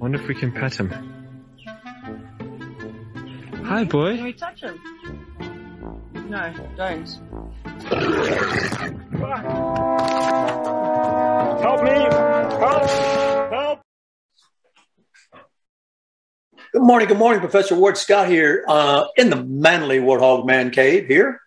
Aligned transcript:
Wonder 0.00 0.18
if 0.18 0.26
we 0.26 0.34
can 0.34 0.50
pet 0.50 0.74
him. 0.74 0.88
Hi, 3.66 3.84
boy. 3.84 4.16
Can 4.16 4.24
we 4.24 4.32
touch 4.32 4.62
him? 4.62 4.80
No, 6.30 6.54
don't. 6.74 7.06
Help 11.60 11.82
me! 11.84 11.90
Help! 11.90 12.90
Help! 13.52 13.82
Good 16.72 16.82
morning, 16.82 17.08
good 17.08 17.18
morning, 17.18 17.40
Professor 17.40 17.74
Ward 17.74 17.98
Scott 17.98 18.28
here 18.28 18.64
uh, 18.66 19.04
in 19.18 19.28
the 19.28 19.36
manly 19.36 19.98
Warthog 19.98 20.46
Man 20.46 20.70
Cave 20.70 21.06
here 21.08 21.42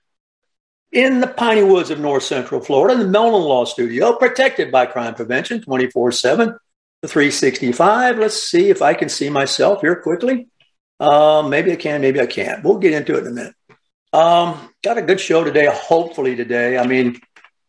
in 0.91 1.21
the 1.21 1.27
piney 1.27 1.63
woods 1.63 1.89
of 1.89 1.99
North 1.99 2.21
Central 2.21 2.61
Florida, 2.61 2.93
in 2.93 2.99
the 2.99 3.07
Mellon 3.07 3.41
Law 3.41 3.65
Studio, 3.65 4.13
protected 4.15 4.71
by 4.71 4.85
crime 4.85 5.15
prevention 5.15 5.59
24 5.59 6.11
7, 6.11 6.49
the 6.49 6.59
365. 7.07 8.17
Let's 8.17 8.41
see 8.41 8.69
if 8.69 8.81
I 8.81 8.93
can 8.93 9.09
see 9.09 9.29
myself 9.29 9.81
here 9.81 9.95
quickly. 9.95 10.47
Uh, 10.99 11.45
maybe 11.47 11.71
I 11.71 11.75
can, 11.75 12.01
maybe 12.01 12.21
I 12.21 12.25
can't. 12.25 12.63
We'll 12.63 12.77
get 12.77 12.93
into 12.93 13.15
it 13.15 13.21
in 13.21 13.27
a 13.27 13.31
minute. 13.31 13.55
Um, 14.13 14.69
got 14.83 14.97
a 14.97 15.01
good 15.01 15.19
show 15.19 15.43
today, 15.43 15.67
hopefully, 15.71 16.35
today. 16.35 16.77
I 16.77 16.85
mean, 16.85 17.19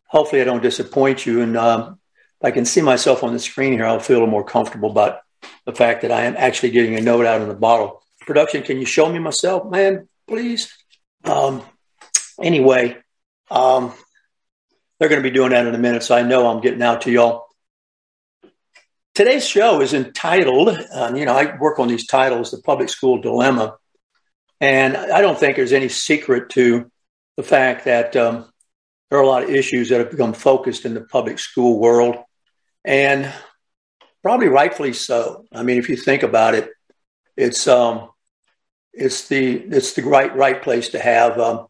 hopefully, 0.05 0.41
I 0.41 0.45
don't 0.45 0.61
disappoint 0.61 1.25
you. 1.25 1.41
And 1.41 1.57
um, 1.57 1.99
if 2.39 2.45
I 2.45 2.51
can 2.51 2.65
see 2.65 2.81
myself 2.81 3.23
on 3.23 3.33
the 3.33 3.39
screen 3.39 3.73
here, 3.73 3.85
I'll 3.85 3.99
feel 3.99 4.17
a 4.17 4.19
little 4.19 4.31
more 4.31 4.43
comfortable 4.43 4.91
about 4.91 5.19
the 5.65 5.73
fact 5.73 6.03
that 6.03 6.11
I 6.11 6.25
am 6.25 6.35
actually 6.37 6.71
getting 6.71 6.95
a 6.95 7.01
note 7.01 7.25
out 7.25 7.41
in 7.41 7.47
the 7.47 7.55
bottle. 7.55 8.01
Production, 8.21 8.63
can 8.63 8.79
you 8.79 8.85
show 8.85 9.11
me 9.11 9.19
myself, 9.19 9.69
man, 9.69 10.07
please? 10.27 10.71
Um, 11.23 11.63
anyway, 12.41 12.97
um, 13.49 13.93
they're 14.99 15.09
going 15.09 15.21
to 15.21 15.29
be 15.29 15.33
doing 15.33 15.49
that 15.49 15.67
in 15.67 15.75
a 15.75 15.79
minute, 15.79 16.03
so 16.03 16.15
I 16.15 16.21
know 16.21 16.47
I'm 16.47 16.61
getting 16.61 16.81
out 16.81 17.01
to 17.01 17.11
y'all. 17.11 17.44
Today's 19.15 19.47
show 19.47 19.79
is 19.79 19.93
entitled, 19.93 20.77
um, 20.91 21.15
you 21.15 21.23
know, 21.23 21.33
I 21.33 21.55
work 21.57 21.79
on 21.79 21.87
these 21.87 22.05
titles, 22.05 22.51
The 22.51 22.61
Public 22.61 22.89
School 22.89 23.21
Dilemma. 23.21 23.77
And 24.59 24.97
I 24.97 25.21
don't 25.21 25.39
think 25.39 25.55
there's 25.55 25.71
any 25.71 25.87
secret 25.87 26.49
to 26.49 26.91
the 27.37 27.43
fact 27.43 27.85
that 27.85 28.17
um, 28.17 28.51
there 29.09 29.17
are 29.17 29.21
a 29.23 29.27
lot 29.27 29.43
of 29.43 29.49
issues 29.49 29.87
that 29.87 29.99
have 29.99 30.11
become 30.11 30.33
focused 30.33 30.83
in 30.83 30.93
the 30.93 31.01
public 31.05 31.39
school 31.39 31.79
world. 31.79 32.17
And 32.83 33.31
probably 34.21 34.49
rightfully 34.49 34.91
so. 34.91 35.45
I 35.53 35.63
mean, 35.63 35.77
if 35.77 35.87
you 35.87 35.95
think 35.95 36.23
about 36.23 36.53
it, 36.53 36.71
it's 37.37 37.69
um, 37.69 38.09
it's 38.91 39.29
the 39.29 39.55
it's 39.55 39.93
the 39.93 40.03
right 40.03 40.35
right 40.35 40.61
place 40.61 40.89
to 40.89 40.99
have 40.99 41.39
um, 41.39 41.67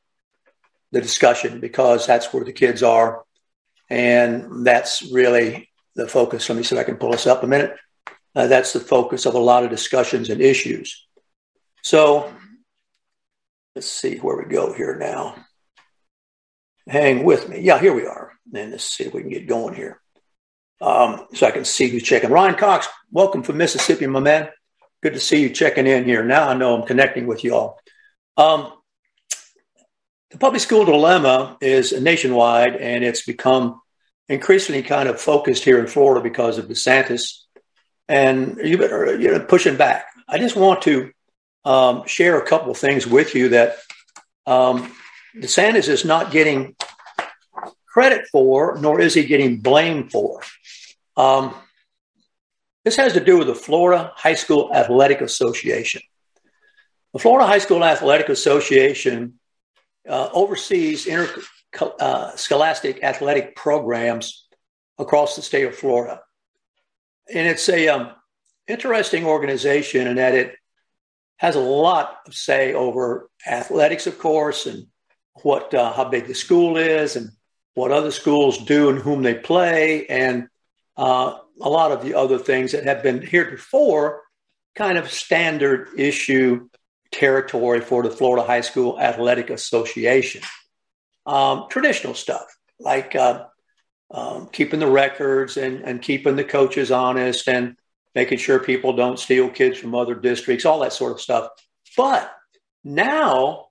the 0.92 1.02
discussion 1.02 1.60
because 1.60 2.08
that's 2.08 2.34
where 2.34 2.44
the 2.44 2.54
kids 2.54 2.82
are, 2.82 3.24
and 3.90 4.66
that's 4.66 5.04
really 5.12 5.70
the 5.96 6.08
focus. 6.08 6.50
Let 6.50 6.58
me 6.58 6.64
see 6.64 6.76
if 6.76 6.82
I 6.82 6.84
can 6.84 6.98
pull 6.98 7.12
this 7.12 7.28
up 7.28 7.44
a 7.44 7.48
minute. 7.48 7.76
Uh, 8.36 8.48
that's 8.48 8.74
the 8.74 8.80
focus 8.80 9.26
of 9.26 9.34
a 9.34 9.40
lot 9.40 9.64
of 9.64 9.70
discussions 9.70 10.30
and 10.30 10.42
issues. 10.42 11.08
So 11.84 12.34
let's 13.76 13.90
see 13.90 14.18
where 14.18 14.38
we 14.38 14.46
go 14.46 14.74
here 14.74 14.98
now. 14.98 15.36
Hang 16.88 17.24
with 17.24 17.50
me. 17.50 17.62
Yeah, 17.62 17.80
here 17.80 17.94
we 17.94 18.06
are. 18.06 18.34
And 18.54 18.72
let's 18.72 18.84
see 18.84 19.06
if 19.06 19.14
we 19.14 19.22
can 19.22 19.32
get 19.32 19.48
going 19.48 19.74
here 19.74 20.02
um, 20.82 21.28
so 21.34 21.48
I 21.48 21.52
can 21.52 21.66
see 21.66 21.88
who's 21.88 22.04
checking. 22.04 22.30
Ryan 22.30 22.56
Cox, 22.56 22.88
welcome 23.12 23.44
from 23.44 23.58
Mississippi, 23.58 24.08
my 24.08 24.20
man. 24.20 24.50
Good 25.02 25.14
to 25.14 25.20
see 25.20 25.42
you 25.42 25.50
checking 25.50 25.88
in 25.88 26.06
here. 26.06 26.24
Now 26.24 26.50
I 26.50 26.54
know 26.54 26.76
I'm 26.76 26.88
connecting 26.88 27.28
with 27.28 27.44
you 27.44 27.56
all. 27.56 27.80
Um, 28.38 28.74
the 30.32 30.38
public 30.38 30.62
school 30.62 30.86
dilemma 30.86 31.58
is 31.62 31.94
nationwide, 31.94 32.76
and 32.76 33.04
it's 33.04 33.26
become 33.26 33.82
increasingly 34.28 34.82
kind 34.82 35.08
of 35.10 35.20
focused 35.20 35.64
here 35.64 35.80
in 35.80 35.88
Florida 35.88 36.22
because 36.22 36.58
of 36.58 36.68
DeSantis, 36.68 37.42
and 38.08 38.58
you 38.64 38.78
better 38.78 39.20
you 39.20 39.32
know 39.32 39.40
pushing 39.40 39.78
back. 39.78 40.06
I 40.28 40.38
just 40.38 40.56
want 40.56 40.82
to 40.84 41.12
um, 41.64 42.06
share 42.06 42.40
a 42.40 42.46
couple 42.46 42.72
of 42.72 42.78
things 42.78 43.06
with 43.06 43.36
you 43.36 43.50
that 43.50 43.78
um, 44.46 44.92
DeSantis 45.36 45.88
is 45.88 46.06
not 46.06 46.32
getting 46.32 46.76
credit 47.88 48.28
for, 48.32 48.78
nor 48.80 49.00
is 49.00 49.14
he 49.14 49.26
getting 49.26 49.60
blamed 49.60 50.12
for. 50.12 50.42
Um, 51.18 51.54
this 52.84 52.98
has 52.98 53.14
to 53.14 53.24
do 53.24 53.38
with 53.38 53.48
the 53.48 53.56
Florida 53.56 54.12
High 54.16 54.36
School 54.36 54.72
Athletic 54.74 55.22
Association. 55.22 56.02
The 57.14 57.20
Florida 57.20 57.48
High 57.48 57.60
School 57.60 57.84
Athletic 57.84 58.30
Association 58.30 59.40
uh, 60.08 60.30
oversees 60.34 61.08
interscholastic 61.08 61.55
uh, 61.82 62.32
athletic 63.04 63.56
programs 63.56 64.48
across 64.98 65.36
the 65.36 65.42
state 65.42 65.66
of 65.66 65.76
Florida. 65.76 66.22
And 67.34 67.48
it's 67.48 67.68
a 67.70 67.88
um, 67.90 68.12
interesting 68.68 69.26
organization 69.26 70.08
in 70.08 70.16
that 70.18 70.36
it 70.36 70.56
has 71.38 71.56
a 71.56 71.60
lot 71.60 72.20
of 72.28 72.34
say 72.34 72.74
over 72.74 73.30
athletics, 73.46 74.08
of 74.08 74.18
course, 74.20 74.66
and 74.66 74.88
what 75.44 75.74
uh, 75.74 75.92
how 75.92 76.06
big 76.06 76.28
the 76.28 76.36
school 76.36 76.78
is 76.78 77.16
and 77.16 77.30
what 77.74 77.92
other 77.92 78.12
schools 78.12 78.58
do 78.60 78.90
and 78.90 79.00
whom 79.00 79.22
they 79.22 79.34
play, 79.34 80.06
and 80.08 80.48
uh, 80.96 81.38
a 81.62 81.70
lot 81.70 81.92
of 81.92 82.04
the 82.04 82.14
other 82.14 82.38
things 82.38 82.72
that 82.72 82.86
have 82.86 83.04
been 83.04 83.22
heretofore 83.22 84.22
kind 84.76 84.98
of 84.98 85.12
standard 85.12 85.90
issue 85.98 86.70
territory 87.12 87.82
for 87.82 88.04
the 88.04 88.10
Florida 88.10 88.46
High 88.46 88.62
School 88.62 89.00
Athletic 89.00 89.50
Association. 89.50 90.42
Um, 91.26 91.66
traditional 91.70 92.14
stuff 92.14 92.46
like 92.80 93.16
uh, 93.16 93.46
um, 94.12 94.48
keeping 94.52 94.80
the 94.80 94.90
records 94.90 95.58
and, 95.58 95.82
and 95.82 96.02
keeping 96.02 96.36
the 96.36 96.44
coaches 96.44 96.92
honest 96.92 97.48
and 97.48 97.76
making 98.14 98.38
sure 98.38 98.60
people 98.60 98.94
don't 98.94 99.20
steal 99.20 99.50
kids 99.50 99.78
from 99.78 99.96
other 99.96 100.16
districts, 100.16 100.66
all 100.66 100.80
that 100.80 100.94
sort 100.94 101.14
of 101.14 101.22
stuff. 101.22 101.50
But 101.98 102.32
now 102.84 103.68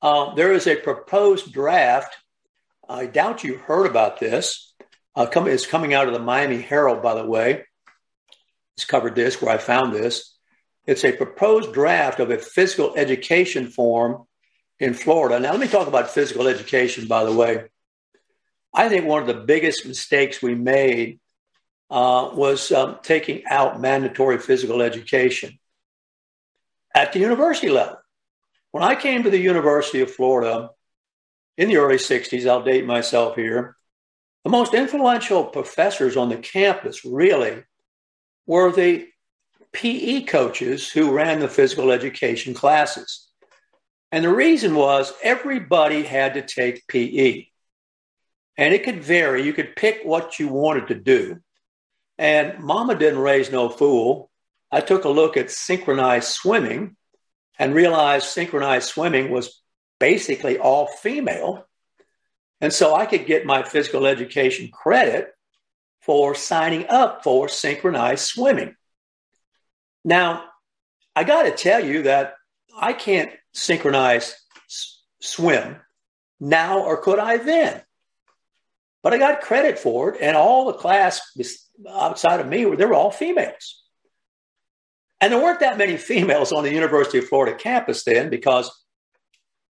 uh, 0.00 0.34
there 0.34 0.52
is 0.52 0.66
a 0.66 0.76
proposed 0.76 1.52
draft. 1.52 2.16
I 2.88 3.06
doubt 3.06 3.44
you 3.44 3.58
heard 3.58 3.86
about 3.86 4.18
this. 4.18 4.74
Uh, 5.14 5.26
come, 5.26 5.46
it's 5.46 5.66
coming 5.66 5.92
out 5.92 6.08
of 6.08 6.14
the 6.14 6.20
Miami 6.20 6.60
Herald, 6.60 7.02
by 7.02 7.14
the 7.14 7.26
way. 7.26 7.64
It's 8.76 8.86
covered 8.86 9.14
this 9.14 9.42
where 9.42 9.54
I 9.54 9.58
found 9.58 9.94
this. 9.94 10.36
It's 10.86 11.04
a 11.04 11.12
proposed 11.12 11.72
draft 11.74 12.18
of 12.18 12.30
a 12.30 12.38
physical 12.38 12.94
education 12.96 13.68
form 13.68 14.26
in 14.82 14.94
Florida. 14.94 15.38
Now, 15.38 15.52
let 15.52 15.60
me 15.60 15.68
talk 15.68 15.86
about 15.86 16.10
physical 16.10 16.48
education, 16.48 17.06
by 17.06 17.22
the 17.22 17.32
way. 17.32 17.66
I 18.74 18.88
think 18.88 19.06
one 19.06 19.22
of 19.22 19.28
the 19.28 19.44
biggest 19.44 19.86
mistakes 19.86 20.42
we 20.42 20.56
made 20.56 21.20
uh, 21.88 22.30
was 22.34 22.72
um, 22.72 22.98
taking 23.00 23.46
out 23.46 23.80
mandatory 23.80 24.38
physical 24.38 24.82
education 24.82 25.60
at 26.96 27.12
the 27.12 27.20
university 27.20 27.68
level. 27.68 27.96
When 28.72 28.82
I 28.82 28.96
came 28.96 29.22
to 29.22 29.30
the 29.30 29.38
University 29.38 30.00
of 30.00 30.10
Florida 30.10 30.70
in 31.56 31.68
the 31.68 31.76
early 31.76 31.96
60s, 31.96 32.48
I'll 32.48 32.64
date 32.64 32.84
myself 32.84 33.36
here, 33.36 33.76
the 34.42 34.50
most 34.50 34.74
influential 34.74 35.44
professors 35.44 36.16
on 36.16 36.28
the 36.28 36.38
campus 36.38 37.04
really 37.04 37.62
were 38.46 38.72
the 38.72 39.06
PE 39.72 40.22
coaches 40.22 40.90
who 40.90 41.12
ran 41.12 41.38
the 41.38 41.48
physical 41.48 41.92
education 41.92 42.52
classes. 42.52 43.21
And 44.12 44.22
the 44.24 44.32
reason 44.32 44.74
was 44.74 45.12
everybody 45.22 46.02
had 46.02 46.34
to 46.34 46.42
take 46.42 46.86
PE. 46.86 47.46
And 48.58 48.74
it 48.74 48.84
could 48.84 49.02
vary. 49.02 49.42
You 49.42 49.54
could 49.54 49.74
pick 49.74 50.02
what 50.04 50.38
you 50.38 50.48
wanted 50.48 50.88
to 50.88 50.94
do. 50.94 51.40
And 52.18 52.58
mama 52.58 52.94
didn't 52.94 53.20
raise 53.20 53.50
no 53.50 53.70
fool. 53.70 54.30
I 54.70 54.82
took 54.82 55.04
a 55.04 55.08
look 55.08 55.38
at 55.38 55.50
synchronized 55.50 56.28
swimming 56.28 56.96
and 57.58 57.74
realized 57.74 58.26
synchronized 58.26 58.88
swimming 58.88 59.30
was 59.30 59.62
basically 59.98 60.58
all 60.58 60.86
female. 60.86 61.66
And 62.60 62.72
so 62.72 62.94
I 62.94 63.06
could 63.06 63.26
get 63.26 63.46
my 63.46 63.62
physical 63.62 64.06
education 64.06 64.68
credit 64.70 65.28
for 66.02 66.34
signing 66.34 66.86
up 66.88 67.24
for 67.24 67.48
synchronized 67.48 68.26
swimming. 68.26 68.76
Now, 70.04 70.44
I 71.16 71.24
got 71.24 71.44
to 71.44 71.50
tell 71.50 71.84
you 71.84 72.02
that 72.02 72.34
I 72.76 72.92
can't 72.92 73.30
synchronize 73.52 74.34
s- 74.66 75.00
swim 75.20 75.76
now, 76.40 76.80
or 76.80 76.96
could 76.96 77.18
I 77.18 77.36
then? 77.36 77.82
But 79.02 79.12
I 79.12 79.18
got 79.18 79.40
credit 79.40 79.78
for 79.78 80.14
it, 80.14 80.20
and 80.20 80.36
all 80.36 80.66
the 80.66 80.74
class 80.74 81.20
outside 81.88 82.40
of 82.40 82.48
me 82.48 82.66
were 82.66 82.76
they 82.76 82.84
were 82.84 82.94
all 82.94 83.10
females. 83.10 83.82
And 85.20 85.32
there 85.32 85.42
weren't 85.42 85.60
that 85.60 85.78
many 85.78 85.96
females 86.12 86.52
on 86.52 86.64
the 86.64 86.72
University 86.72 87.18
of 87.18 87.28
Florida 87.28 87.56
campus 87.56 88.04
then 88.04 88.30
because 88.30 88.70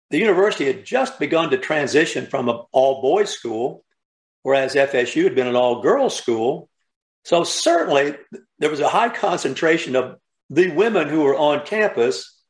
the 0.10 0.18
university 0.18 0.66
had 0.66 0.86
just 0.86 1.20
begun 1.20 1.50
to 1.50 1.58
transition 1.58 2.28
from 2.28 2.48
an 2.48 2.60
all 2.72 3.02
boys 3.02 3.30
school, 3.30 3.84
whereas 4.44 4.76
FSU 4.76 5.24
had 5.26 5.36
been 5.36 5.48
an 5.48 5.56
all 5.56 5.82
girls 5.82 6.16
school. 6.16 6.70
So 7.26 7.44
certainly 7.44 8.16
there 8.60 8.70
was 8.70 8.80
a 8.80 8.88
high 8.88 9.10
concentration 9.10 9.98
of 9.98 10.16
the 10.50 10.70
women 10.72 11.10
who 11.10 11.24
were 11.24 11.36
on 11.36 11.66
campus 11.66 12.42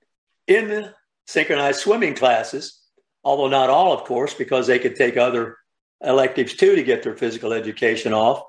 in 0.46 0.68
the 0.68 0.94
synchronized 1.28 1.80
swimming 1.80 2.16
classes, 2.16 2.82
although 3.24 3.50
not 3.50 3.70
all, 3.70 3.94
of 3.94 4.06
course, 4.06 4.34
because 4.34 4.68
they 4.68 4.80
could 4.80 4.96
take 4.96 5.18
other 5.18 5.58
electives 6.02 6.54
too 6.54 6.76
to 6.76 6.84
get 6.84 7.04
their 7.04 7.16
physical 7.16 7.54
education 7.54 8.14
off. 8.14 8.44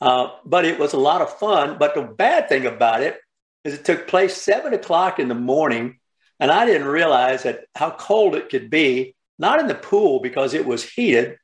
Uh, 0.00 0.28
but 0.44 0.64
it 0.64 0.78
was 0.78 0.92
a 0.92 0.98
lot 0.98 1.22
of 1.22 1.38
fun. 1.38 1.76
But 1.78 1.94
the 1.94 2.02
bad 2.02 2.48
thing 2.48 2.66
about 2.66 3.02
it 3.02 3.18
is 3.64 3.74
it 3.74 3.84
took 3.84 4.06
place 4.06 4.36
seven 4.36 4.74
o'clock 4.74 5.18
in 5.18 5.28
the 5.28 5.34
morning, 5.34 5.98
and 6.40 6.50
I 6.50 6.66
didn't 6.66 6.88
realize 6.88 7.44
that 7.44 7.64
how 7.74 7.90
cold 7.90 8.34
it 8.34 8.48
could 8.48 8.70
be. 8.70 9.14
Not 9.36 9.58
in 9.58 9.66
the 9.66 9.74
pool 9.74 10.20
because 10.20 10.54
it 10.54 10.64
was 10.64 10.88
heated, 10.88 11.38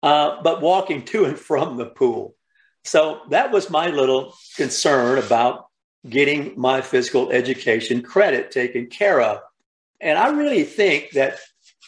uh, 0.00 0.40
but 0.42 0.62
walking 0.62 1.04
to 1.06 1.24
and 1.24 1.36
from 1.36 1.76
the 1.76 1.86
pool. 1.86 2.36
So 2.84 3.22
that 3.30 3.50
was 3.50 3.68
my 3.68 3.88
little 3.88 4.34
concern 4.56 5.18
about 5.18 5.66
getting 6.08 6.54
my 6.56 6.80
physical 6.80 7.32
education 7.32 8.02
credit 8.02 8.52
taken 8.52 8.86
care 8.86 9.20
of. 9.20 9.40
And 10.02 10.18
I 10.18 10.30
really 10.30 10.64
think 10.64 11.12
that 11.12 11.38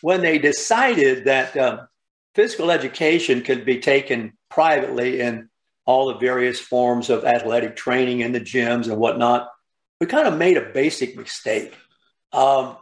when 0.01 0.23
they 0.23 0.39
decided 0.39 1.25
that 1.25 1.57
um, 1.57 1.89
physical 2.35 2.71
education 2.71 3.43
could 3.43 3.65
be 3.65 3.81
taken 3.81 4.35
privately 4.49 5.21
in 5.21 5.49
all 5.85 6.07
the 6.07 6.19
various 6.19 6.61
forms 6.61 7.11
of 7.11 7.25
athletic 7.25 7.77
training 7.77 8.21
in 8.21 8.33
the 8.33 8.41
gyms 8.41 8.87
and 8.87 8.97
whatnot, 8.97 9.51
we 10.01 10.07
kind 10.07 10.29
of 10.29 10.39
made 10.39 10.57
a 10.57 10.73
basic 10.73 11.17
mistake. 11.17 11.77
Um, 12.33 12.77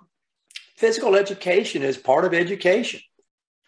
physical 0.77 1.17
education 1.17 1.83
is 1.83 1.97
part 1.97 2.25
of 2.25 2.35
education. 2.35 3.01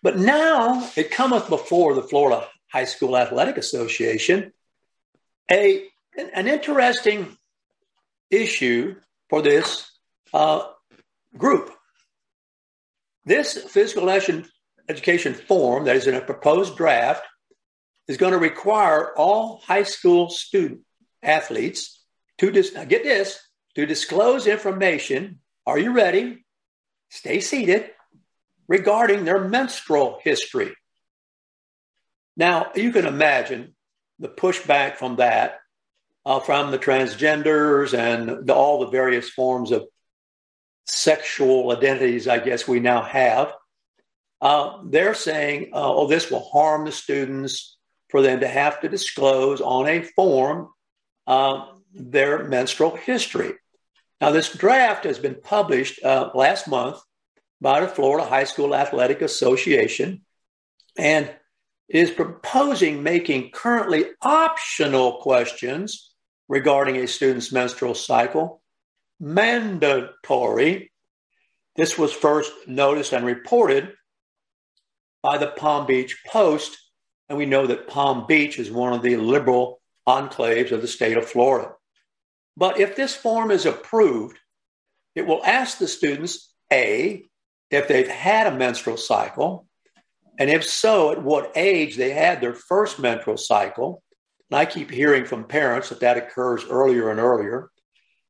But 0.02 0.18
now 0.18 0.88
it 0.96 1.10
cometh 1.10 1.48
before 1.48 1.94
the 1.94 2.02
Florida 2.02 2.46
High 2.70 2.84
School 2.84 3.16
Athletic 3.16 3.56
Association 3.56 4.52
a, 5.50 5.86
an 6.16 6.46
interesting 6.46 7.36
issue 8.30 8.96
for 9.30 9.42
this 9.42 9.90
uh, 10.32 10.66
group. 11.36 11.70
This 13.24 13.56
physical 13.56 14.10
education 14.88 15.34
form 15.34 15.84
that 15.84 15.96
is 15.96 16.06
in 16.06 16.14
a 16.14 16.20
proposed 16.20 16.76
draft 16.76 17.24
is 18.06 18.16
going 18.16 18.32
to 18.32 18.38
require 18.38 19.16
all 19.16 19.60
high 19.64 19.82
school 19.82 20.28
student 20.28 20.80
athletes 21.22 22.02
to 22.38 22.50
dis- 22.50 22.70
get 22.88 23.02
this 23.02 23.38
to 23.74 23.86
disclose 23.86 24.46
information. 24.46 25.40
Are 25.66 25.78
you 25.78 25.92
ready? 25.92 26.44
Stay 27.08 27.40
seated 27.40 27.90
regarding 28.68 29.24
their 29.24 29.48
menstrual 29.48 30.20
history. 30.22 30.74
Now, 32.36 32.72
you 32.74 32.92
can 32.92 33.06
imagine 33.06 33.74
the 34.18 34.28
pushback 34.28 34.96
from 34.96 35.16
that, 35.16 35.58
uh, 36.26 36.40
from 36.40 36.70
the 36.70 36.78
transgenders 36.78 37.96
and 37.96 38.46
the, 38.46 38.54
all 38.54 38.80
the 38.80 38.90
various 38.90 39.30
forms 39.30 39.70
of 39.70 39.86
sexual 40.86 41.70
identities, 41.72 42.28
I 42.28 42.38
guess 42.38 42.68
we 42.68 42.80
now 42.80 43.02
have. 43.02 43.52
Uh, 44.40 44.78
they're 44.84 45.14
saying, 45.14 45.70
uh, 45.72 45.94
oh, 45.94 46.06
this 46.06 46.30
will 46.30 46.48
harm 46.50 46.84
the 46.84 46.92
students 46.92 47.78
for 48.10 48.22
them 48.22 48.40
to 48.40 48.48
have 48.48 48.80
to 48.80 48.88
disclose 48.88 49.60
on 49.60 49.88
a 49.88 50.02
form 50.02 50.68
uh, 51.26 51.66
their 51.94 52.44
menstrual 52.44 52.96
history. 52.96 53.54
Now, 54.20 54.30
this 54.30 54.52
draft 54.52 55.04
has 55.04 55.18
been 55.18 55.36
published 55.42 56.02
uh, 56.04 56.30
last 56.34 56.68
month 56.68 56.98
by 57.60 57.80
the 57.80 57.88
Florida 57.88 58.26
High 58.28 58.44
School 58.44 58.74
Athletic 58.74 59.22
Association 59.22 60.22
and 60.96 61.34
is 61.88 62.10
proposing 62.10 63.02
making 63.02 63.50
currently 63.50 64.06
optional 64.22 65.20
questions 65.20 66.12
regarding 66.48 66.96
a 66.96 67.06
student's 67.06 67.52
menstrual 67.52 67.94
cycle 67.94 68.62
mandatory. 69.24 70.92
This 71.76 71.96
was 71.96 72.12
first 72.12 72.52
noticed 72.66 73.14
and 73.14 73.24
reported 73.24 73.94
by 75.22 75.38
the 75.38 75.46
Palm 75.46 75.86
Beach 75.86 76.22
Post, 76.26 76.76
and 77.30 77.38
we 77.38 77.46
know 77.46 77.66
that 77.66 77.88
Palm 77.88 78.26
Beach 78.26 78.58
is 78.58 78.70
one 78.70 78.92
of 78.92 79.00
the 79.00 79.16
liberal 79.16 79.80
enclaves 80.06 80.72
of 80.72 80.82
the 80.82 80.86
state 80.86 81.16
of 81.16 81.26
Florida. 81.26 81.72
But 82.54 82.78
if 82.78 82.96
this 82.96 83.14
form 83.14 83.50
is 83.50 83.64
approved, 83.64 84.38
it 85.14 85.26
will 85.26 85.42
ask 85.42 85.78
the 85.78 85.88
students 85.88 86.52
A, 86.70 87.24
if 87.70 87.88
they've 87.88 88.06
had 88.06 88.46
a 88.46 88.56
menstrual 88.56 88.98
cycle, 88.98 89.66
and 90.38 90.50
if 90.50 90.64
so, 90.66 91.12
at 91.12 91.22
what 91.22 91.52
age 91.56 91.96
they 91.96 92.10
had 92.10 92.42
their 92.42 92.54
first 92.54 92.98
menstrual 92.98 93.38
cycle. 93.38 94.02
And 94.50 94.58
I 94.58 94.66
keep 94.66 94.90
hearing 94.90 95.24
from 95.24 95.44
parents 95.44 95.88
that 95.88 96.00
that 96.00 96.18
occurs 96.18 96.64
earlier 96.68 97.10
and 97.10 97.18
earlier. 97.18 97.70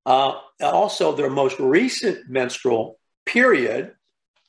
Uh, 0.06 0.34
also, 0.60 1.12
their 1.12 1.30
most 1.30 1.58
recent 1.58 2.28
menstrual 2.28 2.98
period, 3.24 3.92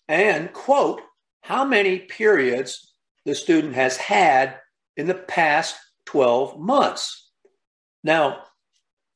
and 0.08 0.52
quote, 0.54 1.02
how 1.42 1.64
many 1.64 2.00
periods 2.00 2.94
the 3.26 3.36
student 3.36 3.76
has 3.76 3.98
had 3.98 4.58
in 4.98 5.08
the 5.08 5.14
past 5.14 5.76
12 6.06 6.60
months. 6.60 7.32
Now, 8.04 8.44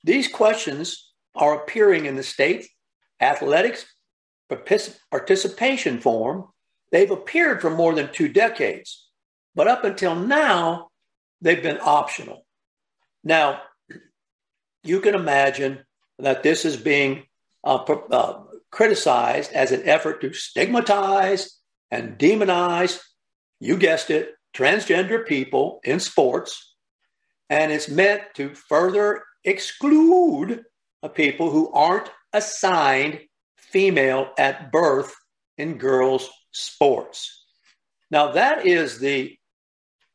these 0.03 0.27
questions 0.27 1.13
are 1.35 1.61
appearing 1.61 2.05
in 2.05 2.15
the 2.15 2.23
state 2.23 2.67
athletics 3.21 3.85
participation 5.11 5.99
form. 5.99 6.45
They've 6.91 7.11
appeared 7.11 7.61
for 7.61 7.69
more 7.69 7.93
than 7.93 8.11
two 8.11 8.29
decades, 8.29 9.09
but 9.53 9.67
up 9.67 9.83
until 9.83 10.15
now, 10.15 10.89
they've 11.41 11.61
been 11.61 11.79
optional. 11.81 12.45
Now, 13.23 13.61
you 14.83 15.01
can 15.01 15.13
imagine 15.13 15.85
that 16.19 16.43
this 16.43 16.65
is 16.65 16.77
being 16.77 17.23
uh, 17.63 17.75
uh, 17.75 18.43
criticized 18.71 19.51
as 19.53 19.71
an 19.71 19.87
effort 19.87 20.21
to 20.21 20.33
stigmatize 20.33 21.59
and 21.91 22.17
demonize, 22.17 22.99
you 23.59 23.77
guessed 23.77 24.09
it, 24.09 24.33
transgender 24.53 25.25
people 25.25 25.79
in 25.83 25.99
sports. 25.99 26.75
And 27.49 27.71
it's 27.71 27.89
meant 27.89 28.23
to 28.35 28.53
further 28.53 29.23
exclude 29.43 30.63
people 31.13 31.49
who 31.49 31.71
aren't 31.71 32.09
assigned 32.33 33.21
female 33.57 34.31
at 34.37 34.71
birth 34.71 35.15
in 35.57 35.77
girls' 35.77 36.29
sports. 36.51 37.45
Now, 38.11 38.31
that 38.31 38.65
is 38.65 38.99
the 38.99 39.37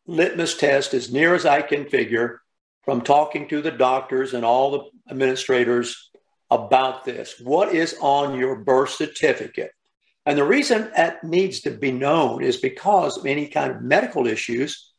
litmus 0.07 0.57
test, 0.57 0.95
as 0.95 1.13
near 1.13 1.35
as 1.35 1.47
I 1.47 1.63
can 1.63 1.89
figure, 1.89 2.41
from 2.85 3.01
talking 3.01 3.49
to 3.49 3.63
the 3.63 3.71
doctors 3.71 4.35
and 4.35 4.45
all 4.45 4.71
the 4.71 4.85
administrators 5.11 6.11
about 6.51 7.05
this. 7.05 7.41
What 7.41 7.75
is 7.75 7.97
on 8.01 8.39
your 8.39 8.57
birth 8.57 8.91
certificate? 8.91 9.73
And 10.27 10.39
the 10.39 10.45
reason 10.45 10.91
that 10.97 11.23
needs 11.23 11.61
to 11.63 11.71
be 11.71 11.93
known 11.93 12.43
is 12.43 12.57
because 12.57 13.19
of 13.19 13.27
any 13.27 13.49
kind 13.49 13.73
of 13.73 13.83
medical 13.83 14.27
issues 14.27 14.91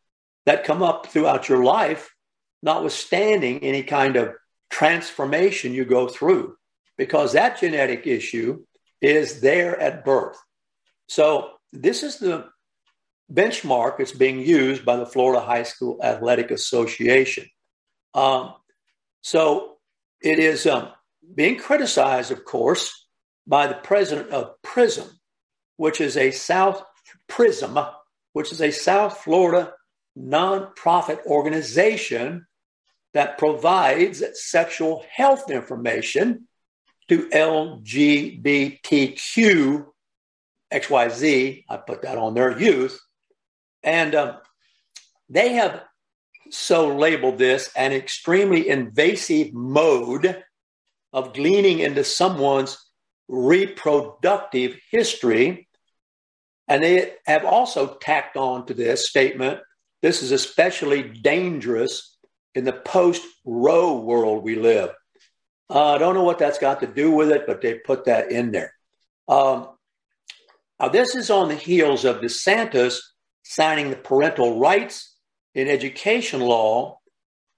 that 0.45 0.63
come 0.63 0.83
up 0.83 1.07
throughout 1.07 1.49
your 1.49 1.63
life, 1.63 2.13
notwithstanding 2.61 3.63
any 3.63 3.83
kind 3.83 4.15
of 4.15 4.33
transformation 4.69 5.73
you 5.73 5.85
go 5.85 6.07
through, 6.07 6.55
because 6.97 7.33
that 7.33 7.59
genetic 7.59 8.05
issue 8.05 8.63
is 9.01 9.41
there 9.41 9.79
at 9.79 10.05
birth. 10.05 10.37
So, 11.07 11.51
this 11.71 12.03
is 12.03 12.17
the 12.19 12.47
benchmark 13.31 13.97
that's 13.97 14.11
being 14.11 14.39
used 14.39 14.85
by 14.85 14.95
the 14.95 15.05
Florida 15.05 15.43
High 15.43 15.63
School 15.63 15.99
Athletic 16.01 16.51
Association. 16.51 17.45
Um, 18.15 18.53
so 19.21 19.75
it 20.21 20.39
is 20.39 20.65
um, 20.65 20.89
being 21.35 21.59
criticized, 21.59 22.31
of 22.31 22.45
course, 22.45 23.07
by 23.45 23.67
the 23.67 23.75
president 23.75 24.31
of 24.31 24.59
PRISM, 24.63 25.07
which 25.77 26.01
is 26.01 26.17
a 26.17 26.31
South 26.31 26.81
PRISM, 27.27 27.77
which 28.33 28.51
is 28.51 28.61
a 28.61 28.71
South 28.71 29.19
Florida 29.19 29.73
nonprofit 30.17 31.23
organization 31.25 32.47
that 33.13 33.37
provides 33.37 34.23
sexual 34.33 35.05
health 35.11 35.51
information 35.51 36.47
to 37.07 37.29
LGBTQ 37.29 38.75
XYZ. 40.73 41.63
I 41.69 41.77
put 41.77 42.01
that 42.01 42.17
on 42.17 42.33
their 42.33 42.57
youth. 42.59 42.99
And 43.83 44.15
um, 44.15 44.37
they 45.29 45.53
have 45.53 45.83
so 46.51 46.95
labeled 46.95 47.37
this 47.37 47.71
an 47.75 47.91
extremely 47.91 48.69
invasive 48.69 49.53
mode 49.53 50.43
of 51.13 51.33
gleaning 51.33 51.79
into 51.79 52.03
someone's 52.03 52.77
reproductive 53.27 54.77
history. 54.91 55.67
And 56.67 56.83
they 56.83 57.13
have 57.25 57.45
also 57.45 57.95
tacked 57.95 58.37
on 58.37 58.65
to 58.67 58.73
this 58.73 59.09
statement 59.09 59.59
this 60.05 60.21
is 60.21 60.31
especially 60.31 61.01
dangerous 61.01 62.15
in 62.53 62.63
the 62.63 62.73
post 62.73 63.23
Roe 63.43 63.99
world 63.99 64.43
we 64.43 64.53
live. 64.53 64.91
Uh, 65.67 65.93
I 65.93 65.97
don't 65.97 66.13
know 66.13 66.23
what 66.23 66.37
that's 66.37 66.59
got 66.59 66.81
to 66.81 66.87
do 66.87 67.09
with 67.09 67.31
it, 67.31 67.47
but 67.47 67.61
they 67.61 67.79
put 67.79 68.05
that 68.05 68.31
in 68.31 68.51
there. 68.51 68.71
Um, 69.27 69.67
now, 70.79 70.89
this 70.89 71.15
is 71.15 71.31
on 71.31 71.47
the 71.47 71.55
heels 71.55 72.05
of 72.05 72.17
DeSantis 72.17 72.99
signing 73.41 73.89
the 73.89 73.95
parental 73.95 74.59
rights 74.59 75.14
in 75.55 75.69
education 75.69 76.41
law, 76.41 76.99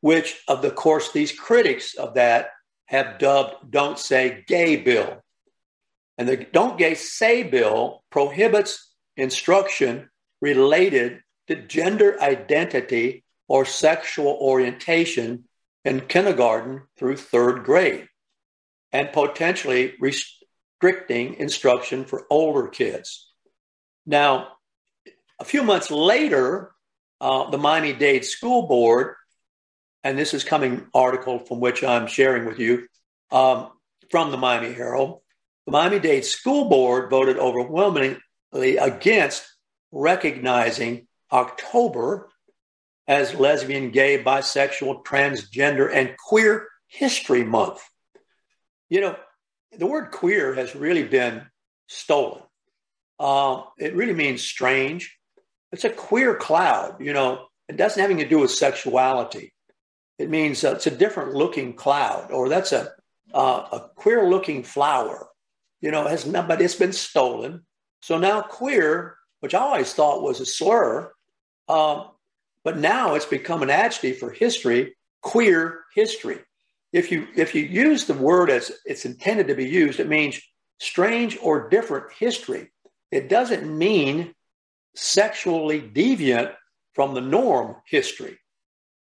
which, 0.01 0.39
of 0.48 0.62
the 0.62 0.72
course, 0.72 1.12
these 1.12 1.32
critics 1.32 1.96
of 1.96 2.13
that 2.13 2.51
have 2.86 3.20
dubbed 3.20 3.70
Don't 3.70 4.00
Say 4.00 4.46
Gay 4.48 4.77
Bill. 4.77 5.22
And 6.18 6.30
the 6.30 6.38
Don't 6.38 6.77
Gay 6.77 6.94
Say 6.94 7.44
Bill 7.44 8.04
prohibits 8.12 8.94
instruction 9.18 10.10
related 10.42 11.22
to 11.48 11.56
gender 11.56 12.22
identity 12.22 13.24
or 13.48 13.66
sexual 13.66 14.38
orientation 14.39 15.46
in 15.84 16.01
kindergarten 16.01 16.84
through 16.98 17.18
third 17.18 17.63
grade 17.63 18.08
and 18.92 19.12
potentially 19.12 19.96
restricting 20.00 21.34
instruction 21.36 22.06
for 22.06 22.25
older 22.30 22.68
kids. 22.68 23.32
Now, 24.06 24.50
a 25.39 25.46
few 25.46 25.63
months 25.63 25.92
later, 25.92 26.72
uh, 27.21 27.50
the 27.50 27.57
Miami 27.57 27.93
Dade 27.93 28.25
School 28.25 28.67
Board, 28.67 29.15
and 30.03 30.17
this 30.17 30.33
is 30.33 30.43
coming 30.43 30.88
article 30.93 31.39
from 31.39 31.59
which 31.59 31.83
I'm 31.83 32.07
sharing 32.07 32.45
with 32.45 32.59
you 32.59 32.88
um, 33.31 33.69
from 34.09 34.31
the 34.31 34.38
Miami 34.38 34.74
Herald, 34.74 35.21
the 35.65 35.71
Miami 35.71 36.00
Dade 36.00 36.25
School 36.25 36.69
Board 36.69 37.09
voted 37.09 37.38
overwhelmingly 37.38 38.17
against 38.53 39.45
recognizing 39.91 41.07
October 41.31 42.29
as 43.07 43.33
Lesbian, 43.33 43.91
Gay, 43.91 44.24
Bisexual, 44.24 45.03
Transgender, 45.03 45.89
and 45.93 46.15
Queer 46.17 46.67
History 46.88 47.43
Month. 47.43 47.81
You 48.89 49.01
know, 49.01 49.15
the 49.77 49.86
word 49.86 50.12
queer 50.12 50.53
has 50.53 50.75
really 50.75 51.03
been 51.03 51.43
stolen. 51.88 52.41
Uh, 53.19 53.63
it 53.77 53.95
really 53.95 54.13
means 54.13 54.41
strange. 54.43 55.16
It's 55.77 55.84
a 55.84 55.91
queer 55.91 56.34
cloud, 56.34 56.96
you 57.00 57.13
know, 57.13 57.46
it 57.69 57.77
doesn't 57.77 58.01
have 58.01 58.10
anything 58.10 58.27
to 58.27 58.36
do 58.36 58.39
with 58.39 58.50
sexuality. 58.50 59.53
It 60.17 60.27
means 60.27 60.63
uh, 60.63 60.72
it's 60.72 60.88
a 60.88 60.89
different 60.89 61.36
looking 61.36 61.75
cloud, 61.75 62.31
or 62.31 62.50
that's 62.50 62.72
a, 62.72 62.93
uh, 63.31 63.67
a 63.72 63.89
queer 63.93 64.27
looking 64.27 64.63
flower. 64.63 65.27
You 65.79 65.91
know, 65.91 66.07
has 66.07 66.25
not, 66.25 66.48
but 66.48 66.63
it's 66.63 66.74
been 66.74 66.93
stolen. 66.93 67.63
So 68.01 68.17
now 68.17 68.41
queer, 68.41 69.17
which 69.41 69.53
I 69.53 69.60
always 69.60 69.93
thought 69.93 70.24
was 70.24 70.39
a 70.39 70.48
slur, 70.48 71.12
um, 71.69 72.07
but 72.63 72.79
now 72.79 73.13
it's 73.13 73.27
become 73.27 73.62
an 73.62 73.69
adjective 73.69 74.17
for 74.17 74.31
history, 74.31 74.98
queer 75.22 75.81
history. 75.93 76.39
If 76.91 77.12
you 77.12 77.27
if 77.36 77.53
you 77.53 77.62
use 77.62 78.05
the 78.05 78.15
word 78.15 78.50
as 78.50 78.72
it's 78.84 79.05
intended 79.05 79.46
to 79.50 79.53
be 79.53 79.69
used, 79.69 80.00
it 80.00 80.10
means 80.10 80.41
strange 80.79 81.38
or 81.39 81.69
different 81.69 82.13
history. 82.17 82.72
It 83.12 83.29
doesn't 83.29 83.77
mean 83.77 84.34
sexually 84.98 85.82
deviant 85.82 86.54
from 86.94 87.13
the 87.13 87.22
norm 87.22 87.75
history. 87.86 88.38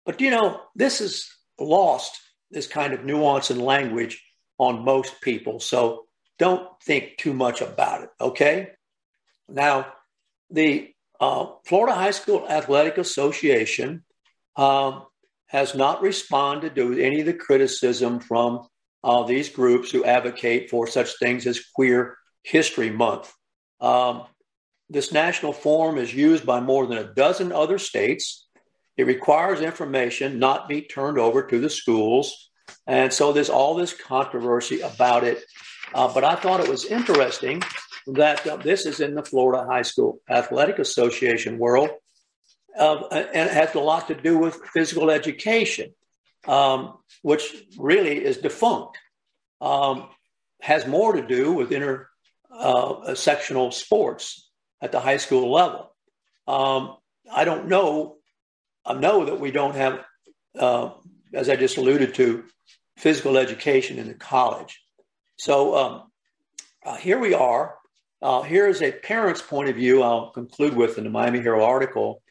But 0.05 0.19
you 0.19 0.31
know, 0.31 0.61
this 0.75 0.99
is 1.01 1.31
lost, 1.59 2.19
this 2.51 2.67
kind 2.67 2.93
of 2.93 3.05
nuance 3.05 3.49
and 3.51 3.61
language 3.61 4.23
on 4.57 4.83
most 4.83 5.21
people. 5.21 5.59
So 5.59 6.05
don't 6.39 6.67
think 6.83 7.17
too 7.17 7.33
much 7.33 7.61
about 7.61 8.03
it, 8.03 8.09
okay? 8.19 8.71
Now, 9.47 9.93
the 10.49 10.91
uh, 11.19 11.47
Florida 11.65 11.95
High 11.95 12.11
School 12.11 12.47
Athletic 12.49 12.97
Association 12.97 14.03
um, 14.55 15.03
has 15.47 15.75
not 15.75 16.01
responded 16.01 16.75
to 16.75 16.99
any 16.99 17.19
of 17.19 17.25
the 17.25 17.33
criticism 17.33 18.19
from 18.19 18.67
uh, 19.03 19.23
these 19.23 19.49
groups 19.49 19.91
who 19.91 20.03
advocate 20.03 20.69
for 20.69 20.87
such 20.87 21.19
things 21.19 21.45
as 21.45 21.63
Queer 21.75 22.17
History 22.43 22.89
Month. 22.89 23.31
Um, 23.79 24.23
this 24.93 25.11
national 25.11 25.53
form 25.53 25.97
is 25.97 26.13
used 26.13 26.45
by 26.45 26.59
more 26.59 26.85
than 26.85 26.99
a 26.99 27.13
dozen 27.13 27.51
other 27.51 27.79
states. 27.79 28.45
It 28.95 29.07
requires 29.07 29.59
information 29.59 30.37
not 30.37 30.69
be 30.69 30.83
turned 30.83 31.17
over 31.17 31.41
to 31.47 31.59
the 31.59 31.69
schools. 31.69 32.51
And 32.85 33.11
so 33.11 33.33
there's 33.33 33.49
all 33.49 33.73
this 33.73 33.91
controversy 33.91 34.81
about 34.81 35.23
it. 35.23 35.43
Uh, 35.95 36.13
but 36.13 36.23
I 36.23 36.35
thought 36.35 36.59
it 36.59 36.69
was 36.69 36.85
interesting 36.85 37.63
that 38.05 38.45
uh, 38.45 38.57
this 38.57 38.85
is 38.85 38.99
in 38.99 39.15
the 39.15 39.23
Florida 39.23 39.65
High 39.65 39.81
School 39.81 40.19
Athletic 40.29 40.77
Association 40.77 41.57
world, 41.57 41.89
uh, 42.77 43.07
and 43.11 43.49
it 43.49 43.53
has 43.53 43.73
a 43.73 43.79
lot 43.79 44.07
to 44.09 44.15
do 44.15 44.37
with 44.37 44.61
physical 44.73 45.09
education, 45.09 45.93
um, 46.47 46.97
which 47.21 47.51
really 47.77 48.23
is 48.23 48.37
defunct. 48.37 48.97
Um, 49.59 50.09
has 50.61 50.85
more 50.85 51.13
to 51.13 51.25
do 51.25 51.51
with 51.53 51.71
intersectional 51.71 53.67
uh, 53.67 53.71
sports 53.71 54.49
at 54.83 54.91
the 54.91 54.99
high 54.99 55.17
school 55.17 55.51
level. 55.51 55.91
Um, 56.47 56.97
I 57.31 57.45
don't 57.45 57.67
know. 57.67 58.17
I 58.85 58.93
know 58.93 59.25
that 59.25 59.39
we 59.39 59.49
don't 59.49 59.75
have, 59.75 60.03
uh, 60.59 60.91
as 61.33 61.49
I 61.49 61.55
just 61.55 61.77
alluded 61.77 62.13
to, 62.15 62.43
physical 62.97 63.37
education 63.37 63.97
in 63.97 64.07
the 64.07 64.13
college. 64.13 64.81
So 65.37 65.75
um, 65.75 66.03
uh, 66.85 66.97
here 66.97 67.17
we 67.17 67.33
are 67.33 67.75
uh, 68.23 68.41
here 68.41 68.69
is 68.69 68.81
a 68.81 68.89
parent's 68.89 69.41
point 69.41 69.67
of 69.67 69.75
view. 69.75 70.01
I'll 70.01 70.31
conclude 70.31 70.77
with 70.77 70.97
in 70.97 71.03
the 71.03 71.09
Miami 71.09 71.41
Herald 71.41 71.63
article. 71.63 72.23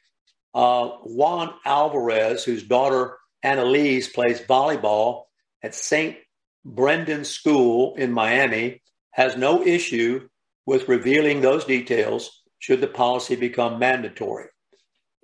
Uh, 0.55 0.89
Juan 1.05 1.53
Alvarez, 1.67 2.45
whose 2.45 2.63
daughter 2.63 3.19
Annalise 3.43 4.09
plays 4.09 4.41
volleyball 4.41 5.25
at 5.63 5.75
St. 5.75 6.17
Brendan 6.65 7.27
School 7.27 7.95
in 7.97 8.11
Miami, 8.11 8.81
has 9.11 9.37
no 9.37 9.63
issue 9.63 10.29
with 10.65 10.89
revealing 10.89 11.43
those 11.43 11.67
details 11.67 12.42
should 12.63 12.81
the 12.81 12.87
policy 12.87 13.35
become 13.35 13.81
mandatory. 13.81 14.47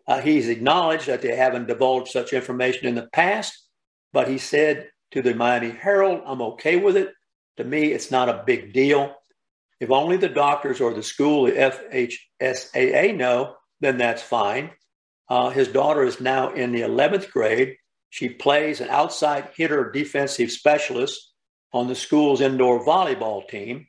Uh, 0.08 0.20
he's 0.20 0.48
acknowledged 0.48 1.06
that 1.06 1.22
they 1.22 1.36
haven't 1.36 1.68
divulged 1.68 2.10
such 2.10 2.32
information 2.32 2.88
in 2.88 2.96
the 2.96 3.08
past, 3.12 3.68
but 4.12 4.26
he 4.26 4.38
said 4.38 4.88
to 5.12 5.22
the 5.22 5.32
Miami 5.34 5.70
Herald, 5.70 6.22
I'm 6.26 6.42
okay 6.42 6.76
with 6.76 6.96
it. 6.96 7.12
To 7.58 7.64
me, 7.64 7.92
it's 7.92 8.10
not 8.10 8.28
a 8.28 8.42
big 8.44 8.72
deal. 8.72 9.14
If 9.78 9.92
only 9.92 10.16
the 10.16 10.28
doctors 10.28 10.80
or 10.80 10.92
the 10.92 11.02
school, 11.04 11.44
the 11.44 11.52
FHSAA, 12.40 13.16
know, 13.16 13.54
then 13.80 13.98
that's 13.98 14.22
fine. 14.22 14.72
Uh, 15.28 15.50
his 15.50 15.68
daughter 15.68 16.02
is 16.02 16.20
now 16.20 16.52
in 16.52 16.72
the 16.72 16.80
11th 16.80 17.30
grade. 17.30 17.76
She 18.10 18.30
plays 18.30 18.80
an 18.80 18.88
outside 18.88 19.50
hitter 19.54 19.92
defensive 19.92 20.50
specialist 20.50 21.32
on 21.72 21.86
the 21.86 21.94
school's 21.94 22.40
indoor 22.40 22.84
volleyball 22.84 23.46
team. 23.46 23.86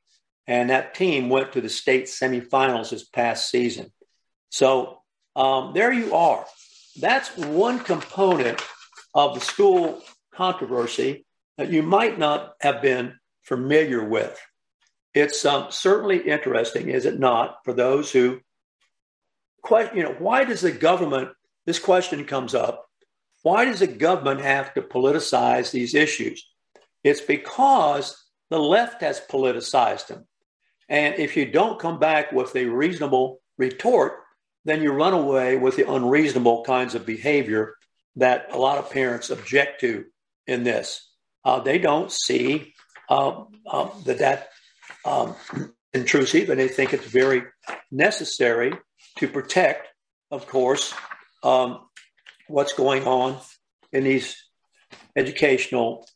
And 0.50 0.72
that 0.72 0.96
team 0.96 1.30
went 1.30 1.54
to 1.54 1.62
the 1.62 1.70
state 1.70 2.06
semifinals 2.06 2.90
this 2.90 3.04
past 3.04 3.52
season. 3.52 3.94
So 4.50 5.04
um, 5.36 5.74
there 5.76 5.94
you 5.94 6.16
are. 6.16 6.44
That's 7.00 7.38
one 7.38 7.78
component 7.78 8.60
of 9.14 9.36
the 9.36 9.42
school 9.42 10.02
controversy 10.34 11.24
that 11.60 11.70
you 11.70 11.84
might 11.84 12.18
not 12.18 12.56
have 12.62 12.82
been 12.82 13.20
familiar 13.44 14.04
with. 14.04 14.42
It's 15.14 15.46
um, 15.46 15.68
certainly 15.70 16.18
interesting, 16.18 16.90
is 16.90 17.06
it 17.06 17.20
not, 17.20 17.60
for 17.64 17.74
those 17.74 18.12
who 18.12 18.40
question, 19.62 19.98
you 19.98 20.04
know, 20.04 20.16
why 20.18 20.46
does 20.46 20.62
the 20.62 20.72
government, 20.72 21.30
this 21.68 21.78
question 21.78 22.26
comes 22.26 22.56
up, 22.56 22.88
why 23.44 23.66
does 23.66 23.82
the 23.82 23.88
government 23.88 24.42
have 24.42 24.74
to 24.74 24.82
politicize 24.82 25.70
these 25.70 25.94
issues? 25.94 26.44
It's 27.04 27.22
because 27.22 28.18
the 28.50 28.60
left 28.60 29.02
has 29.02 29.22
politicized 29.30 30.08
them. 30.08 30.26
And 30.90 31.16
if 31.20 31.38
you 31.38 31.46
don't 31.46 31.80
come 31.80 32.00
back 32.00 32.32
with 32.32 32.56
a 32.56 32.66
reasonable 32.66 33.40
retort, 33.58 34.14
then 34.66 34.82
you 34.82 34.92
run 34.92 35.14
away 35.14 35.56
with 35.56 35.76
the 35.76 35.90
unreasonable 35.90 36.64
kinds 36.66 36.96
of 36.96 37.06
behavior 37.06 37.76
that 38.16 38.48
a 38.52 38.58
lot 38.58 38.80
of 38.80 38.92
parents 38.92 39.30
object 39.30 39.82
to 39.82 40.06
in 40.48 40.64
this. 40.64 41.08
Uh, 41.46 41.60
they 41.60 41.78
don't 41.78 42.12
see 42.12 42.74
uh, 43.10 43.44
uh, 43.68 43.90
that 44.06 44.20
that 44.20 44.50
um, 45.06 45.36
intrusive, 45.94 46.50
and 46.50 46.60
they 46.60 46.68
think 46.68 46.94
it's 46.94 47.06
very 47.06 47.44
necessary 47.92 48.74
to 49.18 49.28
protect, 49.28 49.88
of 50.32 50.48
course, 50.48 50.94
um, 51.44 51.80
what's 52.48 52.74
going 52.74 53.06
on 53.06 53.38
in 53.94 54.04
these 54.04 54.36
educational 55.16 56.08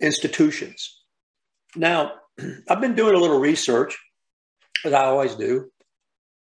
institutions. 0.00 1.02
Now, 1.76 2.12
I've 2.68 2.80
been 2.80 2.94
doing 2.94 3.14
a 3.14 3.18
little 3.18 3.38
research, 3.38 3.98
as 4.84 4.92
I 4.92 5.04
always 5.04 5.34
do, 5.34 5.70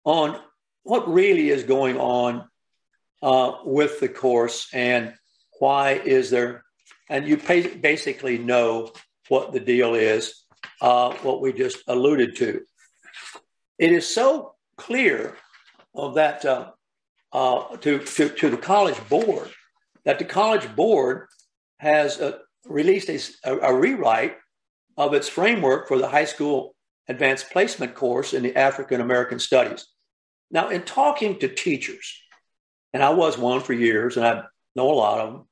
on 0.04 0.40
what 0.84 1.12
really 1.12 1.50
is 1.50 1.64
going 1.64 1.98
on 1.98 2.48
uh, 3.22 3.54
with 3.64 4.00
the 4.00 4.10
course 4.10 4.68
and 4.74 5.14
why 5.60 5.94
is 5.94 6.30
there, 6.30 6.64
and 7.10 7.28
you 7.28 7.38
pay, 7.38 7.68
basically 7.68 8.38
know 8.38 8.92
what 9.30 9.52
the 9.52 9.60
deal 9.60 9.96
is, 9.96 10.44
uh, 10.82 11.14
what 11.22 11.42
we 11.42 11.54
just 11.54 11.80
alluded 11.88 12.36
to. 12.38 12.62
It 13.78 13.92
is 13.92 14.08
so 14.08 14.56
clear 14.78 15.36
of 15.94 16.16
that 16.16 16.46
uh, 16.46 16.72
uh, 17.32 17.78
to, 17.78 18.00
to, 18.00 18.30
to 18.30 18.50
the 18.50 18.58
college 18.58 18.98
board 19.10 19.50
that 20.06 20.20
the 20.20 20.26
college 20.26 20.74
board 20.76 21.28
has 21.80 22.20
uh, 22.22 22.38
released 22.66 23.10
a, 23.10 23.52
a, 23.60 23.74
rewrite 23.74 24.38
of 24.98 25.14
its 25.14 25.28
framework 25.28 25.88
for 25.88 25.98
the 25.98 26.08
high 26.08 26.26
school 26.26 26.76
advanced 27.08 27.52
placement 27.52 27.96
course 27.96 28.34
in 28.34 28.44
the 28.44 28.56
African 28.56 29.02
American 29.02 29.40
Studies. 29.40 29.88
Now, 30.52 30.70
in 30.70 30.84
talking 30.84 31.40
to 31.40 31.48
teachers, 31.48 32.22
and 32.94 33.04
I 33.04 33.10
was 33.10 33.38
one 33.38 33.62
for 33.62 33.74
years, 33.74 34.18
and 34.18 34.26
I 34.26 34.44
know 34.76 34.90
a 34.90 34.94
lot 34.94 35.20
of 35.20 35.34
them, 35.34 35.48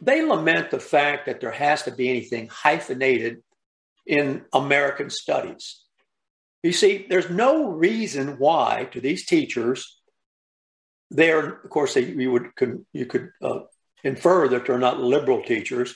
they 0.00 0.22
lament 0.22 0.70
the 0.70 0.80
fact 0.80 1.26
that 1.26 1.40
there 1.40 1.50
has 1.50 1.84
to 1.84 1.90
be 1.90 2.10
anything 2.10 2.48
hyphenated 2.48 3.42
in 4.06 4.44
American 4.52 5.10
studies. 5.10 5.82
You 6.62 6.72
see, 6.72 7.06
there's 7.08 7.30
no 7.30 7.70
reason 7.70 8.38
why 8.38 8.88
to 8.92 9.00
these 9.00 9.24
teachers, 9.24 10.00
they're, 11.10 11.60
of 11.60 11.70
course, 11.70 11.94
they, 11.94 12.04
you 12.04 12.30
would 12.32 12.54
could, 12.56 12.84
you 12.92 13.06
could 13.06 13.30
uh, 13.40 13.60
infer 14.04 14.48
that 14.48 14.66
they're 14.66 14.78
not 14.78 15.00
liberal 15.00 15.42
teachers. 15.42 15.94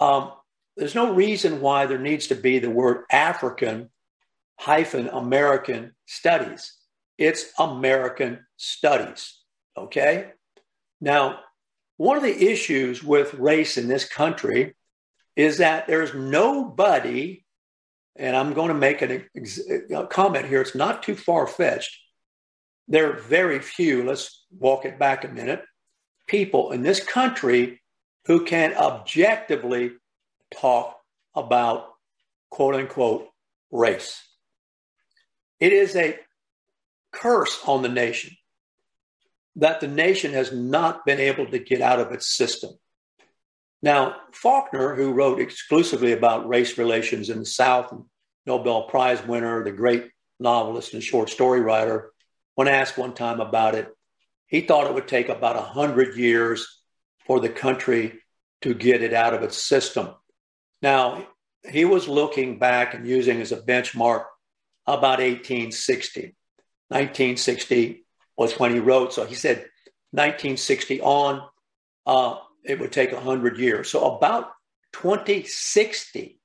Um, 0.00 0.32
there's 0.78 0.94
no 0.94 1.12
reason 1.12 1.60
why 1.60 1.86
there 1.86 1.98
needs 1.98 2.28
to 2.28 2.36
be 2.36 2.60
the 2.60 2.70
word 2.70 3.04
African 3.10 3.90
hyphen 4.58 5.08
American 5.08 5.92
studies. 6.06 6.74
It's 7.18 7.52
American 7.58 8.46
studies. 8.56 9.40
Okay. 9.76 10.30
Now, 11.00 11.40
one 11.96 12.16
of 12.16 12.22
the 12.22 12.50
issues 12.50 13.02
with 13.02 13.34
race 13.34 13.76
in 13.76 13.88
this 13.88 14.04
country 14.04 14.76
is 15.34 15.58
that 15.58 15.88
there's 15.88 16.14
nobody, 16.14 17.44
and 18.14 18.36
I'm 18.36 18.54
going 18.54 18.68
to 18.68 18.74
make 18.74 19.02
an, 19.02 19.24
a 19.94 20.06
comment 20.06 20.46
here, 20.46 20.60
it's 20.60 20.76
not 20.76 21.02
too 21.02 21.16
far 21.16 21.48
fetched. 21.48 21.96
There 22.86 23.12
are 23.12 23.18
very 23.20 23.58
few, 23.58 24.04
let's 24.04 24.44
walk 24.50 24.84
it 24.84 24.98
back 24.98 25.24
a 25.24 25.28
minute, 25.28 25.64
people 26.28 26.70
in 26.70 26.82
this 26.82 27.04
country 27.04 27.82
who 28.26 28.44
can 28.44 28.74
objectively 28.76 29.92
talk 30.50 30.98
about 31.34 31.88
quote 32.50 32.74
unquote 32.74 33.28
race. 33.70 34.22
It 35.60 35.72
is 35.72 35.96
a 35.96 36.18
curse 37.12 37.58
on 37.66 37.82
the 37.82 37.88
nation 37.88 38.36
that 39.56 39.80
the 39.80 39.88
nation 39.88 40.32
has 40.32 40.52
not 40.52 41.04
been 41.04 41.18
able 41.18 41.46
to 41.46 41.58
get 41.58 41.80
out 41.80 41.98
of 41.98 42.12
its 42.12 42.26
system. 42.28 42.70
Now, 43.82 44.16
Faulkner, 44.32 44.94
who 44.94 45.12
wrote 45.12 45.40
exclusively 45.40 46.12
about 46.12 46.48
race 46.48 46.78
relations 46.78 47.28
in 47.28 47.40
the 47.40 47.46
South, 47.46 47.92
Nobel 48.46 48.84
Prize 48.84 49.24
winner, 49.24 49.64
the 49.64 49.72
great 49.72 50.10
novelist 50.40 50.94
and 50.94 51.02
short 51.02 51.28
story 51.28 51.60
writer, 51.60 52.12
when 52.54 52.68
asked 52.68 52.98
one 52.98 53.14
time 53.14 53.40
about 53.40 53.74
it, 53.74 53.88
he 54.46 54.62
thought 54.62 54.86
it 54.86 54.94
would 54.94 55.08
take 55.08 55.28
about 55.28 55.56
100 55.56 56.16
years 56.16 56.80
for 57.26 57.40
the 57.40 57.48
country 57.48 58.20
to 58.62 58.74
get 58.74 59.02
it 59.02 59.12
out 59.12 59.34
of 59.34 59.42
its 59.42 59.62
system. 59.62 60.08
Now, 60.82 61.26
he 61.68 61.84
was 61.84 62.08
looking 62.08 62.58
back 62.58 62.94
and 62.94 63.06
using 63.06 63.40
as 63.40 63.52
a 63.52 63.60
benchmark 63.60 64.24
about 64.86 65.18
1860. 65.18 66.36
1960 66.88 68.04
was 68.36 68.58
when 68.58 68.72
he 68.72 68.78
wrote. 68.78 69.12
So 69.12 69.26
he 69.26 69.34
said 69.34 69.58
1960 70.12 71.00
on, 71.02 71.42
uh, 72.06 72.36
it 72.64 72.78
would 72.78 72.92
take 72.92 73.12
100 73.12 73.58
years. 73.58 73.90
So 73.90 74.16
about 74.16 74.52
2060, 74.92 76.38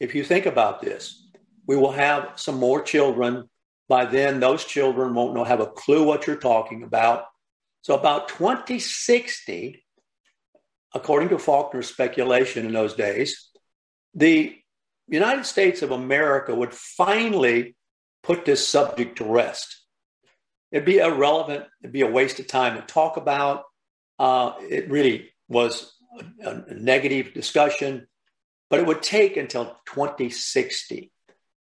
if 0.00 0.14
you 0.14 0.24
think 0.24 0.46
about 0.46 0.80
this, 0.80 1.28
we 1.66 1.76
will 1.76 1.92
have 1.92 2.32
some 2.36 2.56
more 2.56 2.82
children. 2.82 3.48
By 3.88 4.06
then, 4.06 4.40
those 4.40 4.64
children 4.64 5.14
won't 5.14 5.34
know, 5.34 5.44
have 5.44 5.60
a 5.60 5.66
clue 5.66 6.04
what 6.04 6.26
you're 6.26 6.36
talking 6.36 6.82
about. 6.82 7.26
So 7.82 7.94
about 7.94 8.28
2060, 8.28 9.84
according 10.94 11.28
to 11.28 11.38
Faulkner's 11.38 11.88
speculation 11.88 12.66
in 12.66 12.72
those 12.72 12.94
days, 12.94 13.50
the 14.14 14.56
United 15.08 15.44
States 15.44 15.82
of 15.82 15.90
America 15.90 16.54
would 16.54 16.72
finally 16.72 17.76
put 18.22 18.44
this 18.44 18.66
subject 18.66 19.18
to 19.18 19.24
rest. 19.24 19.82
It'd 20.72 20.86
be 20.86 20.98
irrelevant. 20.98 21.64
It'd 21.82 21.92
be 21.92 22.00
a 22.00 22.10
waste 22.10 22.40
of 22.40 22.46
time 22.46 22.76
to 22.76 22.82
talk 22.82 23.16
about. 23.16 23.64
Uh, 24.18 24.54
it 24.60 24.90
really 24.90 25.30
was 25.48 25.92
a, 26.42 26.50
a, 26.50 26.74
negative 26.74 27.34
discussion, 27.34 28.06
but 28.70 28.80
it 28.80 28.86
would 28.86 29.02
take 29.02 29.36
until 29.36 29.76
2060. 29.86 31.12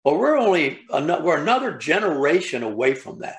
Well, 0.03 0.17
we're 0.17 0.37
only 0.37 0.79
we're 0.91 1.41
another 1.41 1.77
generation 1.77 2.63
away 2.63 2.93
from 2.93 3.19
that. 3.19 3.37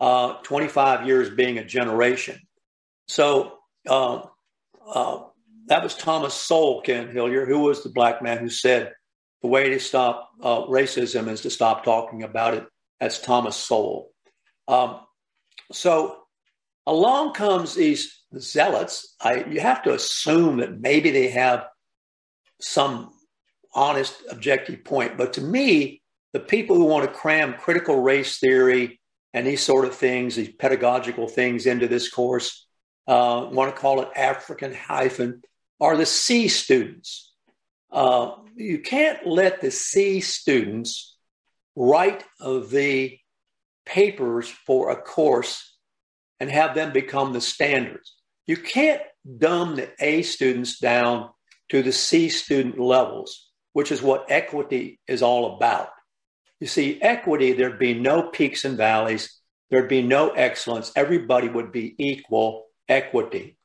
Uh, 0.00 0.34
25 0.42 1.06
years 1.06 1.30
being 1.30 1.58
a 1.58 1.64
generation. 1.64 2.38
So 3.06 3.58
uh, 3.88 4.22
uh, 4.86 5.20
that 5.66 5.82
was 5.82 5.94
Thomas 5.94 6.34
Sowell, 6.34 6.82
Ken 6.82 7.08
Hillier, 7.08 7.46
who 7.46 7.60
was 7.60 7.82
the 7.82 7.90
black 7.90 8.22
man 8.22 8.38
who 8.38 8.48
said 8.48 8.92
the 9.42 9.48
way 9.48 9.70
to 9.70 9.80
stop 9.80 10.30
uh, 10.42 10.62
racism 10.62 11.28
is 11.28 11.42
to 11.42 11.50
stop 11.50 11.84
talking 11.84 12.22
about 12.22 12.54
it. 12.54 12.66
That's 13.00 13.18
Thomas 13.18 13.56
Sowell. 13.56 14.10
Um, 14.68 15.00
so 15.72 16.16
along 16.86 17.34
comes 17.34 17.74
these 17.74 18.24
zealots. 18.38 19.14
I, 19.20 19.44
you 19.44 19.60
have 19.60 19.82
to 19.84 19.94
assume 19.94 20.58
that 20.58 20.80
maybe 20.80 21.10
they 21.10 21.28
have 21.28 21.66
some 22.60 23.10
honest, 23.74 24.14
objective 24.30 24.84
point. 24.84 25.18
But 25.18 25.34
to 25.34 25.40
me, 25.40 26.02
the 26.32 26.40
people 26.40 26.76
who 26.76 26.84
want 26.84 27.04
to 27.04 27.14
cram 27.14 27.54
critical 27.54 28.00
race 28.00 28.38
theory 28.38 29.00
and 29.32 29.46
these 29.46 29.62
sort 29.62 29.84
of 29.84 29.94
things, 29.94 30.36
these 30.36 30.52
pedagogical 30.52 31.28
things 31.28 31.66
into 31.66 31.88
this 31.88 32.08
course, 32.08 32.66
uh, 33.06 33.48
want 33.50 33.74
to 33.74 33.80
call 33.80 34.00
it 34.00 34.08
African 34.16 34.72
hyphen, 34.72 35.42
are 35.80 35.96
the 35.96 36.06
C 36.06 36.48
students. 36.48 37.32
Uh, 37.90 38.32
you 38.56 38.78
can't 38.78 39.26
let 39.26 39.60
the 39.60 39.70
C 39.70 40.20
students 40.20 41.16
write 41.76 42.24
the 42.40 43.18
papers 43.86 44.48
for 44.48 44.90
a 44.90 44.96
course 45.00 45.76
and 46.40 46.50
have 46.50 46.74
them 46.74 46.92
become 46.92 47.32
the 47.32 47.40
standards. 47.40 48.14
You 48.46 48.56
can't 48.56 49.02
dumb 49.38 49.76
the 49.76 49.90
A 50.00 50.22
students 50.22 50.78
down 50.78 51.30
to 51.70 51.82
the 51.82 51.92
C 51.92 52.28
student 52.28 52.78
levels, 52.78 53.48
which 53.72 53.90
is 53.90 54.02
what 54.02 54.26
equity 54.28 55.00
is 55.08 55.22
all 55.22 55.56
about. 55.56 55.88
You 56.60 56.66
see, 56.66 57.00
equity, 57.00 57.52
there'd 57.52 57.78
be 57.78 57.94
no 57.94 58.28
peaks 58.28 58.64
and 58.64 58.76
valleys, 58.76 59.40
there'd 59.70 59.88
be 59.88 60.02
no 60.02 60.30
excellence, 60.30 60.92
everybody 60.94 61.48
would 61.48 61.72
be 61.72 61.94
equal 61.98 62.66
equity. 62.88 63.56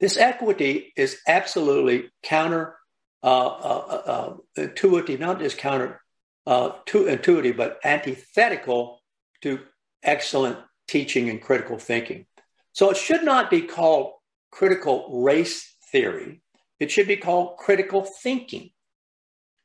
This 0.00 0.16
equity 0.16 0.92
is 0.96 1.18
absolutely 1.26 2.10
counter 2.22 2.76
uh, 3.22 3.46
uh, 3.46 4.02
uh, 4.06 4.36
intuitive, 4.56 5.20
not 5.20 5.38
just 5.38 5.58
counter 5.58 6.00
uh, 6.46 6.72
to 6.86 7.06
intuitive, 7.06 7.56
but 7.56 7.78
antithetical 7.84 9.00
to 9.42 9.60
excellent 10.02 10.58
teaching 10.86 11.28
and 11.28 11.40
critical 11.42 11.78
thinking. 11.78 12.26
So 12.72 12.90
it 12.90 12.96
should 12.96 13.24
not 13.24 13.50
be 13.50 13.62
called 13.62 14.12
critical 14.52 15.22
race 15.22 15.74
theory. 15.90 16.42
It 16.78 16.90
should 16.90 17.08
be 17.08 17.16
called 17.16 17.56
critical 17.56 18.02
thinking. 18.02 18.70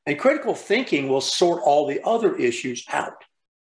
And 0.05 0.17
critical 0.17 0.55
thinking 0.55 1.09
will 1.09 1.21
sort 1.21 1.61
all 1.63 1.85
the 1.85 2.01
other 2.03 2.35
issues 2.35 2.85
out 2.89 3.23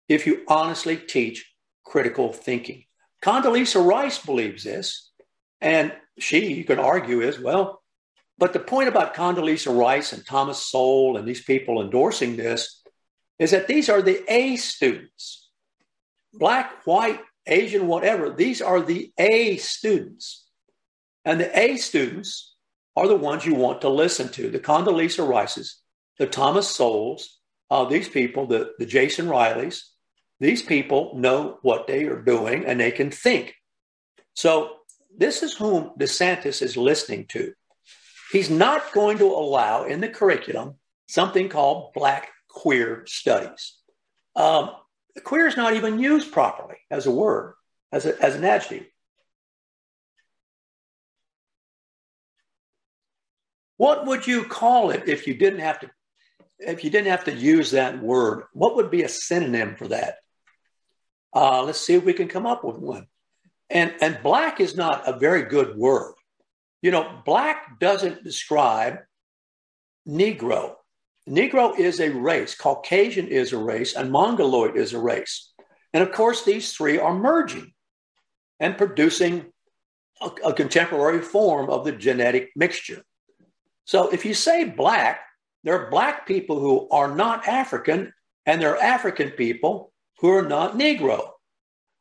if 0.08 0.26
you 0.26 0.44
honestly 0.48 0.98
teach 0.98 1.54
critical 1.84 2.34
thinking. 2.34 2.86
Condoleezza 3.24 3.86
Rice 3.86 4.20
believes 4.20 4.64
this, 4.64 5.12
and 5.62 5.94
she, 6.20 6.54
you 6.54 6.64
can 6.64 6.80
argue, 6.80 7.22
is 7.22 7.40
well, 7.40 7.82
but 8.38 8.54
the 8.54 8.60
point 8.60 8.90
about 8.90 9.16
Condoleezza 9.16 9.76
Rice 9.76 10.14
and 10.14 10.26
Thomas 10.26 10.66
Sowell 10.66 11.18
and 11.18 11.28
these 11.28 11.44
people 11.44 11.82
endorsing 11.82 12.36
this 12.36 12.82
is 13.40 13.52
that 13.52 13.68
these 13.68 13.90
are 13.90 14.02
the 14.02 14.24
A 14.32 14.56
students, 14.58 15.50
black, 16.34 16.86
white, 16.86 17.20
Asian, 17.48 17.88
whatever. 17.88 18.30
These 18.30 18.62
are 18.62 18.82
the 18.82 19.12
A 19.18 19.58
students. 19.58 20.48
And 21.24 21.40
the 21.40 21.58
A 21.58 21.78
students 21.78 22.56
are 22.96 23.08
the 23.08 23.16
ones 23.16 23.46
you 23.46 23.56
want 23.56 23.82
to 23.82 23.90
listen 23.90 24.30
to 24.30 24.50
the 24.50 24.60
Condoleezza 24.60 25.28
Rices, 25.28 25.82
the 26.18 26.28
Thomas 26.28 26.70
Sowells, 26.70 27.40
uh, 27.70 27.86
these 27.86 28.08
people, 28.08 28.48
the, 28.48 28.74
the 28.80 28.86
Jason 28.86 29.28
Rileys. 29.28 29.82
These 30.40 30.62
people 30.62 31.14
know 31.16 31.60
what 31.62 31.88
they 31.88 32.06
are 32.06 32.22
doing 32.22 32.66
and 32.66 32.80
they 32.80 32.92
can 32.92 33.12
think. 33.12 33.56
So, 34.34 34.72
this 35.18 35.44
is 35.44 35.54
whom 35.54 35.92
DeSantis 36.00 36.62
is 36.62 36.78
listening 36.78 37.26
to. 37.30 37.54
He's 38.32 38.50
not 38.50 38.92
going 38.92 39.18
to 39.20 39.26
allow 39.26 39.84
in 39.84 40.02
the 40.02 40.10
curriculum 40.10 40.76
something 41.08 41.50
called 41.50 41.94
Black 41.94 42.30
queer 42.50 43.04
studies. 43.08 43.76
Um, 44.36 44.72
queer 45.24 45.48
is 45.48 45.58
not 45.58 45.76
even 45.76 46.00
used 46.00 46.32
properly 46.32 46.78
as 46.90 47.06
a 47.06 47.12
word, 47.12 47.54
as, 47.92 48.06
a, 48.06 48.22
as 48.22 48.36
an 48.36 48.44
adjective. 48.44 48.88
What 53.78 54.06
would 54.06 54.26
you 54.26 54.46
call 54.46 54.92
it 54.92 55.04
if 55.08 55.28
you 55.28 55.36
didn't 55.36 55.60
have 55.60 55.80
to 55.82 55.92
if 56.60 56.86
you 56.86 56.90
didn't 56.90 57.12
have 57.12 57.26
to 57.26 57.34
use 57.34 57.72
that 57.72 58.02
word? 58.02 58.44
What 58.54 58.78
would 58.78 58.90
be 58.90 59.04
a 59.04 59.10
synonym 59.10 59.76
for 59.76 59.90
that? 59.90 60.16
Uh, 61.34 61.64
let's 61.64 61.82
see 61.82 61.96
if 61.96 62.06
we 62.06 62.14
can 62.14 62.30
come 62.30 62.46
up 62.46 62.64
with 62.64 62.78
one. 62.78 63.08
And 63.70 63.94
and 64.02 64.20
black 64.22 64.60
is 64.60 64.76
not 64.76 65.08
a 65.08 65.18
very 65.18 65.44
good 65.44 65.76
word. 65.76 66.14
You 66.82 66.92
know, 66.92 67.22
black 67.26 67.80
doesn't 67.80 68.24
describe 68.24 69.00
Negro. 70.08 70.76
Negro 71.28 71.78
is 71.78 72.00
a 72.00 72.10
race, 72.10 72.54
Caucasian 72.54 73.28
is 73.28 73.52
a 73.52 73.58
race, 73.58 73.96
and 73.96 74.12
Mongoloid 74.12 74.78
is 74.78 74.94
a 74.94 75.00
race. 75.00 75.52
And 75.94 76.04
of 76.04 76.12
course, 76.12 76.44
these 76.44 76.74
three 76.74 77.00
are 77.00 77.16
merging 77.16 77.74
and 78.60 78.78
producing 78.78 79.46
a, 80.22 80.30
a 80.46 80.54
contemporary 80.54 81.22
form 81.22 81.70
of 81.72 81.84
the 81.84 81.92
genetic 81.92 82.52
mixture. 82.56 83.02
So 83.86 84.10
if 84.10 84.26
you 84.26 84.36
say 84.36 84.66
black, 84.66 85.22
there 85.64 85.80
are 85.80 85.90
black 85.90 86.28
people 86.28 86.60
who 86.60 86.88
are 86.90 87.16
not 87.16 87.48
African, 87.48 88.14
and 88.46 88.62
there 88.62 88.76
are 88.76 88.84
African 88.84 89.32
people 89.32 89.92
who 90.20 90.30
are 90.30 90.48
not 90.48 90.78
Negro. 90.78 91.30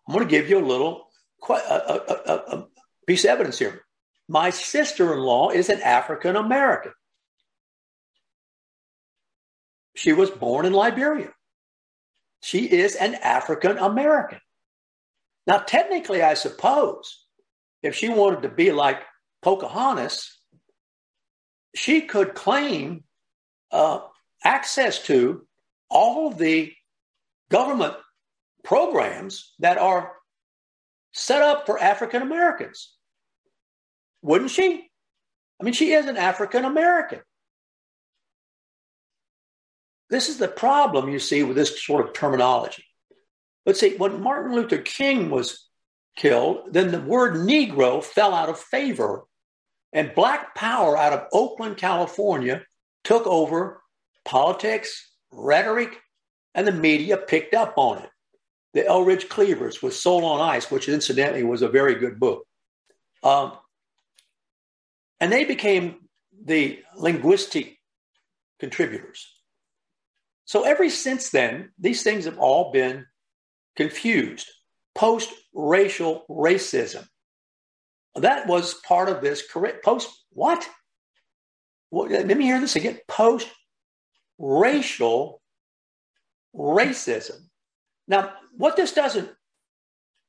I'm 0.07 0.15
going 0.15 0.27
to 0.27 0.31
give 0.31 0.51
you 0.51 0.59
a 0.59 0.61
little 0.61 1.04
a, 1.49 2.03
a, 2.27 2.57
a 2.57 2.67
piece 3.07 3.25
of 3.25 3.31
evidence 3.31 3.59
here. 3.59 3.85
My 4.29 4.51
sister 4.51 5.13
in 5.13 5.21
law 5.21 5.51
is 5.51 5.69
an 5.69 5.83
African 5.83 6.37
American. 6.37 6.93
She 9.95 10.13
was 10.13 10.31
born 10.31 10.67
in 10.67 10.73
Liberia. 10.73 11.33
She 12.43 12.71
is 12.71 12.95
an 12.97 13.15
African 13.15 13.79
American. 13.79 14.41
Now, 15.47 15.59
technically, 15.59 16.23
I 16.23 16.35
suppose 16.35 17.25
if 17.83 17.95
she 17.95 18.09
wanted 18.09 18.43
to 18.43 18.49
be 18.49 18.73
like 18.73 19.03
Pocahontas, 19.43 20.39
she 21.75 22.03
could 22.03 22.35
claim 22.35 23.05
uh, 23.71 24.01
access 24.43 25.03
to 25.05 25.47
all 25.91 26.31
the 26.31 26.73
government 27.51 27.95
programs 28.63 29.53
that 29.59 29.77
are 29.79 30.13
set 31.15 31.43
up 31.43 31.65
for 31.67 31.79
African 31.79 32.23
Americans. 32.23 32.93
Wouldn't 34.23 34.51
she? 34.51 34.89
I 35.61 35.65
mean, 35.65 35.75
she 35.75 35.93
is 35.93 36.07
an 36.07 36.17
African 36.17 36.65
American. 36.65 37.21
This 40.11 40.29
is 40.29 40.39
the 40.39 40.49
problem 40.49 41.09
you 41.09 41.19
see 41.19 41.43
with 41.43 41.57
this 41.57 41.83
sort 41.83 42.07
of 42.07 42.13
terminology. 42.13 42.85
But 43.65 43.77
see, 43.77 43.97
when 43.97 44.23
Martin 44.23 44.55
Luther 44.55 44.79
King 44.79 45.31
was 45.31 45.69
killed, 46.17 46.73
then 46.73 46.91
the 46.91 47.01
word 47.01 47.35
Negro 47.35 48.03
fell 48.03 48.35
out 48.35 48.49
of 48.49 48.59
favor, 48.59 49.25
and 49.93 50.15
Black 50.15 50.55
Power 50.55 50.97
out 50.97 51.13
of 51.13 51.29
Oakland, 51.33 51.77
California, 51.77 52.63
took 53.05 53.27
over 53.27 53.83
politics, 54.25 55.11
rhetoric, 55.31 56.01
and 56.55 56.67
the 56.67 56.73
media 56.73 57.17
picked 57.17 57.55
up 57.55 57.75
on 57.77 57.99
it. 58.03 58.11
The 58.75 58.87
Eldridge 58.87 59.29
Cleavers 59.29 59.83
with 59.83 59.95
Soul 59.95 60.25
on 60.25 60.41
Ice, 60.41 60.71
which 60.71 60.89
incidentally 60.89 61.45
was 61.45 61.63
a 61.63 61.69
very 61.69 61.95
good 61.95 62.21
book. 62.21 62.47
Um, 63.23 63.53
and 65.21 65.33
they 65.33 65.45
became 65.45 65.97
the 66.45 66.83
linguistic 66.97 67.79
contributors. 68.59 69.27
So, 70.45 70.65
ever 70.65 70.91
since 70.91 71.31
then, 71.31 71.71
these 71.79 72.03
things 72.03 72.27
have 72.27 72.39
all 72.39 72.73
been 72.73 73.07
confused. 73.77 74.51
Post 74.95 75.31
racial 75.55 76.25
racism. 76.29 77.07
That 78.17 78.47
was 78.47 78.75
part 78.87 79.09
of 79.09 79.23
this 79.23 79.43
correct 79.51 79.85
post 79.85 80.09
what? 80.31 80.69
well? 81.91 82.09
Let 82.09 82.37
me 82.37 82.45
hear 82.45 82.61
this 82.61 82.77
again. 82.77 82.99
Post 83.09 83.49
racial 84.39 85.41
racism. 86.55 87.41
Now, 88.07 88.33
what 88.57 88.77
this 88.77 88.93
doesn't, 88.93 89.31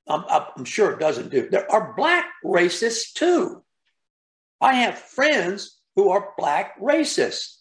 I'm, 0.07 0.23
I'm, 0.57 0.65
sure 0.65 0.91
it 0.91 0.99
doesn't 0.99 1.29
do, 1.29 1.49
there 1.49 1.69
are 1.71 1.93
black 1.95 2.25
racists 2.43 3.13
too. 3.13 3.63
I 4.61 4.75
have 4.75 4.97
friends 4.97 5.79
who 5.95 6.09
are 6.09 6.33
black 6.37 6.79
racists. 6.79 7.57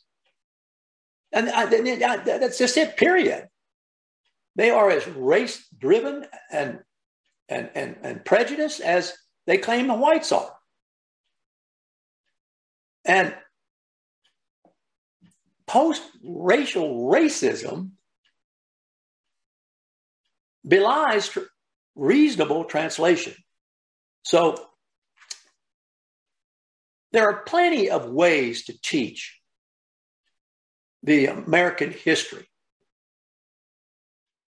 And 1.33 1.48
I, 1.50 1.66
that's 1.66 2.59
just 2.59 2.77
it, 2.77 2.96
period. 2.96 3.48
They 4.57 4.70
are 4.70 4.90
as 4.90 5.07
race 5.09 5.66
driven 5.77 6.27
and, 6.53 6.79
and, 7.48 7.70
and, 7.74 7.96
and 8.03 8.24
prejudiced 8.24 8.81
as 8.81 9.12
they 9.46 9.59
claim 9.59 9.88
the 9.88 9.94
whites 9.94 10.31
are. 10.31 10.55
And 13.05 13.35
post 15.66 16.03
racial 16.22 17.11
racism 17.11 17.90
belies 20.66 21.29
tr- 21.29 21.40
reasonable 21.94 22.64
translation. 22.64 23.35
So 24.22 24.57
there 27.12 27.29
are 27.29 27.42
plenty 27.44 27.90
of 27.90 28.11
ways 28.11 28.64
to 28.64 28.81
teach 28.81 29.40
the 31.03 31.27
American 31.27 31.92
history. 31.92 32.46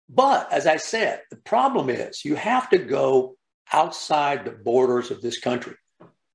But 0.08 0.52
as 0.52 0.66
I 0.66 0.76
said, 0.76 1.22
the 1.30 1.36
problem 1.36 1.90
is 1.90 2.24
you 2.24 2.36
have 2.36 2.70
to 2.70 2.78
go 2.78 3.36
outside 3.72 4.44
the 4.44 4.52
borders 4.52 5.10
of 5.10 5.20
this 5.20 5.38
country. 5.40 5.74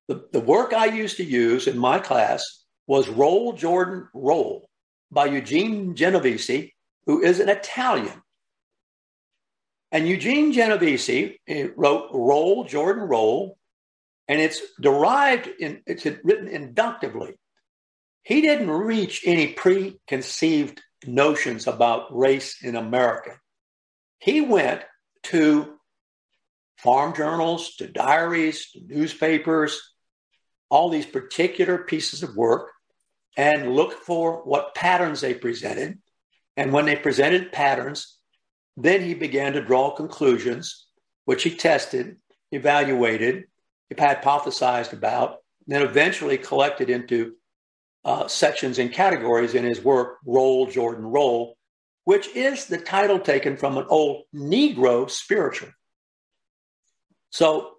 The, 0.08 0.28
the 0.34 0.42
work 0.42 0.74
I 0.74 0.86
used 0.86 1.18
to 1.18 1.24
use 1.24 1.68
in 1.68 1.78
my 1.78 2.00
class 2.00 2.66
was 2.88 3.08
Roll 3.08 3.54
Jordan 3.54 4.10
Roll 4.14 4.70
by 5.10 5.28
Eugene 5.28 5.96
Genovese, 5.96 6.72
who 7.06 7.24
is 7.24 7.40
an 7.40 7.48
Italian. 7.48 8.22
And 9.92 10.08
Eugene 10.08 10.54
Genovese 10.54 11.38
wrote 11.76 12.10
Roll 12.14 12.64
Jordan 12.64 13.04
Roll, 13.04 13.58
and 14.28 14.40
it's 14.40 14.62
derived 14.80 15.48
in, 15.60 15.82
it's 15.86 16.06
written 16.24 16.48
inductively. 16.48 17.34
He 18.24 18.42
didn't 18.42 18.70
reach 18.70 19.24
any 19.26 19.48
preconceived 19.54 20.82
notions 21.06 21.68
about 21.68 22.16
race 22.16 22.64
in 22.64 22.76
America 22.76 23.38
he 24.22 24.40
went 24.40 24.84
to 25.24 25.74
farm 26.78 27.14
journals, 27.16 27.76
to 27.78 27.88
diaries, 27.88 28.72
to 28.72 28.82
newspapers, 28.86 29.82
all 30.70 30.90
these 30.90 31.06
particular 31.06 31.80
pieces 31.80 32.24
of 32.24 32.36
work, 32.36 32.70
and 33.36 33.76
looked 33.76 34.04
for 34.04 34.44
what 34.44 34.76
patterns 34.76 35.22
they 35.22 35.34
presented. 35.34 36.00
And 36.56 36.72
when 36.72 36.86
they 36.86 36.96
presented 36.96 37.52
patterns, 37.52 38.20
then 38.78 39.02
he 39.02 39.14
began 39.14 39.54
to 39.54 39.62
draw 39.62 39.92
conclusions, 39.92 40.88
which 41.26 41.44
he 41.44 41.56
tested, 41.56 42.18
evaluated, 42.52 43.46
hypothesized 43.94 44.94
about, 44.94 45.38
and 45.66 45.76
then 45.76 45.82
eventually 45.82 46.38
collected 46.38 46.90
into 46.90 47.34
uh, 48.04 48.28
sections 48.28 48.80
and 48.80 48.92
categories 48.92 49.54
in 49.54 49.64
his 49.64 49.84
work, 49.84 50.18
Roll, 50.26 50.66
Jordan, 50.68 51.06
Roll, 51.06 51.58
which 52.06 52.28
is 52.36 52.66
the 52.66 52.78
title 52.78 53.20
taken 53.20 53.58
from 53.58 53.78
an 53.78 53.86
old 53.90 54.24
Negro 54.34 55.10
spiritual. 55.10 55.70
So 57.30 57.76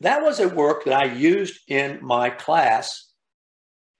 that 0.00 0.22
was 0.22 0.40
a 0.40 0.48
work 0.48 0.84
that 0.84 0.94
I 0.94 1.04
used 1.04 1.60
in 1.68 2.00
my 2.02 2.30
class, 2.30 3.12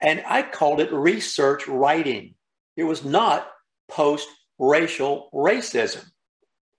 and 0.01 0.23
I 0.27 0.43
called 0.43 0.81
it 0.81 0.93
research 0.93 1.69
writing. 1.69 2.35
It 2.77 2.85
was 2.85 3.05
not 3.05 3.49
post 3.89 4.29
racial 4.59 5.31
racism. 5.33 6.05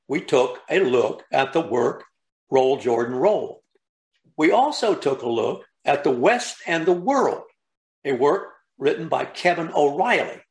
We 0.07 0.21
took 0.21 0.59
a 0.69 0.79
look 0.79 1.23
at 1.31 1.53
the 1.53 1.61
work 1.61 2.03
Roll 2.49 2.77
Jordan 2.77 3.15
Roll. 3.15 3.63
We 4.37 4.51
also 4.51 4.95
took 4.95 5.21
a 5.21 5.29
look 5.29 5.65
at 5.85 6.03
The 6.03 6.11
West 6.11 6.57
and 6.67 6.85
the 6.85 6.93
World, 6.93 7.43
a 8.05 8.13
work 8.13 8.49
written 8.77 9.07
by 9.07 9.25
Kevin 9.25 9.71
O'Reilly. 9.75 10.41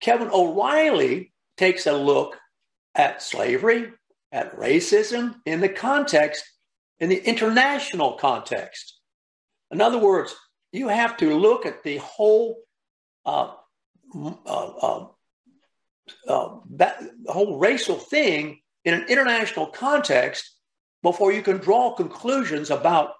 Kevin 0.00 0.30
O'Reilly 0.32 1.32
takes 1.56 1.86
a 1.86 1.92
look 1.92 2.38
at 2.94 3.22
slavery, 3.22 3.92
at 4.32 4.56
racism 4.56 5.36
in 5.44 5.60
the 5.60 5.68
context, 5.68 6.44
in 6.98 7.08
the 7.08 7.18
international 7.18 8.12
context. 8.14 8.98
In 9.70 9.80
other 9.80 9.98
words, 9.98 10.34
you 10.72 10.88
have 10.88 11.16
to 11.18 11.38
look 11.38 11.66
at 11.66 11.82
the 11.82 11.98
whole 11.98 12.58
uh, 13.24 13.52
uh, 14.14 14.34
uh, 14.46 15.06
uh, 16.28 16.56
that 16.70 17.02
whole 17.26 17.58
racial 17.58 17.96
thing 17.96 18.60
in 18.84 18.94
an 18.94 19.04
international 19.08 19.66
context 19.66 20.56
before 21.02 21.32
you 21.32 21.42
can 21.42 21.58
draw 21.58 21.94
conclusions 21.94 22.70
about 22.70 23.12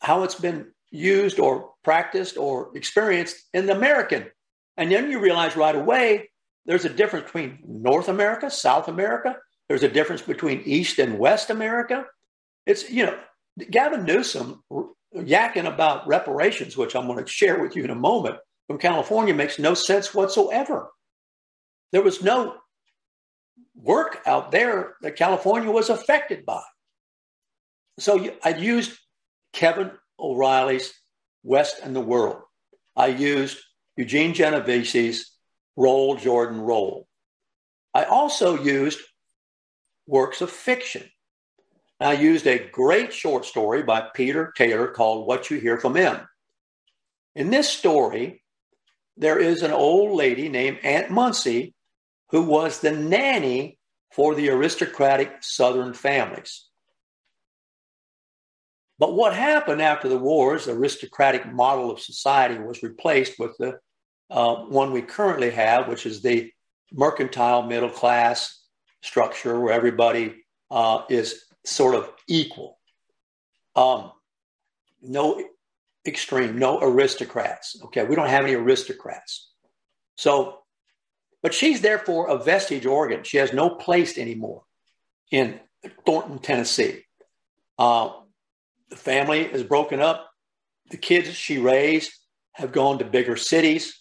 how 0.00 0.22
it's 0.22 0.34
been 0.34 0.72
used 0.90 1.38
or 1.38 1.70
practiced 1.82 2.36
or 2.36 2.70
experienced 2.76 3.36
in 3.52 3.66
the 3.66 3.74
American 3.74 4.26
and 4.76 4.92
then 4.92 5.10
you 5.10 5.18
realize 5.18 5.56
right 5.56 5.74
away 5.74 6.30
there's 6.66 6.84
a 6.84 6.90
difference 6.90 7.26
between 7.26 7.58
North 7.64 8.08
America, 8.08 8.50
South 8.50 8.88
America. 8.88 9.36
There's 9.68 9.84
a 9.84 9.88
difference 9.88 10.22
between 10.22 10.62
East 10.64 10.98
and 10.98 11.18
West 11.18 11.50
America. 11.50 12.06
It's, 12.66 12.90
you 12.90 13.06
know, 13.06 13.18
Gavin 13.70 14.04
Newsom 14.04 14.62
yakking 15.14 15.72
about 15.72 16.06
reparations, 16.06 16.76
which 16.76 16.94
I'm 16.94 17.06
going 17.06 17.24
to 17.24 17.30
share 17.30 17.60
with 17.62 17.76
you 17.76 17.84
in 17.84 17.90
a 17.90 17.94
moment, 17.94 18.36
from 18.66 18.78
California 18.78 19.32
makes 19.32 19.58
no 19.58 19.74
sense 19.74 20.12
whatsoever. 20.12 20.88
There 21.92 22.02
was 22.02 22.22
no 22.22 22.56
work 23.74 24.20
out 24.26 24.50
there 24.50 24.96
that 25.02 25.16
California 25.16 25.70
was 25.70 25.90
affected 25.90 26.44
by. 26.44 26.62
So 27.98 28.30
I 28.44 28.50
used 28.50 28.98
Kevin 29.52 29.92
O'Reilly's 30.18 30.92
West 31.42 31.76
and 31.82 31.94
the 31.94 32.00
World. 32.00 32.42
I 32.94 33.08
used 33.08 33.58
Eugene 33.96 34.34
Genovese's 34.34 35.32
Roll, 35.76 36.16
Jordan, 36.16 36.60
Roll. 36.60 37.06
I 37.94 38.04
also 38.04 38.62
used 38.62 39.00
works 40.06 40.40
of 40.40 40.50
fiction. 40.50 41.08
I 41.98 42.12
used 42.12 42.46
a 42.46 42.68
great 42.68 43.12
short 43.12 43.46
story 43.46 43.82
by 43.82 44.08
Peter 44.14 44.52
Taylor 44.56 44.88
called 44.88 45.26
What 45.26 45.50
You 45.50 45.58
Hear 45.58 45.78
from 45.78 45.96
'Em. 45.96 46.28
In 47.34 47.50
this 47.50 47.68
story, 47.70 48.42
there 49.16 49.38
is 49.38 49.62
an 49.62 49.72
old 49.72 50.16
lady 50.16 50.48
named 50.50 50.80
Aunt 50.82 51.08
Munsie 51.08 51.72
who 52.30 52.42
was 52.42 52.80
the 52.80 52.92
nanny 52.92 53.78
for 54.12 54.34
the 54.34 54.50
aristocratic 54.50 55.36
Southern 55.40 55.94
families. 55.94 56.66
But 58.98 59.14
what 59.14 59.34
happened 59.34 59.82
after 59.82 60.08
the 60.08 60.18
wars, 60.18 60.64
the 60.64 60.72
aristocratic 60.72 61.52
model 61.52 61.90
of 61.90 62.00
society 62.00 62.58
was 62.58 62.82
replaced 62.82 63.38
with 63.38 63.56
the 63.58 63.78
uh, 64.30 64.56
one 64.56 64.92
we 64.92 65.02
currently 65.02 65.50
have, 65.50 65.86
which 65.86 66.06
is 66.06 66.22
the 66.22 66.50
mercantile 66.92 67.62
middle 67.62 67.90
class 67.90 68.62
structure 69.02 69.60
where 69.60 69.74
everybody 69.74 70.44
uh, 70.70 71.02
is 71.10 71.44
sort 71.64 71.94
of 71.94 72.10
equal. 72.26 72.78
Um, 73.74 74.12
no 75.02 75.44
extreme, 76.06 76.58
no 76.58 76.80
aristocrats. 76.80 77.80
Okay, 77.84 78.04
we 78.04 78.16
don't 78.16 78.28
have 78.28 78.44
any 78.44 78.54
aristocrats. 78.54 79.50
So, 80.16 80.60
but 81.46 81.54
she's 81.54 81.80
therefore 81.80 82.28
a 82.28 82.36
vestige 82.36 82.86
organ. 82.86 83.22
She 83.22 83.36
has 83.36 83.52
no 83.52 83.70
place 83.70 84.18
anymore 84.18 84.64
in 85.30 85.60
Thornton, 86.04 86.40
Tennessee. 86.40 87.04
Uh, 87.78 88.14
the 88.90 88.96
family 88.96 89.42
is 89.42 89.62
broken 89.62 90.00
up. 90.00 90.28
The 90.90 90.96
kids 90.96 91.32
she 91.32 91.58
raised 91.58 92.10
have 92.54 92.72
gone 92.72 92.98
to 92.98 93.04
bigger 93.04 93.36
cities 93.36 93.96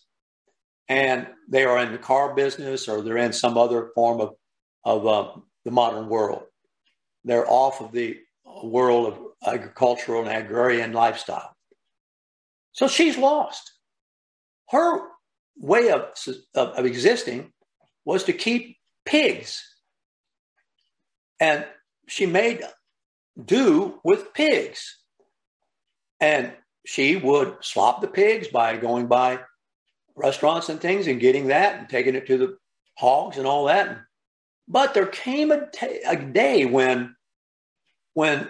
and 0.90 1.28
they 1.48 1.66
are 1.66 1.78
in 1.78 1.92
the 1.92 2.00
car 2.00 2.34
business 2.34 2.88
or 2.88 3.04
they're 3.04 3.18
in 3.18 3.32
some 3.32 3.60
other 3.60 3.92
form 3.94 4.22
of, 4.22 4.34
of 4.84 5.06
uh, 5.06 5.40
the 5.66 5.72
modern 5.72 6.10
world. 6.10 6.46
They're 7.26 7.48
off 7.48 7.80
of 7.80 7.92
the 7.92 8.22
world 8.64 9.06
of 9.06 9.54
agricultural 9.54 10.28
and 10.28 10.32
agrarian 10.32 10.94
lifestyle. 10.94 11.56
So 12.72 12.88
she's 12.88 13.20
lost. 13.20 13.72
Her 14.72 15.10
way 15.58 15.90
of, 15.90 16.14
of, 16.56 16.70
of 16.70 16.86
existing 16.86 17.52
was 18.04 18.24
to 18.26 18.34
keep 18.34 18.78
pigs. 19.06 19.64
And 21.40 21.66
she 22.08 22.26
made 22.26 22.62
do 23.44 24.00
with 24.04 24.34
pigs. 24.34 24.98
And 26.20 26.54
she 26.86 27.18
would 27.18 27.58
slop 27.62 28.02
the 28.02 28.08
pigs 28.08 28.48
by 28.48 28.78
going 28.78 29.08
by 29.08 29.40
restaurants 30.16 30.70
and 30.70 30.80
things 30.80 31.08
and 31.08 31.20
getting 31.20 31.48
that 31.48 31.80
and 31.80 31.90
taking 31.90 32.16
it 32.16 32.28
to 32.28 32.38
the 32.38 32.58
hogs 32.98 33.38
and 33.38 33.48
all 33.48 33.66
that. 33.66 34.00
But 34.68 34.94
there 34.94 35.08
came 35.08 35.52
a, 35.52 35.70
t- 35.70 36.02
a 36.08 36.16
day 36.16 36.66
when, 36.66 37.16
when 38.14 38.50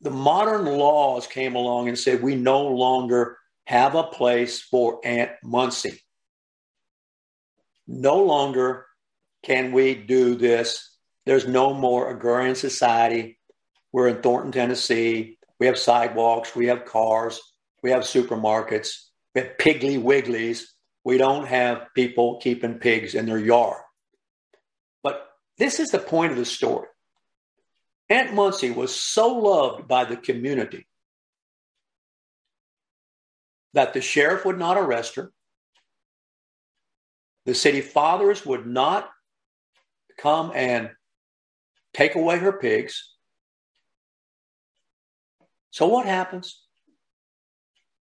the 0.00 0.10
modern 0.10 0.64
laws 0.64 1.26
came 1.26 1.54
along 1.54 1.88
and 1.88 1.98
said 1.98 2.22
we 2.22 2.34
no 2.34 2.66
longer 2.66 3.38
have 3.66 3.94
a 3.94 4.04
place 4.04 4.60
for 4.60 5.00
Aunt 5.04 5.30
Munsie. 5.44 6.00
No 7.86 8.22
longer 8.22 8.86
can 9.44 9.72
we 9.72 9.94
do 9.94 10.34
this. 10.34 10.96
There's 11.26 11.46
no 11.46 11.74
more 11.74 12.10
agrarian 12.10 12.54
society. 12.54 13.38
We're 13.92 14.08
in 14.08 14.22
Thornton, 14.22 14.52
Tennessee. 14.52 15.38
We 15.60 15.66
have 15.66 15.78
sidewalks, 15.78 16.56
we 16.56 16.66
have 16.66 16.84
cars, 16.84 17.40
we 17.82 17.92
have 17.92 18.02
supermarkets, 18.02 18.90
we 19.34 19.42
have 19.42 19.56
Piggly 19.58 20.02
Wigglies. 20.02 20.62
We 21.04 21.18
don't 21.18 21.46
have 21.46 21.88
people 21.94 22.40
keeping 22.40 22.78
pigs 22.78 23.14
in 23.14 23.26
their 23.26 23.38
yard. 23.38 23.82
But 25.02 25.28
this 25.58 25.78
is 25.78 25.90
the 25.90 25.98
point 25.98 26.32
of 26.32 26.38
the 26.38 26.46
story. 26.46 26.88
Aunt 28.08 28.30
Munsie 28.30 28.74
was 28.74 28.94
so 28.94 29.34
loved 29.34 29.86
by 29.86 30.06
the 30.06 30.16
community 30.16 30.86
that 33.74 33.92
the 33.92 34.00
sheriff 34.00 34.44
would 34.46 34.58
not 34.58 34.78
arrest 34.78 35.16
her. 35.16 35.32
The 37.46 37.54
city 37.54 37.80
fathers 37.80 38.44
would 38.46 38.66
not 38.66 39.10
come 40.18 40.52
and 40.54 40.90
take 41.92 42.14
away 42.14 42.38
her 42.38 42.52
pigs. 42.52 43.10
So 45.70 45.86
what 45.86 46.06
happens? 46.06 46.60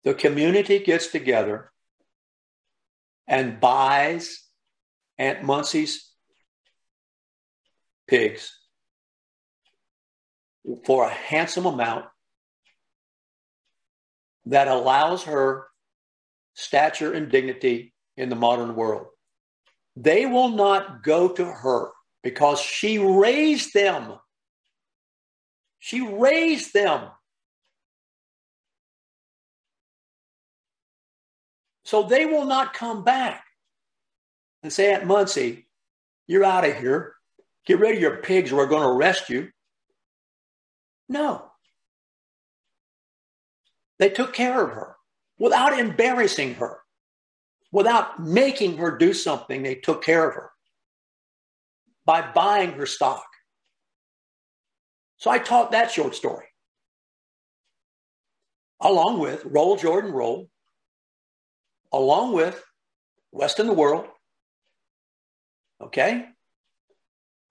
The 0.05 0.15
community 0.15 0.81
gets 0.81 1.09
together 1.09 1.73
and 3.27 3.59
buys 3.59 4.43
Aunt 5.19 5.43
Munsie's 5.43 6.11
pigs 8.07 8.53
for 10.85 11.07
a 11.07 11.11
handsome 11.11 11.67
amount 11.67 12.05
that 14.47 14.69
allows 14.69 15.25
her 15.25 15.67
stature 16.53 17.13
and 17.13 17.31
dignity 17.31 17.95
in 18.17 18.29
the 18.29 18.37
modern 18.37 18.75
world. 18.75 19.07
They 19.97 20.27
will 20.27 20.49
not 20.49 21.03
go 21.03 21.29
to 21.29 21.45
her 21.45 21.91
because 22.23 22.61
she 22.61 22.99
raised 22.99 23.75
them. 23.75 24.19
She 25.79 26.01
raised 26.01 26.73
them. 26.73 27.11
So 31.85 32.03
they 32.03 32.25
will 32.25 32.47
not 32.47 32.73
come 32.73 33.05
back 33.05 33.45
and 34.63 34.73
say, 34.73 34.93
Aunt 34.93 35.05
Munsie, 35.05 35.67
you're 36.27 36.45
out 36.45 36.67
of 36.67 36.77
here. 36.77 37.15
Get 37.67 37.79
rid 37.79 37.97
of 37.97 38.01
your 38.01 38.17
pigs, 38.17 38.53
we're 38.53 38.67
going 38.67 38.83
to 38.83 38.89
arrest 38.89 39.29
you. 39.29 39.51
No. 41.09 41.51
They 43.99 44.09
took 44.09 44.33
care 44.33 44.65
of 44.65 44.71
her 44.71 44.97
without 45.39 45.79
embarrassing 45.79 46.55
her, 46.55 46.79
without 47.75 48.23
making 48.23 48.77
her 48.77 48.97
do 48.97 49.13
something. 49.13 49.65
They 49.65 49.75
took 49.75 50.05
care 50.05 50.29
of 50.29 50.37
her 50.37 50.51
by 52.07 52.31
buying 52.33 52.71
her 52.75 52.87
stock. 52.87 53.27
So 55.17 55.29
I 55.29 55.39
taught 55.39 55.73
that 55.73 55.91
short 55.91 56.15
story 56.15 56.47
along 58.81 59.19
with 59.19 59.45
Roll 59.45 59.77
Jordan 59.77 60.13
Roll, 60.13 60.49
along 61.93 62.33
with 62.35 62.63
West 63.33 63.59
in 63.59 63.67
the 63.67 63.73
World. 63.73 64.07
Okay? 65.83 66.27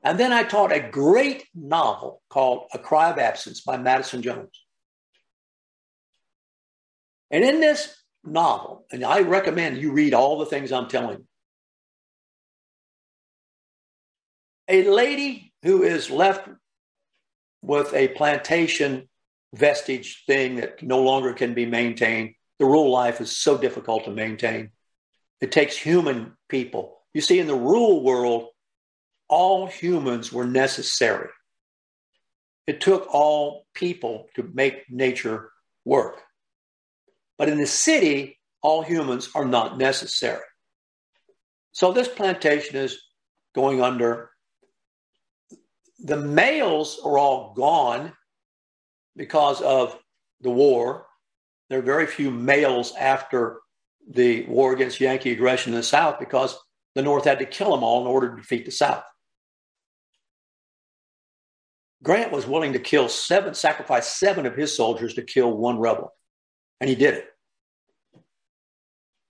And 0.03 0.17
then 0.17 0.31
I 0.31 0.43
taught 0.43 0.71
a 0.71 0.79
great 0.79 1.45
novel 1.53 2.21
called 2.29 2.67
A 2.73 2.79
Cry 2.79 3.11
of 3.11 3.17
Absence 3.17 3.59
by 3.59 3.75
Madison 3.75 4.21
Jones. 4.21 4.63
And 7.29 7.43
in 7.43 7.59
this 7.59 8.02
novel, 8.23 8.85
and 8.91 9.03
I 9.03 9.21
recommend 9.21 9.77
you 9.77 9.91
read 9.91 10.13
all 10.13 10.39
the 10.39 10.45
things 10.45 10.71
I'm 10.71 10.87
telling 10.87 11.19
you, 11.19 11.27
a 14.67 14.89
lady 14.89 15.53
who 15.63 15.83
is 15.83 16.09
left 16.09 16.47
with 17.61 17.93
a 17.93 18.09
plantation 18.09 19.09
vestige 19.53 20.23
thing 20.25 20.55
that 20.57 20.81
no 20.81 21.01
longer 21.01 21.33
can 21.33 21.53
be 21.53 21.65
maintained 21.65 22.33
the 22.59 22.65
rural 22.65 22.91
life 22.91 23.19
is 23.19 23.35
so 23.35 23.57
difficult 23.57 24.05
to 24.05 24.11
maintain. 24.11 24.71
It 25.41 25.51
takes 25.51 25.75
human 25.75 26.37
people. 26.47 26.99
You 27.13 27.21
see, 27.21 27.39
in 27.39 27.47
the 27.47 27.55
rural 27.55 28.01
world, 28.01 28.47
all 29.27 29.67
humans 29.67 30.31
were 30.31 30.45
necessary. 30.45 31.29
It 32.65 32.79
took 32.79 33.13
all 33.13 33.65
people 33.73 34.27
to 34.35 34.49
make 34.53 34.89
nature 34.89 35.51
work. 35.83 36.21
But 37.43 37.49
in 37.49 37.57
the 37.57 37.67
city, 37.67 38.39
all 38.61 38.83
humans 38.83 39.29
are 39.35 39.43
not 39.43 39.77
necessary. 39.77 40.45
So 41.73 41.91
this 41.91 42.07
plantation 42.07 42.77
is 42.77 43.01
going 43.53 43.81
under. 43.81 44.29
The 45.99 46.15
males 46.15 47.01
are 47.03 47.17
all 47.17 47.53
gone 47.53 48.13
because 49.17 49.59
of 49.59 49.99
the 50.39 50.51
war 50.51 51.05
there 51.69 51.79
are 51.79 51.81
very 51.81 52.05
few 52.07 52.31
males 52.31 52.93
after 52.97 53.59
the 54.07 54.45
war 54.45 54.71
against 54.71 55.01
Yankee 55.01 55.31
aggression 55.31 55.73
in 55.73 55.77
the 55.77 55.83
South 55.83 56.19
because 56.19 56.57
the 56.95 57.01
North 57.01 57.25
had 57.25 57.39
to 57.39 57.45
kill 57.45 57.71
them 57.71 57.83
all 57.83 57.99
in 57.99 58.07
order 58.07 58.29
to 58.29 58.37
defeat 58.37 58.63
the 58.63 58.71
South. 58.71 59.03
Grant 62.01 62.31
was 62.31 62.47
willing 62.47 62.71
to 62.71 62.79
kill 62.79 63.09
seven, 63.09 63.53
sacrifice 63.53 64.07
seven 64.07 64.45
of 64.45 64.55
his 64.55 64.73
soldiers 64.73 65.15
to 65.15 65.23
kill 65.23 65.51
one 65.51 65.77
rebel, 65.77 66.13
and 66.79 66.89
he 66.89 66.95
did 66.95 67.15
it. 67.15 67.32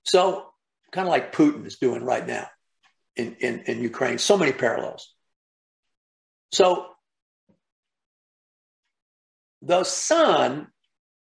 So, 0.03 0.45
kind 0.91 1.07
of 1.07 1.11
like 1.11 1.33
Putin 1.33 1.65
is 1.65 1.77
doing 1.77 2.03
right 2.03 2.25
now 2.25 2.47
in, 3.15 3.35
in, 3.39 3.59
in 3.61 3.81
Ukraine, 3.81 4.17
so 4.17 4.37
many 4.37 4.51
parallels. 4.51 5.13
So, 6.51 6.87
the 9.61 9.83
son 9.83 10.67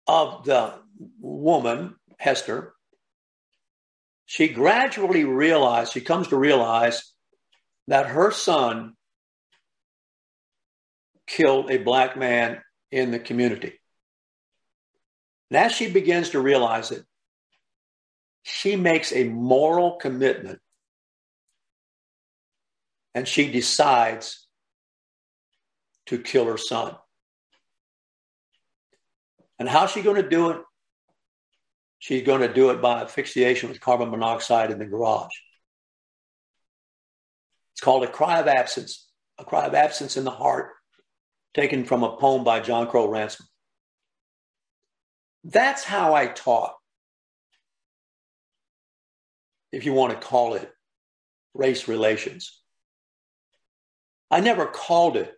of 0.07 0.45
the 0.45 0.75
woman 1.21 1.97
Hester, 2.19 2.75
she 4.27 4.49
gradually 4.49 5.25
realized, 5.25 5.93
she 5.93 6.01
comes 6.01 6.29
to 6.29 6.37
realize 6.37 7.13
that 7.89 8.07
her 8.07 8.31
son 8.31 8.95
killed 11.27 11.71
a 11.71 11.79
black 11.79 12.17
man 12.17 12.63
in 12.91 13.11
the 13.11 13.19
community. 13.19 13.79
And 15.51 15.59
as 15.59 15.73
she 15.73 15.91
begins 15.91 16.31
to 16.31 16.41
realize 16.41 16.91
it, 16.91 17.05
she 18.43 18.77
makes 18.77 19.13
a 19.13 19.25
moral 19.25 19.97
commitment 19.97 20.61
and 23.15 23.27
she 23.27 23.51
decides 23.51 24.47
to 26.07 26.19
kill 26.19 26.47
her 26.47 26.57
son. 26.57 26.97
And 29.59 29.69
how's 29.69 29.93
she 29.93 30.03
going 30.03 30.21
to 30.21 30.29
do 30.29 30.51
it? 30.51 30.61
She's 31.99 32.27
going 32.27 32.41
to 32.41 32.53
do 32.53 32.71
it 32.71 32.83
by 32.83 33.03
asphyxiation 33.03 33.69
with 33.69 33.81
carbon 33.81 34.11
monoxide 34.11 34.73
in 34.73 34.79
the 34.81 34.87
garage. 34.87 35.31
It's 37.73 37.81
called 37.81 38.03
A 38.03 38.09
Cry 38.09 38.41
of 38.41 38.49
Absence, 38.49 39.09
A 39.39 39.45
Cry 39.45 39.67
of 39.67 39.75
Absence 39.75 40.17
in 40.17 40.25
the 40.25 40.33
Heart, 40.33 40.71
taken 41.55 41.85
from 41.85 42.03
a 42.03 42.17
poem 42.17 42.43
by 42.43 42.59
John 42.59 42.89
Crowe 42.89 43.09
Ransom. 43.09 43.47
That's 45.45 45.85
how 45.85 46.15
I 46.15 46.27
taught, 46.27 46.75
if 49.73 49.85
you 49.87 49.93
want 49.93 50.13
to 50.13 50.27
call 50.27 50.55
it 50.55 50.71
race 51.55 51.89
relations. 51.89 52.61
I 54.31 54.41
never 54.41 54.67
called 54.67 55.17
it 55.17 55.35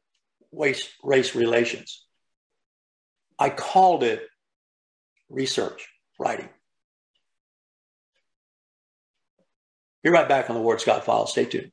race, 0.53 0.89
race 1.03 1.35
relations. 1.35 2.05
I 3.39 3.51
called 3.51 4.03
it 4.03 4.23
research 5.29 5.89
writing. 6.19 6.49
Be 10.03 10.11
right 10.11 10.29
back 10.29 10.51
on 10.51 10.57
the 10.57 10.63
Ward 10.63 10.81
Scott 10.81 11.05
Files. 11.05 11.33
Stay 11.33 11.47
tuned. 11.47 11.73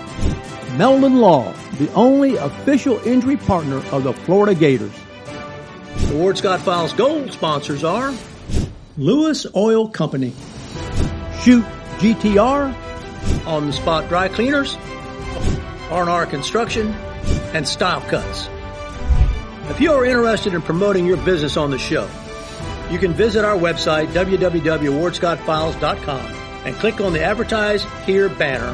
Melvin 0.77 1.17
Law, 1.17 1.51
the 1.73 1.91
only 1.93 2.37
official 2.37 2.97
injury 3.05 3.35
partner 3.35 3.83
of 3.91 4.03
the 4.03 4.13
Florida 4.13 4.55
Gators. 4.55 4.93
The 6.07 6.15
Ward 6.15 6.37
Scott 6.37 6.61
Files 6.61 6.93
gold 6.93 7.33
sponsors 7.33 7.83
are 7.83 8.13
Lewis 8.97 9.45
Oil 9.55 9.87
Company, 9.89 10.33
Shoot 11.41 11.65
GTR, 11.97 12.73
On 13.45 13.67
the 13.67 13.73
Spot 13.73 14.07
Dry 14.07 14.29
Cleaners, 14.29 14.77
R&R 15.89 16.25
Construction, 16.25 16.93
and 17.53 17.67
Style 17.67 17.99
Cuts. 18.01 18.47
If 19.69 19.81
you 19.81 19.91
are 19.91 20.05
interested 20.05 20.53
in 20.53 20.61
promoting 20.61 21.05
your 21.05 21.17
business 21.17 21.57
on 21.57 21.71
the 21.71 21.79
show, 21.79 22.09
you 22.89 22.97
can 22.97 23.11
visit 23.13 23.43
our 23.43 23.57
website, 23.57 24.07
www.wardscottfiles.com, 24.07 26.25
and 26.65 26.75
click 26.75 27.01
on 27.01 27.11
the 27.13 27.23
Advertise 27.23 27.85
Here 28.05 28.29
banner 28.29 28.73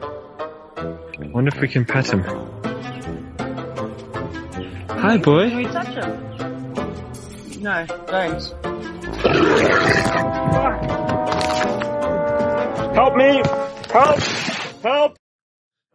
Wonder 1.29 1.51
if 1.55 1.61
we 1.61 1.67
can 1.67 1.85
pet 1.85 2.11
him. 2.11 2.23
Hi, 4.89 5.17
boy. 5.17 5.49
Can 5.49 5.57
we 5.57 5.65
touch 5.65 5.87
him? 5.87 7.61
No, 7.61 7.85
don't. 8.07 8.41
Help 12.95 13.15
me! 13.15 13.41
Help! 13.91 14.19
Help! 14.83 15.17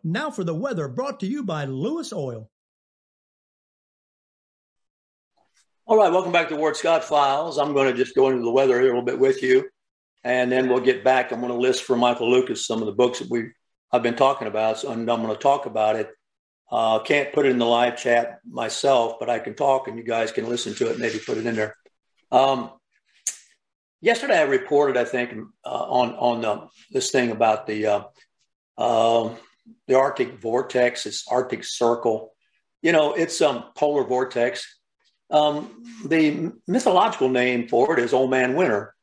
Now 0.03 0.31
for 0.31 0.45
the 0.45 0.55
weather 0.55 0.89
brought 0.89 1.21
to 1.21 1.27
you 1.27 1.43
by 1.43 1.65
Lewis 1.65 2.12
Oil. 2.12 2.49
All 5.87 5.97
right, 5.97 6.11
welcome 6.11 6.33
back 6.33 6.49
to 6.49 6.57
Ward 6.57 6.77
Scott 6.77 7.05
Files. 7.05 7.59
I'm 7.59 7.75
going 7.75 7.91
to 7.91 7.97
just 7.97 8.15
go 8.15 8.29
into 8.31 8.43
the 8.43 8.51
weather 8.51 8.81
here 8.81 8.93
a 8.93 8.99
little 8.99 9.03
bit 9.03 9.19
with 9.19 9.43
you, 9.43 9.69
and 10.25 10.51
then 10.51 10.69
we'll 10.69 10.81
get 10.81 11.05
back. 11.05 11.33
I'm 11.33 11.41
going 11.41 11.53
to 11.53 11.59
list 11.59 11.83
for 11.85 11.97
Michael 11.97 12.31
Lucas 12.31 12.67
some 12.67 12.81
of 12.81 12.87
the 12.87 12.93
books 12.93 13.19
that 13.19 13.31
we 13.31 13.51
I've 13.92 14.03
been 14.03 14.16
talking 14.16 14.49
about, 14.49 14.79
so, 14.79 14.90
I'm 14.90 15.05
going 15.05 15.29
to 15.29 15.37
talk 15.37 15.66
about 15.66 15.96
it. 15.96 16.11
Uh, 16.70 16.99
can't 16.99 17.33
put 17.33 17.46
it 17.46 17.51
in 17.51 17.59
the 17.59 17.66
live 17.66 17.96
chat 17.96 18.40
myself, 18.44 19.16
but 19.20 19.31
I 19.31 19.38
can 19.38 19.55
talk, 19.55 19.87
and 19.87 19.96
you 19.96 20.05
guys 20.05 20.32
can 20.32 20.49
listen 20.49 20.74
to 20.74 20.91
it. 20.91 20.99
Maybe 20.99 21.18
put 21.18 21.39
it 21.39 21.47
in 21.47 21.55
there. 21.55 21.76
Um, 22.32 22.72
yesterday, 24.01 24.39
I 24.39 24.43
reported, 24.43 24.97
I 24.97 25.05
think, 25.05 25.32
uh, 25.64 25.68
on 25.68 26.14
on 26.14 26.41
the, 26.41 26.68
this 26.91 27.12
thing 27.12 27.30
about 27.30 27.68
the 27.68 27.87
uh, 27.87 28.03
um, 28.78 29.37
the 29.87 29.95
Arctic 29.95 30.41
vortex, 30.41 31.05
this 31.05 31.24
Arctic 31.28 31.64
circle. 31.64 32.32
You 32.82 32.93
know, 32.93 33.14
it's 33.14 33.39
some 33.39 33.59
um, 33.59 33.64
polar 33.76 34.05
vortex. 34.05 34.66
Um, 35.30 35.82
the 36.05 36.53
mythological 36.68 37.28
name 37.28 37.68
for 37.68 37.99
it 37.99 38.05
is 38.05 38.12
Old 38.12 38.30
Man 38.30 38.55
Winter. 38.55 38.95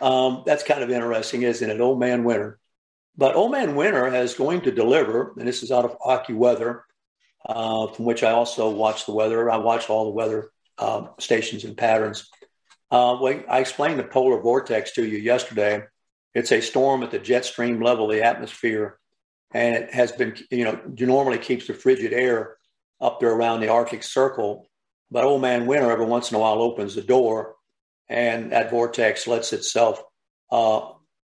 Um, 0.00 0.42
that's 0.44 0.64
kind 0.64 0.82
of 0.82 0.90
interesting, 0.90 1.42
isn't 1.42 1.70
it? 1.70 1.80
Old 1.80 2.00
Man 2.00 2.24
Winter. 2.24 2.58
But 3.16 3.36
Old 3.36 3.52
Man 3.52 3.74
Winter 3.76 4.06
is 4.14 4.34
going 4.34 4.62
to 4.62 4.72
deliver, 4.72 5.34
and 5.38 5.46
this 5.46 5.62
is 5.62 5.70
out 5.70 5.84
of 5.84 5.98
AccuWeather, 5.98 6.82
uh, 7.46 7.88
from 7.88 8.04
which 8.04 8.22
I 8.22 8.30
also 8.30 8.70
watch 8.70 9.06
the 9.06 9.12
weather. 9.12 9.50
I 9.50 9.58
watch 9.58 9.90
all 9.90 10.04
the 10.04 10.10
weather 10.12 10.50
uh, 10.78 11.08
stations 11.18 11.64
and 11.64 11.76
patterns. 11.76 12.28
Uh, 12.90 13.22
I 13.22 13.60
explained 13.60 13.98
the 13.98 14.04
polar 14.04 14.40
vortex 14.40 14.92
to 14.92 15.04
you 15.04 15.18
yesterday. 15.18 15.84
It's 16.34 16.52
a 16.52 16.60
storm 16.60 17.02
at 17.02 17.10
the 17.10 17.18
jet 17.18 17.44
stream 17.44 17.82
level 17.82 18.10
of 18.10 18.16
the 18.16 18.24
atmosphere, 18.24 18.98
and 19.52 19.74
it 19.74 19.94
has 19.94 20.12
been, 20.12 20.36
you 20.50 20.64
know, 20.64 20.80
normally 20.98 21.38
keeps 21.38 21.66
the 21.66 21.74
frigid 21.74 22.12
air 22.12 22.56
up 23.00 23.20
there 23.20 23.32
around 23.32 23.60
the 23.60 23.68
Arctic 23.68 24.02
Circle 24.02 24.66
but 25.12 25.24
old 25.24 25.42
man 25.42 25.66
winter 25.66 25.90
every 25.90 26.06
once 26.06 26.30
in 26.30 26.36
a 26.36 26.40
while 26.40 26.62
opens 26.62 26.94
the 26.94 27.02
door, 27.02 27.56
and 28.08 28.50
that 28.50 28.70
vortex 28.70 29.26
lets 29.26 29.52
itself 29.52 30.02
uh, 30.50 30.80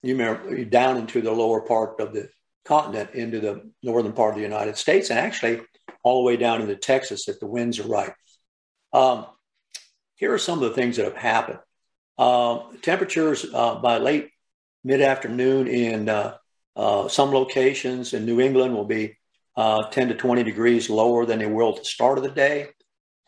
you 0.02 0.16
remember 0.16 0.64
down 0.64 0.96
into 0.96 1.20
the 1.20 1.32
lower 1.32 1.60
part 1.60 2.00
of 2.00 2.12
the 2.12 2.28
continent 2.64 3.10
into 3.14 3.40
the 3.40 3.70
northern 3.82 4.12
part 4.12 4.30
of 4.30 4.36
the 4.36 4.42
United 4.42 4.76
States 4.76 5.10
and 5.10 5.18
actually 5.18 5.60
all 6.02 6.22
the 6.22 6.26
way 6.26 6.36
down 6.36 6.60
into 6.60 6.76
Texas 6.76 7.28
if 7.28 7.40
the 7.40 7.46
winds 7.46 7.78
are 7.78 7.88
right. 7.88 8.12
Um, 8.92 9.26
here 10.16 10.32
are 10.32 10.38
some 10.38 10.62
of 10.62 10.68
the 10.68 10.74
things 10.74 10.96
that 10.96 11.04
have 11.04 11.16
happened. 11.16 11.58
Uh, 12.18 12.60
temperatures 12.82 13.46
uh, 13.52 13.76
by 13.76 13.98
late 13.98 14.30
mid 14.84 15.00
afternoon 15.00 15.66
in 15.66 16.08
uh, 16.08 16.36
uh, 16.76 17.08
some 17.08 17.30
locations 17.30 18.14
in 18.14 18.24
New 18.24 18.40
England 18.40 18.74
will 18.74 18.84
be 18.84 19.16
uh, 19.56 19.88
10 19.90 20.08
to 20.08 20.14
20 20.14 20.42
degrees 20.42 20.88
lower 20.88 21.26
than 21.26 21.38
they 21.38 21.46
were 21.46 21.68
at 21.68 21.76
the 21.76 21.84
start 21.84 22.18
of 22.18 22.24
the 22.24 22.30
day. 22.30 22.68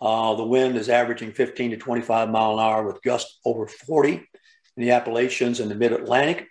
Uh, 0.01 0.35
the 0.35 0.45
wind 0.45 0.77
is 0.77 0.89
averaging 0.89 1.33
15 1.33 1.72
to 1.72 1.77
25 1.77 2.31
mile 2.31 2.55
an 2.55 2.59
hour 2.61 2.87
with 2.87 3.03
gusts 3.03 3.39
over 3.45 3.66
40 3.66 4.14
in 4.14 4.22
the 4.77 4.91
Appalachians 4.91 5.61
and 5.61 5.70
the 5.70 5.75
Mid 5.75 5.93
Atlantic. 5.93 6.47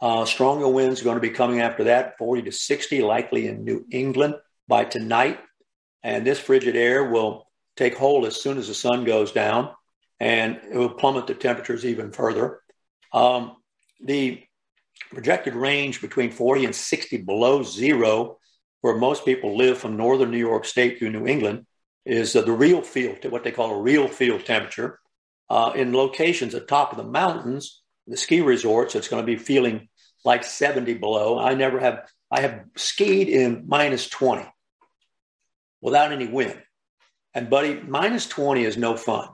Uh, 0.00 0.24
stronger 0.24 0.68
winds 0.68 1.00
are 1.00 1.04
going 1.04 1.16
to 1.16 1.20
be 1.20 1.30
coming 1.30 1.60
after 1.60 1.84
that, 1.84 2.16
40 2.16 2.42
to 2.42 2.52
60, 2.52 3.02
likely 3.02 3.48
in 3.48 3.64
New 3.64 3.84
England 3.90 4.34
by 4.66 4.84
tonight. 4.84 5.38
And 6.02 6.26
this 6.26 6.38
frigid 6.38 6.74
air 6.74 7.10
will 7.10 7.46
take 7.76 7.96
hold 7.96 8.24
as 8.24 8.40
soon 8.40 8.56
as 8.56 8.68
the 8.68 8.74
sun 8.74 9.04
goes 9.04 9.32
down, 9.32 9.70
and 10.18 10.58
it 10.70 10.76
will 10.76 10.90
plummet 10.90 11.26
the 11.26 11.34
temperatures 11.34 11.84
even 11.84 12.12
further. 12.12 12.60
Um, 13.12 13.56
the 14.02 14.42
projected 15.10 15.54
range 15.54 16.00
between 16.00 16.30
40 16.30 16.66
and 16.66 16.74
60 16.74 17.18
below 17.18 17.62
zero, 17.62 18.38
where 18.80 18.96
most 18.96 19.26
people 19.26 19.56
live 19.56 19.76
from 19.76 19.96
northern 19.96 20.30
New 20.30 20.38
York 20.38 20.64
State 20.64 20.98
through 20.98 21.10
New 21.10 21.26
England, 21.26 21.66
is 22.06 22.34
uh, 22.34 22.40
the 22.40 22.50
RealFeel, 22.50 23.30
what 23.30 23.44
they 23.44 23.52
call 23.52 23.70
a 23.70 23.82
RealFeel 23.82 24.42
temperature. 24.44 24.98
Uh, 25.50 25.72
in 25.74 25.92
locations 25.92 26.54
at 26.54 26.68
top 26.68 26.92
of 26.92 26.96
the 26.96 27.04
mountains, 27.04 27.82
the 28.06 28.16
ski 28.16 28.40
resorts, 28.40 28.94
it's 28.94 29.08
going 29.08 29.22
to 29.22 29.26
be 29.26 29.36
feeling 29.36 29.88
like 30.24 30.44
70 30.44 30.94
below. 30.94 31.38
I 31.38 31.54
never 31.54 31.80
have, 31.80 32.10
I 32.30 32.40
have 32.40 32.64
skied 32.76 33.28
in 33.28 33.64
minus 33.66 34.08
20 34.08 34.46
without 35.80 36.12
any 36.12 36.26
wind. 36.26 36.60
And 37.34 37.48
buddy, 37.48 37.80
minus 37.80 38.26
20 38.26 38.64
is 38.64 38.76
no 38.76 38.96
fun. 38.96 39.28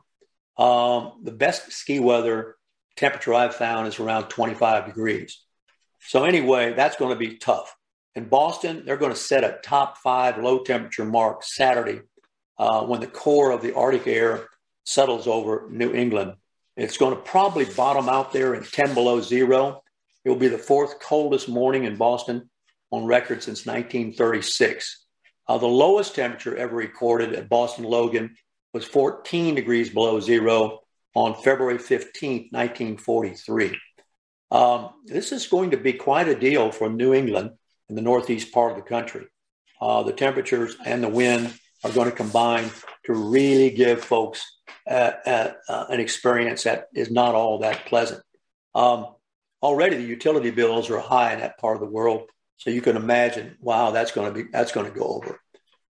Um, 0.59 1.21
the 1.23 1.33
best 1.33 1.73
ski 1.73 1.99
weather 1.99 2.57
temperature 2.97 3.35
I've 3.35 3.55
found 3.55 3.89
is 3.89 3.99
around 3.99 4.29
25 4.29 4.87
degrees. 4.87 5.43
So 6.01 6.25
anyway, 6.25 6.73
that's 6.75 6.97
going 6.97 7.11
to 7.11 7.19
be 7.19 7.37
tough. 7.37 7.75
In 8.15 8.29
Boston, 8.29 8.83
they're 8.85 8.97
going 8.97 9.13
to 9.13 9.19
set 9.19 9.45
a 9.45 9.59
top 9.63 9.99
five 9.99 10.39
low 10.39 10.61
temperature 10.61 11.05
mark 11.05 11.43
Saturday 11.43 12.01
uh, 12.59 12.83
when 12.85 13.01
the 13.01 13.07
core 13.07 13.51
of 13.51 13.61
the 13.61 13.75
Arctic 13.75 14.07
air 14.07 14.49
settles 14.85 15.27
over 15.27 15.67
New 15.71 15.93
England. 15.93 16.35
It's 16.77 16.97
going 16.97 17.15
to 17.15 17.21
probably 17.21 17.65
bottom 17.65 18.09
out 18.09 18.33
there 18.33 18.55
in 18.55 18.63
10 18.63 18.95
below 18.95 19.21
zero. 19.21 19.83
It 20.27 20.31
will 20.31 20.37
be 20.37 20.49
the 20.49 20.59
fourth 20.59 20.99
coldest 20.99 21.49
morning 21.49 21.85
in 21.85 21.95
Boston 21.95 22.51
on 22.91 23.07
record 23.07 23.45
since 23.45 23.65
1936. 23.65 25.07
Uh, 25.47 25.57
the 25.59 25.69
lowest 25.69 26.17
temperature 26.17 26.57
ever 26.57 26.75
recorded 26.75 27.33
at 27.35 27.49
Boston 27.49 27.85
Logan 27.85 28.35
was 28.75 28.85
14 28.85 29.55
degrees 29.55 29.89
below 29.89 30.19
zero 30.19 30.81
on 31.15 31.37
February 31.37 31.79
15, 31.79 32.49
1943. 32.51 33.79
Um, 34.51 34.91
this 35.05 35.31
is 35.31 35.47
going 35.47 35.71
to 35.71 35.77
be 35.77 35.93
quite 35.93 36.27
a 36.27 36.35
deal 36.35 36.73
for 36.73 36.91
New 36.91 37.15
England 37.15 37.53
in 37.89 37.95
the 37.95 38.03
northeast 38.03 38.53
part 38.53 38.73
of 38.73 38.79
the 38.79 38.83
country. 38.83 39.27
Uh, 39.81 40.03
the 40.03 40.13
temperatures 40.13 40.77
and 40.85 41.05
the 41.05 41.09
wind 41.09 41.55
are 41.85 41.93
going 41.93 42.11
to 42.11 42.17
combine 42.17 42.69
to 43.05 43.15
really 43.15 43.71
give 43.71 44.03
folks 44.03 44.45
uh, 44.91 45.13
uh, 45.25 45.53
uh, 45.69 45.87
an 45.89 46.01
experience 46.01 46.65
that 46.65 46.89
is 46.97 47.13
not 47.13 47.37
all 47.37 47.61
that 47.61 47.87
pleasant. 47.87 48.21
Um, 48.75 49.07
already, 49.67 49.97
the 49.97 50.05
utility 50.05 50.51
bills 50.51 50.89
are 50.91 51.01
high 51.01 51.33
in 51.33 51.41
that 51.41 51.59
part 51.59 51.77
of 51.77 51.81
the 51.81 51.93
world, 51.93 52.29
so 52.57 52.71
you 52.71 52.81
can 52.81 52.97
imagine, 52.97 53.57
wow, 53.61 53.91
that's 53.91 54.13
going 54.13 54.33
to 54.33 54.45
be 54.45 54.49
that's 54.51 54.73
going 54.73 54.87
to 54.87 54.97
go 54.97 55.05
over. 55.05 55.41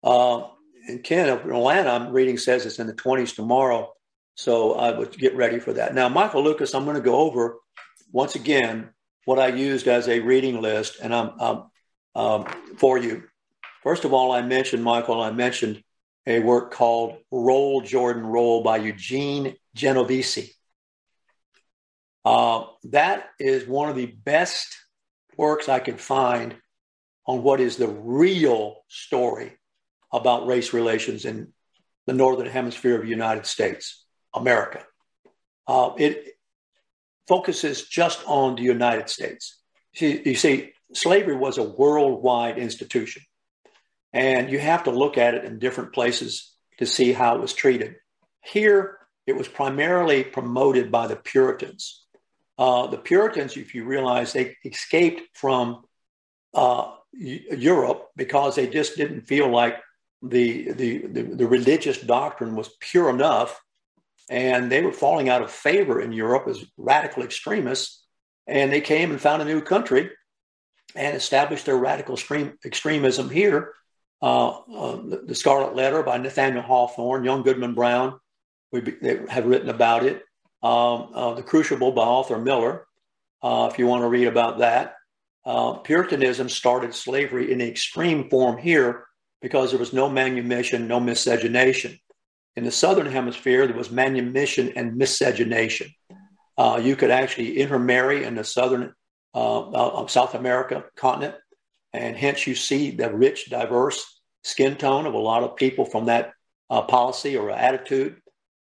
Uh, 0.04 0.48
and 0.88 1.04
Ken, 1.04 1.30
Atlanta, 1.30 1.90
I'm 1.90 2.12
reading 2.12 2.38
says 2.38 2.66
it's 2.66 2.80
in 2.80 2.88
the 2.88 2.94
20s 2.94 3.36
tomorrow, 3.36 3.92
so 4.36 4.74
I 4.76 4.98
would 4.98 5.18
get 5.18 5.36
ready 5.36 5.60
for 5.60 5.74
that. 5.74 5.96
Now, 5.96 6.08
Michael 6.08 6.44
Lucas, 6.44 6.76
I'm 6.76 6.84
going 6.84 6.98
to 6.98 7.02
go 7.02 7.16
over 7.16 7.58
once 8.12 8.36
again 8.36 8.90
what 9.26 9.40
I 9.40 9.48
used 9.48 9.88
as 9.88 10.08
a 10.08 10.20
reading 10.20 10.62
list, 10.62 11.00
and 11.02 11.14
I'm, 11.14 11.32
I'm 11.40 11.64
um, 12.16 12.46
for 12.78 12.98
you. 12.98 13.24
First 13.82 14.06
of 14.06 14.14
all, 14.14 14.32
I 14.32 14.42
mentioned, 14.42 14.84
Michael, 14.84 15.22
I 15.22 15.32
mentioned 15.32 15.84
a 16.28 16.40
work 16.40 16.72
called 16.72 17.18
Roll 17.32 17.82
Jordan 17.82 18.24
Roll 18.24 18.62
by 18.62 18.78
Eugene 18.78 19.56
Genovese. 19.74 20.54
Uh, 22.26 22.66
that 22.86 23.30
is 23.40 23.68
one 23.68 23.90
of 23.90 23.96
the 23.96 24.06
best 24.06 24.76
works 25.38 25.68
I 25.68 25.80
can 25.80 25.98
find 25.98 26.56
on 27.26 27.44
what 27.44 27.60
is 27.60 27.78
the 27.78 27.88
real 27.88 28.84
story 28.88 29.58
about 30.12 30.48
race 30.48 30.74
relations 30.74 31.26
in 31.26 31.54
the 32.06 32.14
Northern 32.14 32.48
Hemisphere 32.48 32.96
of 32.96 33.04
the 33.04 33.10
United 33.10 33.46
States, 33.46 34.06
America. 34.34 34.84
Uh, 35.68 35.92
it 35.98 36.34
focuses 37.28 37.88
just 37.88 38.22
on 38.28 38.56
the 38.56 38.62
United 38.62 39.10
States. 39.10 39.60
You, 39.94 40.22
you 40.26 40.36
see, 40.36 40.74
slavery 40.94 41.36
was 41.36 41.58
a 41.58 41.64
worldwide 41.64 42.58
institution. 42.58 43.24
And 44.12 44.52
you 44.52 44.60
have 44.60 44.84
to 44.84 44.92
look 44.92 45.18
at 45.18 45.34
it 45.34 45.46
in 45.46 45.60
different 45.60 45.94
places 45.94 46.54
to 46.78 46.86
see 46.86 47.14
how 47.14 47.36
it 47.36 47.42
was 47.42 47.54
treated. 47.54 47.96
Here, 48.42 48.98
it 49.26 49.36
was 49.36 49.48
primarily 49.48 50.24
promoted 50.24 50.92
by 50.92 51.08
the 51.08 51.16
Puritans. 51.16 52.03
Uh, 52.58 52.88
the 52.88 52.98
Puritans, 52.98 53.58
if 53.58 53.74
you 53.74 53.86
realize, 53.86 54.34
they 54.34 54.56
escaped 54.64 55.22
from 55.38 55.84
uh, 56.54 56.92
Europe 57.12 58.10
because 58.16 58.56
they 58.56 58.68
just 58.68 58.96
didn't 58.96 59.22
feel 59.22 59.50
like 59.50 59.78
the, 60.22 60.72
the, 60.72 61.08
the, 61.08 61.22
the 61.24 61.48
religious 61.48 62.00
doctrine 62.00 62.56
was 62.56 62.70
pure 62.80 63.10
enough. 63.10 63.60
And 64.30 64.72
they 64.72 64.82
were 64.82 64.94
falling 64.94 65.30
out 65.30 65.42
of 65.42 65.52
favor 65.52 66.00
in 66.00 66.14
Europe 66.14 66.48
as 66.48 66.64
radical 66.78 67.24
extremists. 67.24 68.06
And 68.48 68.72
they 68.72 68.82
came 68.82 69.12
and 69.12 69.20
found 69.20 69.42
a 69.42 69.46
new 69.46 69.62
country 69.62 70.10
and 70.96 71.16
established 71.16 71.66
their 71.66 71.78
radical 71.78 72.16
extreme, 72.16 72.58
extremism 72.66 73.30
here. 73.30 73.74
Uh, 74.22 74.52
uh, 74.52 75.02
the, 75.26 75.36
Scarlet 75.36 75.76
Letter 75.76 76.02
by 76.04 76.18
Nathaniel 76.18 76.62
Hawthorne, 76.62 77.26
Young 77.26 77.44
Goodman 77.44 77.74
Brown, 77.74 78.20
we 78.72 78.80
be, 78.80 78.94
have 79.28 79.46
written 79.46 79.70
about 79.70 80.06
it. 80.06 80.24
Um, 80.64 81.10
uh, 81.14 81.34
the 81.34 81.44
Crucible 81.44 81.92
by 81.92 82.04
Arthur 82.04 82.40
Miller, 82.40 82.88
uh, 83.42 83.70
if 83.72 83.78
you 83.78 83.86
want 83.86 84.04
to 84.04 84.08
read 84.08 84.28
about 84.28 84.60
that. 84.60 84.96
Uh, 85.46 85.74
Puritanism 85.74 86.48
started 86.48 86.96
slavery 86.96 87.52
in 87.52 87.60
extreme 87.60 88.30
form 88.30 88.58
here 88.58 89.06
because 89.42 89.72
there 89.72 89.80
was 89.80 89.92
no 89.92 90.10
manumission, 90.10 90.88
no 90.88 91.02
miscegenation. 91.02 92.00
In 92.56 92.64
the 92.64 92.72
Southern 92.72 93.08
Hemisphere, 93.08 93.68
there 93.68 93.76
was 93.76 93.92
manumission 93.92 94.72
and 94.78 94.96
miscegenation. 94.96 95.94
Uh, 96.58 96.80
you 96.82 96.96
could 96.96 97.12
actually 97.12 97.58
intermarry 97.60 98.24
in 98.24 98.36
the 98.36 98.44
Southern 98.46 98.94
uh, 99.36 99.70
of 99.72 100.12
South 100.12 100.36
America 100.36 100.86
continent. 100.96 101.36
And 101.92 102.16
hence 102.16 102.48
you 102.48 102.56
see 102.56 102.92
the 102.92 103.12
rich, 103.12 103.50
diverse 103.50 104.22
skin 104.44 104.76
tone 104.76 105.06
of 105.06 105.14
a 105.14 105.20
lot 105.20 105.44
of 105.44 105.56
people 105.56 105.86
from 105.86 106.06
that 106.06 106.34
uh, 106.70 106.84
policy 106.84 107.36
or 107.36 107.52
attitude. 107.52 108.22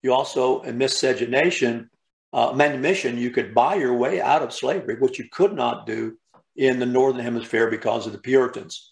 You 0.04 0.14
also, 0.14 0.62
in 0.62 0.78
miscegenation, 0.78 1.89
uh, 2.34 2.51
manumission, 2.54 3.18
you 3.18 3.32
could 3.32 3.56
buy 3.56 3.76
your 3.76 3.93
way 3.93 4.22
out 4.22 4.43
of 4.43 4.54
slavery, 4.54 4.97
which 4.99 5.18
you 5.18 5.26
could 5.32 5.54
not 5.54 5.86
do 5.86 6.18
in 6.56 6.80
the 6.80 6.86
Northern 6.86 7.24
Hemisphere 7.24 7.70
because 7.72 8.06
of 8.06 8.12
the 8.12 8.20
Puritans. 8.20 8.91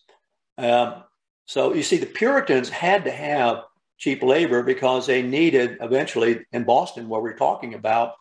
Um, 0.58 1.04
so 1.46 1.74
you 1.74 1.84
see, 1.84 1.98
the 1.98 2.06
Puritans 2.06 2.70
had 2.70 3.06
to 3.06 3.12
have 3.12 3.64
cheap 3.98 4.24
labor 4.24 4.64
because 4.64 5.06
they 5.06 5.22
needed 5.22 5.78
eventually 5.82 6.46
in 6.52 6.64
Boston, 6.64 7.08
where 7.08 7.22
we're 7.22 7.38
talking 7.38 7.76
about, 7.76 8.14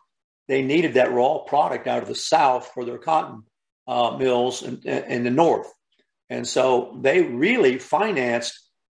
they 0.47 0.61
needed 0.61 0.93
that 0.93 1.11
raw 1.11 1.39
product 1.39 1.87
out 1.87 2.03
of 2.03 2.07
the 2.07 2.15
South 2.15 2.69
for 2.73 2.85
their 2.85 2.97
cotton 2.97 3.43
uh, 3.87 4.17
mills 4.17 4.61
in, 4.63 4.81
in, 4.83 5.23
the 5.23 5.31
North. 5.31 5.71
And 6.29 6.47
so 6.47 6.99
they 7.01 7.23
really 7.23 7.79
financed 7.79 8.53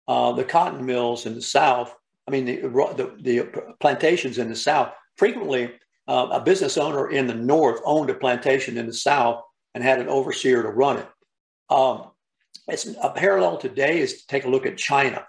uh, 0.08 0.34
the 0.34 0.43
cotton 0.43 0.86
mills 0.86 1.26
in 1.26 1.34
the 1.34 1.41
South. 1.41 1.93
I 2.28 2.32
mean, 2.32 2.45
the, 2.45 2.55
the, 2.57 3.15
the 3.21 3.76
plantations 3.80 4.38
in 4.38 4.49
the 4.49 4.55
South. 4.55 4.93
Frequently, 5.17 5.71
uh, 6.07 6.28
a 6.32 6.41
business 6.41 6.78
owner 6.78 7.11
in 7.11 7.28
the 7.28 7.36
North 7.36 7.82
owned 7.86 8.09
a 8.09 8.15
plantation 8.15 8.78
in 8.78 8.88
the 8.88 8.93
South 8.93 9.41
and 9.73 9.84
had 9.84 9.99
an 9.99 10.07
overseer 10.07 10.63
to 10.63 10.69
run 10.69 10.97
it. 10.97 11.07
Um, 11.69 12.11
it's 12.67 12.88
a 13.01 13.09
parallel 13.09 13.57
today 13.57 13.99
is 13.99 14.21
to 14.21 14.28
take 14.28 14.45
a 14.45 14.49
look 14.49 14.65
at 14.65 14.78
China. 14.78 15.26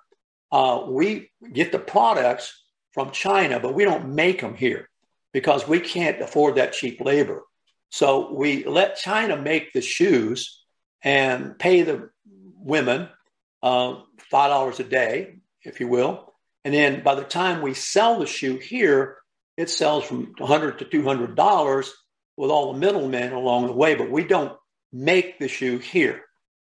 Uh, 0.51 0.85
we 0.89 1.31
get 1.53 1.73
the 1.73 1.79
products 1.79 2.65
from 2.93 3.11
China, 3.11 3.61
but 3.61 3.75
we 3.75 3.85
don't 3.85 4.15
make 4.15 4.41
them 4.41 4.55
here 4.55 4.89
because 5.33 5.69
we 5.69 5.81
can't 5.81 6.23
afford 6.23 6.55
that 6.55 6.73
cheap 6.73 7.01
labor. 7.01 7.43
So 7.91 8.33
we 8.33 8.65
let 8.65 8.97
China 8.97 9.37
make 9.37 9.73
the 9.73 9.83
shoes 9.83 10.65
and 11.03 11.59
pay 11.59 11.83
the 11.83 12.11
women 12.57 13.09
uh, 13.63 13.97
five 14.31 14.51
dollars 14.51 14.81
a 14.81 14.85
day, 14.85 15.37
if 15.63 15.81
you 15.81 15.89
will. 15.89 16.33
And 16.67 16.75
then 16.75 17.05
by 17.05 17.15
the 17.15 17.23
time 17.23 17.63
we 17.63 17.75
sell 17.75 18.19
the 18.19 18.27
shoe 18.27 18.57
here, 18.59 19.19
it 19.57 19.71
sells 19.71 20.03
from 20.05 20.35
100 20.39 20.81
to 20.81 20.85
200 20.85 21.37
dollars 21.37 21.95
with 22.37 22.51
all 22.51 22.73
the 22.73 22.81
middlemen 22.81 23.33
along 23.33 23.69
the 23.69 23.73
way. 23.73 23.95
But 23.95 24.11
we 24.11 24.25
don't 24.25 24.59
make 24.93 25.39
the 25.39 25.47
shoe 25.49 25.79
here. 25.79 26.23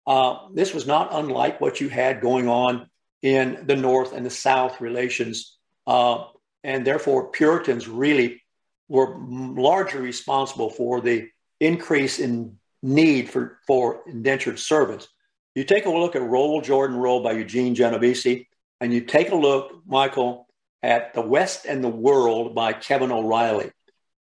uh, 0.07 0.49
this 0.55 0.73
was 0.75 0.87
not 0.87 1.11
unlike 1.13 1.61
what 1.61 1.81
you 1.83 1.91
had 1.91 2.23
going 2.23 2.49
on 2.49 2.89
in 3.21 3.65
the 3.67 3.77
North 3.77 4.15
and 4.15 4.25
the 4.27 4.31
South 4.31 4.81
relations. 4.81 5.59
Uh, 5.87 6.25
and 6.65 6.87
therefore, 6.87 7.31
Puritans 7.31 7.87
really 7.87 8.43
were 8.89 9.15
largely 9.19 10.01
responsible 10.01 10.71
for 10.71 11.03
the 11.03 11.29
increase 11.61 12.19
in 12.19 12.59
need 12.83 13.31
for, 13.31 13.59
for 13.67 14.03
indentured 14.07 14.59
servants. 14.59 15.07
You 15.55 15.65
take 15.65 15.87
a 15.87 15.91
look 15.91 16.17
at 16.17 16.23
Roll 16.23 16.63
Jordan 16.63 16.97
Roll 16.97 17.23
by 17.23 17.33
Eugene 17.33 17.75
Genovese, 17.75 18.47
and 18.83 18.93
you 18.93 19.01
take 19.01 19.31
a 19.31 19.37
look, 19.37 19.81
Michael, 19.87 20.49
at 20.83 21.15
The 21.15 21.23
West 21.23 21.67
and 21.67 21.85
the 21.85 21.89
World 21.89 22.53
by 22.53 22.73
Kevin 22.73 23.13
O'Reilly. 23.13 23.71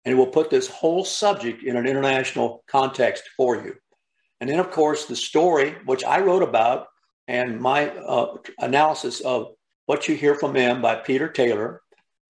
And 0.04 0.12
it 0.12 0.16
will 0.16 0.26
put 0.26 0.50
this 0.50 0.66
whole 0.66 1.04
subject 1.04 1.62
in 1.62 1.76
an 1.76 1.86
international 1.86 2.64
context 2.66 3.22
for 3.36 3.54
you. 3.54 3.74
And 4.40 4.50
then, 4.50 4.58
of 4.58 4.72
course, 4.72 5.04
the 5.04 5.14
story, 5.14 5.76
which 5.84 6.02
I 6.02 6.18
wrote 6.20 6.42
about, 6.42 6.88
and 7.28 7.60
my 7.60 7.90
uh, 7.90 8.34
analysis 8.58 9.20
of 9.20 9.54
What 9.86 10.08
You 10.08 10.16
Hear 10.16 10.34
from 10.34 10.56
'Em 10.56 10.82
by 10.82 10.96
Peter 10.96 11.28
Taylor 11.28 11.80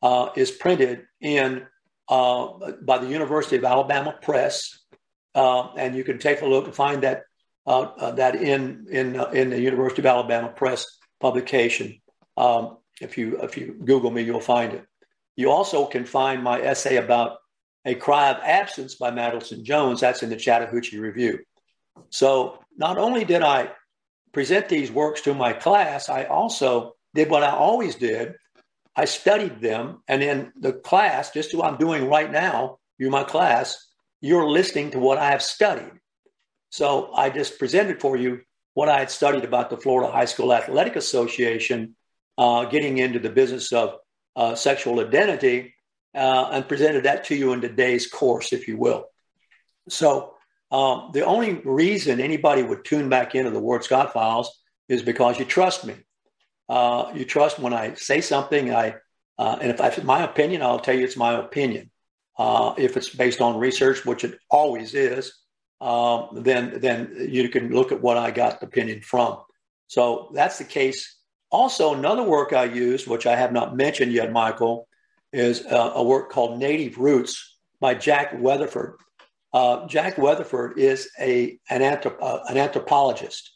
uh, 0.03 0.29
is 0.37 0.51
printed 0.51 1.07
in 1.23 1.67
uh, 2.11 2.73
by 2.83 2.99
the 2.99 3.09
University 3.09 3.57
of 3.57 3.65
Alabama 3.65 4.15
Press, 4.21 4.85
uh, 5.35 5.73
and 5.77 5.97
you 5.97 6.05
can 6.05 6.19
take 6.19 6.43
a 6.43 6.47
look 6.47 6.67
and 6.67 6.75
find 6.75 7.03
that 7.05 7.23
uh, 7.67 7.81
uh, 7.81 8.11
that 8.13 8.35
in 8.35 8.87
in 8.91 9.07
in 9.33 9.51
the 9.51 9.61
University 9.61 10.03
of 10.03 10.07
Alabama 10.07 10.49
Press 10.49 10.87
publication. 11.21 12.01
Um, 12.39 12.79
if 13.01 13.19
you 13.19 13.41
if 13.43 13.57
you 13.57 13.75
Google 13.85 14.11
me, 14.11 14.23
you'll 14.23 14.41
find 14.41 14.73
it. 14.73 14.85
You 15.37 15.51
also 15.51 15.87
can 15.87 16.05
find 16.05 16.43
my 16.43 16.61
essay 16.61 16.97
about 16.97 17.39
a 17.85 17.95
cry 17.95 18.31
of 18.31 18.39
absence 18.43 18.95
by 18.95 19.11
Madison 19.11 19.65
Jones. 19.65 20.01
That's 20.01 20.23
in 20.23 20.31
the 20.31 20.37
Chattahoochee 20.37 20.99
Review. 20.99 21.41
So 22.11 22.59
not 22.77 22.97
only 22.97 23.25
did 23.25 23.43
I 23.43 23.73
present 24.33 24.69
these 24.69 24.91
works 24.93 25.21
to 25.23 25.35
my 25.35 25.53
class, 25.53 26.09
I 26.09 26.25
also 26.25 26.95
did 27.15 27.29
what 27.29 27.43
I 27.43 27.51
always 27.51 27.97
did. 27.97 28.35
I 28.95 29.05
studied 29.05 29.61
them, 29.61 30.03
and 30.09 30.23
in 30.23 30.53
the 30.59 30.73
class, 30.73 31.31
just 31.31 31.55
what 31.55 31.67
I'm 31.67 31.79
doing 31.79 32.09
right 32.09 32.31
now, 32.31 32.79
you 32.99 33.11
my 33.11 33.25
class, 33.25 33.87
you're 34.21 34.49
listening 34.49 34.91
to 34.91 34.99
what 34.99 35.19
I 35.19 35.31
have 35.31 35.43
studied. 35.43 35.93
So 36.71 37.13
I 37.15 37.31
just 37.31 37.59
presented 37.59 38.01
for 38.01 38.17
you 38.17 38.41
what 38.75 38.89
I 38.89 38.99
had 38.99 39.11
studied 39.11 39.45
about 39.45 39.71
the 39.71 39.77
Florida 39.77 40.13
High 40.13 40.27
School 40.27 40.53
Athletic 40.53 40.97
Association, 40.97 41.97
uh, 42.39 42.65
getting 42.67 42.99
into 42.99 43.19
the 43.19 43.29
business 43.31 43.73
of 43.73 43.97
uh, 44.37 44.55
sexual 44.55 45.01
identity, 45.01 45.75
uh, 46.15 46.49
and 46.53 46.69
presented 46.69 47.05
that 47.05 47.25
to 47.25 47.35
you 47.35 47.53
in 47.53 47.61
today's 47.61 48.07
course, 48.07 48.53
if 48.53 48.69
you 48.69 48.79
will. 48.79 49.07
So 49.89 50.35
um, 50.71 51.11
the 51.13 51.25
only 51.25 51.55
reason 51.65 52.21
anybody 52.21 52.63
would 52.63 52.85
tune 52.85 53.09
back 53.09 53.35
into 53.35 53.51
the 53.51 53.61
Ward 53.61 53.85
Scott 53.85 54.13
files 54.13 54.63
is 54.89 55.03
because 55.03 55.39
you 55.39 55.45
trust 55.45 55.85
me. 55.85 55.97
Uh, 56.69 57.13
you 57.15 57.25
trust 57.25 57.59
when 57.59 57.73
I 57.73 57.95
say 57.95 58.21
something. 58.21 58.75
I 58.75 58.97
uh, 59.39 59.59
and 59.61 59.71
if 59.71 59.81
I, 59.81 59.89
it's 59.89 60.03
my 60.03 60.25
opinion, 60.25 60.63
I'll 60.63 60.81
tell 60.81 60.95
you 60.97 61.05
it's 61.05 61.17
my 61.17 61.39
opinion. 61.39 61.91
Uh, 62.39 62.75
if 62.77 62.97
it's 62.97 63.09
based 63.09 63.41
on 63.41 63.59
research, 63.59 64.05
which 64.05 64.25
it 64.25 64.39
always 64.51 64.95
is, 64.95 65.33
um, 65.81 66.29
then 66.33 66.81
then 66.81 67.29
you 67.29 67.49
can 67.49 67.71
look 67.71 67.93
at 67.93 68.01
what 68.01 68.17
I 68.17 68.31
got 68.31 68.61
the 68.61 68.67
opinion 68.67 69.01
from. 69.01 69.39
So 69.87 70.31
that's 70.35 70.59
the 70.59 70.65
case. 70.65 71.18
Also, 71.51 71.95
another 71.95 72.23
work 72.23 72.53
I 72.53 72.65
used, 72.65 73.07
which 73.07 73.27
I 73.27 73.37
have 73.37 73.53
not 73.53 73.77
mentioned 73.77 74.13
yet, 74.13 74.33
Michael, 74.33 74.87
is 75.33 75.65
uh, 75.65 75.93
a 75.95 76.03
work 76.03 76.31
called 76.31 76.59
Native 76.59 76.99
Roots 76.99 77.59
by 77.81 77.95
Jack 77.95 78.35
Weatherford. 78.39 78.97
Uh, 79.53 79.87
Jack 79.87 80.19
Weatherford 80.19 80.79
is 80.79 81.09
a, 81.19 81.59
an, 81.71 81.81
anthrop- 81.81 82.23
uh, 82.23 82.41
an 82.49 82.59
anthropologist, 82.59 83.53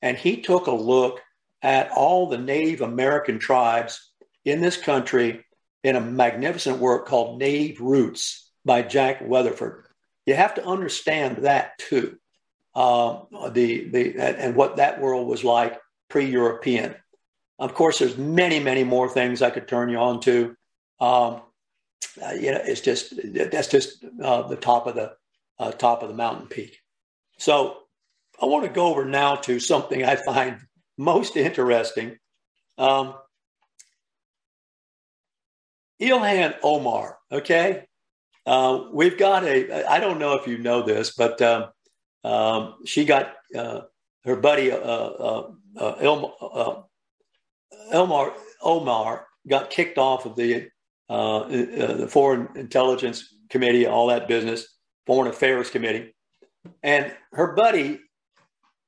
and 0.00 0.16
he 0.16 0.40
took 0.40 0.66
a 0.66 0.72
look 0.72 1.20
at 1.62 1.90
all 1.90 2.28
the 2.28 2.38
Native 2.38 2.80
American 2.80 3.38
tribes 3.38 4.12
in 4.44 4.60
this 4.60 4.76
country 4.76 5.44
in 5.82 5.96
a 5.96 6.00
magnificent 6.00 6.78
work 6.78 7.06
called 7.06 7.38
Native 7.38 7.80
Roots 7.80 8.50
by 8.64 8.82
Jack 8.82 9.20
Weatherford. 9.20 9.86
You 10.26 10.34
have 10.34 10.54
to 10.54 10.66
understand 10.66 11.38
that 11.38 11.78
too, 11.78 12.16
um, 12.74 13.26
the, 13.50 13.88
the, 13.88 14.16
and 14.18 14.54
what 14.54 14.76
that 14.76 15.00
world 15.00 15.26
was 15.26 15.42
like 15.42 15.80
pre 16.08 16.26
European. 16.26 16.94
Of 17.62 17.74
course, 17.74 18.00
there's 18.00 18.18
many, 18.18 18.58
many 18.58 18.82
more 18.82 19.08
things 19.08 19.40
I 19.40 19.50
could 19.50 19.68
turn 19.68 19.88
you 19.88 19.98
on 19.98 20.18
to. 20.22 20.56
Um, 20.98 21.42
uh, 22.20 22.32
you 22.32 22.50
know, 22.50 22.60
it's 22.64 22.80
just 22.80 23.14
that's 23.32 23.68
just 23.68 24.04
uh, 24.20 24.42
the 24.48 24.56
top 24.56 24.88
of 24.88 24.96
the 24.96 25.12
uh, 25.60 25.70
top 25.70 26.02
of 26.02 26.08
the 26.08 26.14
mountain 26.14 26.48
peak. 26.48 26.76
So 27.38 27.76
I 28.42 28.46
want 28.46 28.64
to 28.64 28.70
go 28.70 28.86
over 28.86 29.04
now 29.04 29.36
to 29.36 29.60
something 29.60 30.04
I 30.04 30.16
find 30.16 30.58
most 30.98 31.36
interesting. 31.36 32.18
Um, 32.78 33.14
Ilhan 36.00 36.56
Omar, 36.64 37.16
okay? 37.30 37.84
Uh, 38.44 38.86
we've 38.92 39.16
got 39.16 39.44
a, 39.44 39.88
I 39.88 40.00
don't 40.00 40.18
know 40.18 40.34
if 40.34 40.48
you 40.48 40.58
know 40.58 40.82
this, 40.82 41.14
but 41.14 41.40
um, 41.40 41.66
um, 42.24 42.74
she 42.84 43.04
got 43.04 43.34
uh, 43.56 43.82
her 44.24 44.34
buddy, 44.34 44.72
uh, 44.72 44.76
uh 45.76 46.82
Elmar, 47.92 48.32
Omar, 48.62 49.26
got 49.48 49.70
kicked 49.70 49.98
off 49.98 50.26
of 50.26 50.36
the, 50.36 50.68
the 51.08 52.06
Foreign 52.10 52.48
Intelligence 52.56 53.34
Committee, 53.50 53.86
all 53.86 54.08
that 54.08 54.28
business. 54.28 54.66
Foreign 55.06 55.30
Affairs 55.30 55.70
Committee. 55.70 56.14
And 56.82 57.12
her 57.32 57.54
buddy, 57.54 58.00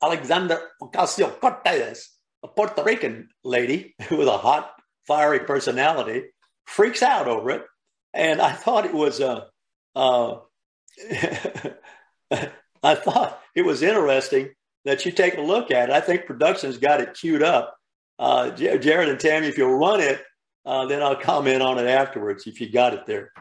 Alexander 0.02 0.60
Ocasio 0.80 1.38
Cortez, 1.40 2.10
a 2.42 2.48
Puerto 2.48 2.82
Rican 2.82 3.28
lady 3.42 3.94
with 4.10 4.28
a 4.28 4.38
hot, 4.38 4.72
fiery 5.06 5.40
personality, 5.40 6.24
freaks 6.66 7.02
out 7.02 7.28
over 7.28 7.50
it. 7.50 7.64
And 8.12 8.40
I 8.40 8.52
thought 8.52 8.86
it 8.86 8.94
was, 8.94 9.20
uh, 9.20 9.46
uh, 9.96 10.36
I 12.82 12.94
thought 12.94 13.40
it 13.56 13.64
was 13.64 13.82
interesting 13.82 14.50
that 14.84 15.04
you 15.04 15.12
take 15.12 15.36
a 15.36 15.42
look 15.42 15.70
at 15.70 15.88
it. 15.88 15.92
I 15.92 16.00
think 16.00 16.26
production's 16.26 16.78
got 16.78 17.00
it 17.00 17.14
queued 17.14 17.42
up. 17.42 17.76
Uh, 18.18 18.50
Jared 18.50 19.08
and 19.08 19.18
Tammy, 19.18 19.48
if 19.48 19.58
you'll 19.58 19.78
run 19.78 20.00
it, 20.00 20.22
uh, 20.64 20.86
then 20.86 21.02
I'll 21.02 21.16
comment 21.16 21.62
on 21.62 21.78
it 21.78 21.86
afterwards 21.86 22.46
if 22.46 22.60
you 22.60 22.70
got 22.70 22.94
it 22.94 23.06
there 23.06 23.32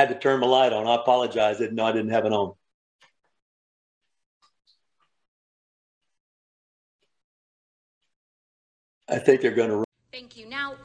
had 0.00 0.08
to 0.08 0.18
turn 0.18 0.40
my 0.40 0.46
light 0.46 0.72
on. 0.72 0.86
I 0.86 0.94
apologize. 0.94 1.56
I 1.56 1.60
didn't 1.60 1.74
know 1.76 1.84
I 1.84 1.92
didn't 1.92 2.10
have 2.10 2.24
it 2.24 2.32
on. 2.32 2.54
I 9.08 9.18
think 9.18 9.40
they're 9.40 9.50
going 9.50 9.70
to. 9.70 9.84
Thank 10.12 10.36
you. 10.36 10.48
Now, 10.48 10.76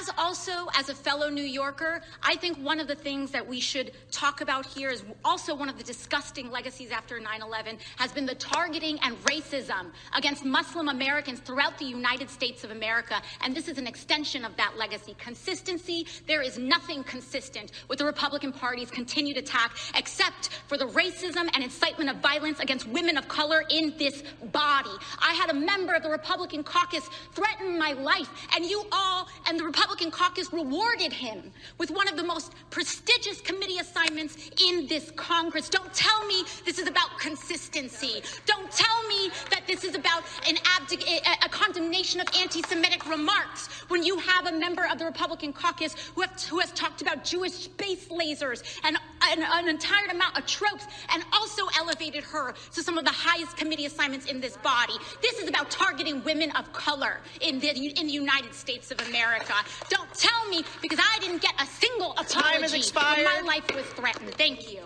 as 0.00 0.10
also 0.16 0.66
as 0.78 0.88
a 0.88 0.94
fellow 0.94 1.28
New 1.28 1.44
Yorker, 1.44 2.00
I 2.22 2.36
think 2.36 2.56
one 2.58 2.80
of 2.80 2.88
the 2.88 2.94
things 2.94 3.30
that 3.32 3.46
we 3.46 3.60
should 3.60 3.92
talk 4.10 4.40
about 4.40 4.64
here 4.64 4.90
is 4.90 5.04
also 5.24 5.54
one 5.54 5.68
of 5.68 5.76
the 5.76 5.84
disgusting 5.84 6.50
legacies 6.50 6.90
after 6.90 7.20
9 7.20 7.42
11 7.42 7.78
has 7.96 8.10
been 8.12 8.24
the 8.24 8.34
targeting 8.34 8.98
and 9.02 9.22
racism 9.24 9.90
against 10.16 10.44
Muslim 10.44 10.88
Americans 10.88 11.40
throughout 11.40 11.78
the 11.78 11.84
United 11.84 12.30
States 12.30 12.64
of 12.64 12.70
America. 12.70 13.20
And 13.42 13.54
this 13.54 13.68
is 13.68 13.78
an 13.78 13.86
extension 13.86 14.44
of 14.44 14.56
that 14.56 14.76
legacy. 14.78 15.14
Consistency, 15.18 16.06
there 16.26 16.42
is 16.42 16.58
nothing 16.58 17.04
consistent 17.04 17.72
with 17.88 17.98
the 17.98 18.06
Republican 18.06 18.52
Party's 18.52 18.90
continued 18.90 19.36
attack 19.36 19.76
except 19.96 20.48
for 20.66 20.78
the 20.78 20.86
racism 20.86 21.50
and 21.54 21.62
incitement 21.62 22.08
of 22.08 22.16
violence 22.16 22.60
against 22.60 22.86
women 22.88 23.18
of 23.18 23.28
color 23.28 23.64
in 23.68 23.94
this 23.98 24.22
body. 24.52 24.90
I 25.18 25.34
had 25.34 25.50
a 25.50 25.54
member 25.54 25.92
of 25.92 26.02
the 26.02 26.10
Republican 26.10 26.64
caucus 26.64 27.06
threaten 27.32 27.78
my 27.78 27.92
life, 27.92 28.28
and 28.56 28.64
you 28.64 28.84
all 28.92 29.28
and 29.46 29.58
the 29.58 29.64
Republican 29.64 29.89
Republican 29.90 30.12
caucus 30.16 30.52
rewarded 30.52 31.12
him 31.12 31.50
with 31.78 31.90
one 31.90 32.06
of 32.06 32.16
the 32.16 32.22
most 32.22 32.52
prestigious 32.70 33.40
committee 33.40 33.78
assignments 33.78 34.50
in 34.64 34.86
this 34.86 35.10
Congress. 35.16 35.68
Don't 35.68 35.92
tell 35.92 36.24
me 36.26 36.44
this 36.64 36.78
is 36.78 36.86
about 36.86 37.18
consistency. 37.18 38.22
Don't 38.46 38.70
tell 38.70 39.08
me 39.08 39.30
that 39.50 39.62
this 39.66 39.82
is 39.82 39.96
about 39.96 40.22
an 40.48 40.54
abdic- 40.58 41.04
a, 41.04 41.44
a 41.44 41.48
condemnation 41.48 42.20
of 42.20 42.28
anti 42.40 42.62
Semitic 42.62 43.04
remarks 43.10 43.66
when 43.88 44.04
you 44.04 44.16
have 44.20 44.46
a 44.46 44.52
member 44.52 44.86
of 44.86 45.00
the 45.00 45.04
Republican 45.04 45.52
caucus 45.52 45.96
who, 46.14 46.20
have, 46.20 46.40
who 46.44 46.60
has 46.60 46.70
talked 46.70 47.02
about 47.02 47.24
Jewish 47.24 47.52
space 47.52 48.06
lasers 48.10 48.62
and 48.84 48.96
an, 49.22 49.42
an 49.42 49.68
entire 49.68 50.06
amount 50.10 50.36
of 50.38 50.46
tropes 50.46 50.86
and 51.12 51.22
also 51.32 51.62
elevated 51.78 52.24
her 52.24 52.54
to 52.74 52.82
some 52.82 52.98
of 52.98 53.04
the 53.04 53.10
highest 53.10 53.56
committee 53.56 53.86
assignments 53.86 54.26
in 54.26 54.40
this 54.40 54.56
body. 54.58 54.94
This 55.22 55.38
is 55.38 55.48
about 55.48 55.70
targeting 55.70 56.22
women 56.24 56.50
of 56.52 56.70
color 56.72 57.20
in 57.40 57.58
the, 57.60 57.68
in 57.70 58.06
the 58.06 58.12
United 58.12 58.54
States 58.54 58.90
of 58.90 59.00
America. 59.08 59.54
Don't 59.88 60.12
tell 60.14 60.46
me 60.48 60.64
because 60.82 60.98
I 61.00 61.18
didn't 61.20 61.40
get 61.42 61.54
a 61.60 61.66
single 61.66 62.12
apology 62.12 62.40
Time 62.40 62.62
has 62.62 62.74
expired. 62.74 63.24
when 63.24 63.24
my 63.24 63.40
life 63.42 63.64
was 63.74 63.84
threatened. 63.86 64.30
Thank 64.34 64.72
you. 64.72 64.80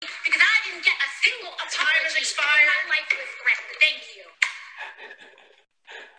Because 0.00 0.42
I 0.42 0.60
didn't 0.70 0.84
get 0.84 0.94
a 0.94 1.10
single 1.24 1.52
apology 1.54 1.76
Time 1.76 2.04
has 2.04 2.16
expired. 2.16 2.60
when 2.60 2.88
my 2.88 2.96
life 2.96 3.12
was 3.12 3.28
threatened. 3.42 3.76
Thank 3.80 4.02
you. 4.16 4.24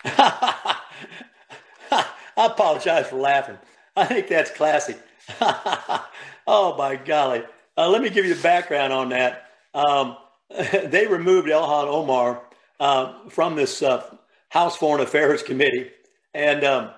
I 2.38 2.46
apologize 2.46 3.08
for 3.08 3.18
laughing. 3.18 3.58
I 3.96 4.06
think 4.06 4.28
that's 4.28 4.52
classic. 4.52 4.98
oh 6.48 6.76
my 6.78 6.96
golly. 6.96 7.44
uh, 7.78 7.90
let 7.90 8.02
me 8.02 8.10
give 8.10 8.26
you 8.26 8.34
the 8.34 8.42
background 8.42 8.94
on 8.94 9.10
that. 9.10 9.46
Um, 9.74 10.18
they 10.50 11.08
removed 11.08 11.48
Ilhan 11.48 11.88
Omar 11.88 12.42
uh, 12.80 13.30
from 13.30 13.56
this 13.56 13.82
uh, 13.82 14.04
House 14.50 14.76
Foreign 14.76 15.02
Affairs 15.02 15.44
Committee, 15.44 15.92
and 16.34 16.64
um, 16.64 16.92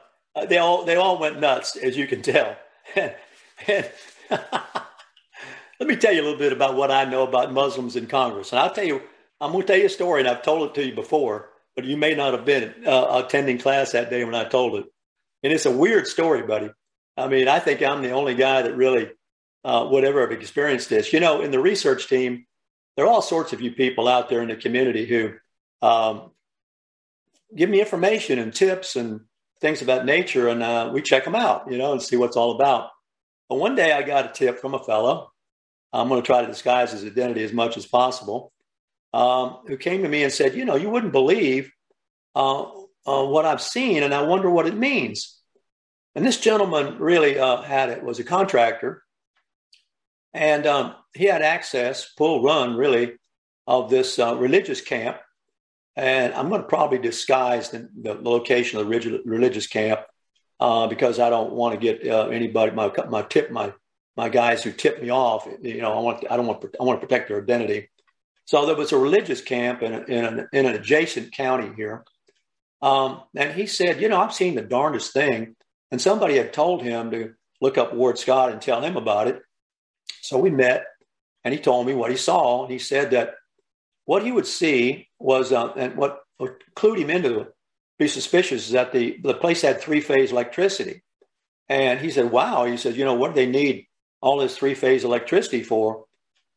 they 0.47 0.57
all 0.57 0.85
they 0.85 0.95
all 0.95 1.19
went 1.19 1.39
nuts, 1.39 1.75
as 1.75 1.95
you 1.97 2.07
can 2.07 2.21
tell. 2.21 2.55
let 2.95 3.17
me 5.79 5.95
tell 5.95 6.13
you 6.13 6.21
a 6.21 6.23
little 6.23 6.39
bit 6.39 6.53
about 6.53 6.75
what 6.75 6.91
I 6.91 7.05
know 7.05 7.23
about 7.23 7.53
Muslims 7.53 7.95
in 7.95 8.07
Congress, 8.07 8.51
and 8.51 8.59
I'll 8.59 8.73
tell 8.73 8.85
you. 8.85 9.01
I'm 9.41 9.51
going 9.51 9.63
to 9.63 9.67
tell 9.67 9.77
you 9.77 9.87
a 9.87 9.89
story, 9.89 10.21
and 10.21 10.29
I've 10.29 10.41
told 10.41 10.69
it 10.69 10.75
to 10.75 10.85
you 10.85 10.95
before, 10.95 11.49
but 11.75 11.83
you 11.83 11.97
may 11.97 12.15
not 12.15 12.33
have 12.33 12.45
been 12.45 12.73
uh, 12.87 13.23
attending 13.25 13.57
class 13.57 13.91
that 13.91 14.09
day 14.09 14.23
when 14.23 14.35
I 14.35 14.45
told 14.45 14.75
it. 14.75 14.85
And 15.43 15.51
it's 15.51 15.65
a 15.65 15.71
weird 15.71 16.07
story, 16.07 16.43
buddy. 16.43 16.69
I 17.17 17.27
mean, 17.27 17.47
I 17.47 17.59
think 17.59 17.81
I'm 17.81 18.01
the 18.01 18.11
only 18.11 18.35
guy 18.35 18.63
that 18.63 18.75
really 18.75 19.11
uh, 19.63 19.87
would 19.91 20.03
ever 20.03 20.21
have 20.21 20.31
experienced 20.31 20.89
this. 20.89 21.13
You 21.13 21.19
know, 21.19 21.41
in 21.41 21.51
the 21.51 21.59
research 21.59 22.07
team, 22.07 22.45
there 22.95 23.05
are 23.05 23.09
all 23.09 23.21
sorts 23.21 23.53
of 23.53 23.61
you 23.61 23.71
people 23.71 24.07
out 24.07 24.29
there 24.29 24.41
in 24.41 24.49
the 24.49 24.55
community 24.55 25.05
who 25.05 25.33
um, 25.81 26.31
give 27.55 27.69
me 27.69 27.79
information 27.79 28.39
and 28.39 28.53
tips 28.53 28.95
and 28.95 29.21
things 29.61 29.81
of 29.81 29.87
that 29.87 30.05
nature, 30.05 30.49
and 30.49 30.61
uh, 30.61 30.89
we 30.93 31.01
check 31.01 31.23
them 31.23 31.35
out, 31.35 31.71
you 31.71 31.77
know, 31.77 31.91
and 31.91 32.01
see 32.01 32.17
what's 32.17 32.35
all 32.35 32.51
about. 32.51 32.89
But 33.49 33.59
one 33.59 33.75
day 33.75 33.93
I 33.93 34.01
got 34.01 34.25
a 34.25 34.33
tip 34.33 34.59
from 34.59 34.73
a 34.73 34.83
fellow. 34.83 35.31
I'm 35.91 36.09
going 36.09 36.21
to 36.21 36.25
try 36.25 36.41
to 36.41 36.47
disguise 36.47 36.91
his 36.91 37.05
identity 37.05 37.43
as 37.43 37.53
much 37.53 37.77
as 37.77 37.85
possible 37.85 38.51
um, 39.13 39.59
who 39.67 39.77
came 39.77 40.01
to 40.01 40.09
me 40.09 40.23
and 40.23 40.33
said, 40.33 40.55
You 40.55 40.65
know, 40.65 40.75
you 40.75 40.89
wouldn't 40.89 41.11
believe 41.11 41.71
uh, 42.35 42.63
uh, 43.05 43.25
what 43.25 43.45
I've 43.45 43.61
seen, 43.61 44.03
and 44.03 44.13
I 44.13 44.23
wonder 44.23 44.49
what 44.49 44.67
it 44.67 44.75
means. 44.75 45.39
And 46.15 46.25
this 46.25 46.39
gentleman 46.39 46.99
really 46.99 47.39
uh, 47.39 47.61
had 47.61 47.89
it, 47.89 48.03
was 48.03 48.19
a 48.19 48.23
contractor, 48.23 49.03
and 50.33 50.65
um, 50.65 50.95
he 51.13 51.25
had 51.25 51.41
access, 51.41 52.03
full 52.03 52.43
run, 52.43 52.75
really, 52.75 53.13
of 53.67 53.89
this 53.89 54.19
uh, 54.19 54.35
religious 54.35 54.81
camp. 54.81 55.17
And 55.95 56.33
I'm 56.33 56.49
going 56.49 56.61
to 56.61 56.67
probably 56.67 56.97
disguise 56.97 57.69
the, 57.69 57.87
the 58.01 58.15
location 58.15 58.79
of 58.79 58.87
the 58.87 59.21
religious 59.25 59.67
camp 59.67 60.01
uh, 60.59 60.87
because 60.87 61.19
I 61.19 61.29
don't 61.29 61.53
want 61.53 61.73
to 61.73 61.79
get 61.79 62.07
uh, 62.07 62.27
anybody 62.27 62.71
my 62.71 62.91
my 63.09 63.21
tip 63.21 63.51
my 63.51 63.73
my 64.15 64.29
guys 64.29 64.63
who 64.63 64.71
tip 64.71 65.01
me 65.01 65.11
off. 65.11 65.47
You 65.61 65.81
know, 65.81 65.93
I 65.93 65.99
want 65.99 66.25
I 66.31 66.37
don't 66.37 66.47
want 66.47 66.65
I 66.79 66.83
want 66.83 66.99
to 66.99 67.05
protect 67.05 67.27
their 67.27 67.41
identity. 67.41 67.89
So 68.45 68.65
there 68.65 68.75
was 68.75 68.91
a 68.91 68.97
religious 68.97 69.41
camp 69.41 69.81
in, 69.81 69.93
a, 69.93 70.01
in, 70.03 70.25
an, 70.25 70.47
in 70.51 70.65
an 70.65 70.75
adjacent 70.75 71.31
county 71.31 71.71
here. 71.75 72.03
Um, 72.81 73.21
and 73.35 73.53
he 73.53 73.65
said, 73.67 74.01
You 74.01 74.09
know, 74.09 74.19
I've 74.19 74.33
seen 74.33 74.55
the 74.55 74.61
darndest 74.61 75.13
thing. 75.13 75.55
And 75.93 76.01
somebody 76.01 76.37
had 76.37 76.53
told 76.53 76.81
him 76.81 77.11
to 77.11 77.35
look 77.61 77.77
up 77.77 77.93
Ward 77.93 78.17
Scott 78.17 78.51
and 78.51 78.59
tell 78.59 78.81
him 78.81 78.97
about 78.97 79.27
it. 79.27 79.43
So 80.23 80.39
we 80.39 80.49
met 80.49 80.87
and 81.43 81.53
he 81.53 81.59
told 81.59 81.85
me 81.85 81.93
what 81.93 82.09
he 82.09 82.17
saw. 82.17 82.63
And 82.63 82.71
he 82.71 82.79
said 82.79 83.11
that 83.11 83.35
what 84.05 84.23
he 84.23 84.31
would 84.31 84.47
see 84.47 85.09
was, 85.19 85.51
uh, 85.51 85.71
and 85.73 85.95
what, 85.95 86.21
clued 86.75 86.97
him 86.97 87.11
into 87.11 87.45
be 87.99 88.07
suspicious 88.07 88.65
is 88.65 88.71
that 88.71 88.91
the, 88.91 89.19
the 89.21 89.35
place 89.35 89.61
had 89.61 89.79
three 89.79 90.01
phase 90.01 90.31
electricity. 90.31 91.03
And 91.69 91.99
he 91.99 92.09
said, 92.09 92.31
Wow. 92.31 92.65
He 92.65 92.77
said, 92.77 92.95
You 92.95 93.05
know, 93.05 93.13
what 93.13 93.27
do 93.27 93.35
they 93.35 93.45
need 93.45 93.85
all 94.19 94.39
this 94.39 94.57
three 94.57 94.73
phase 94.73 95.03
electricity 95.03 95.61
for? 95.61 96.05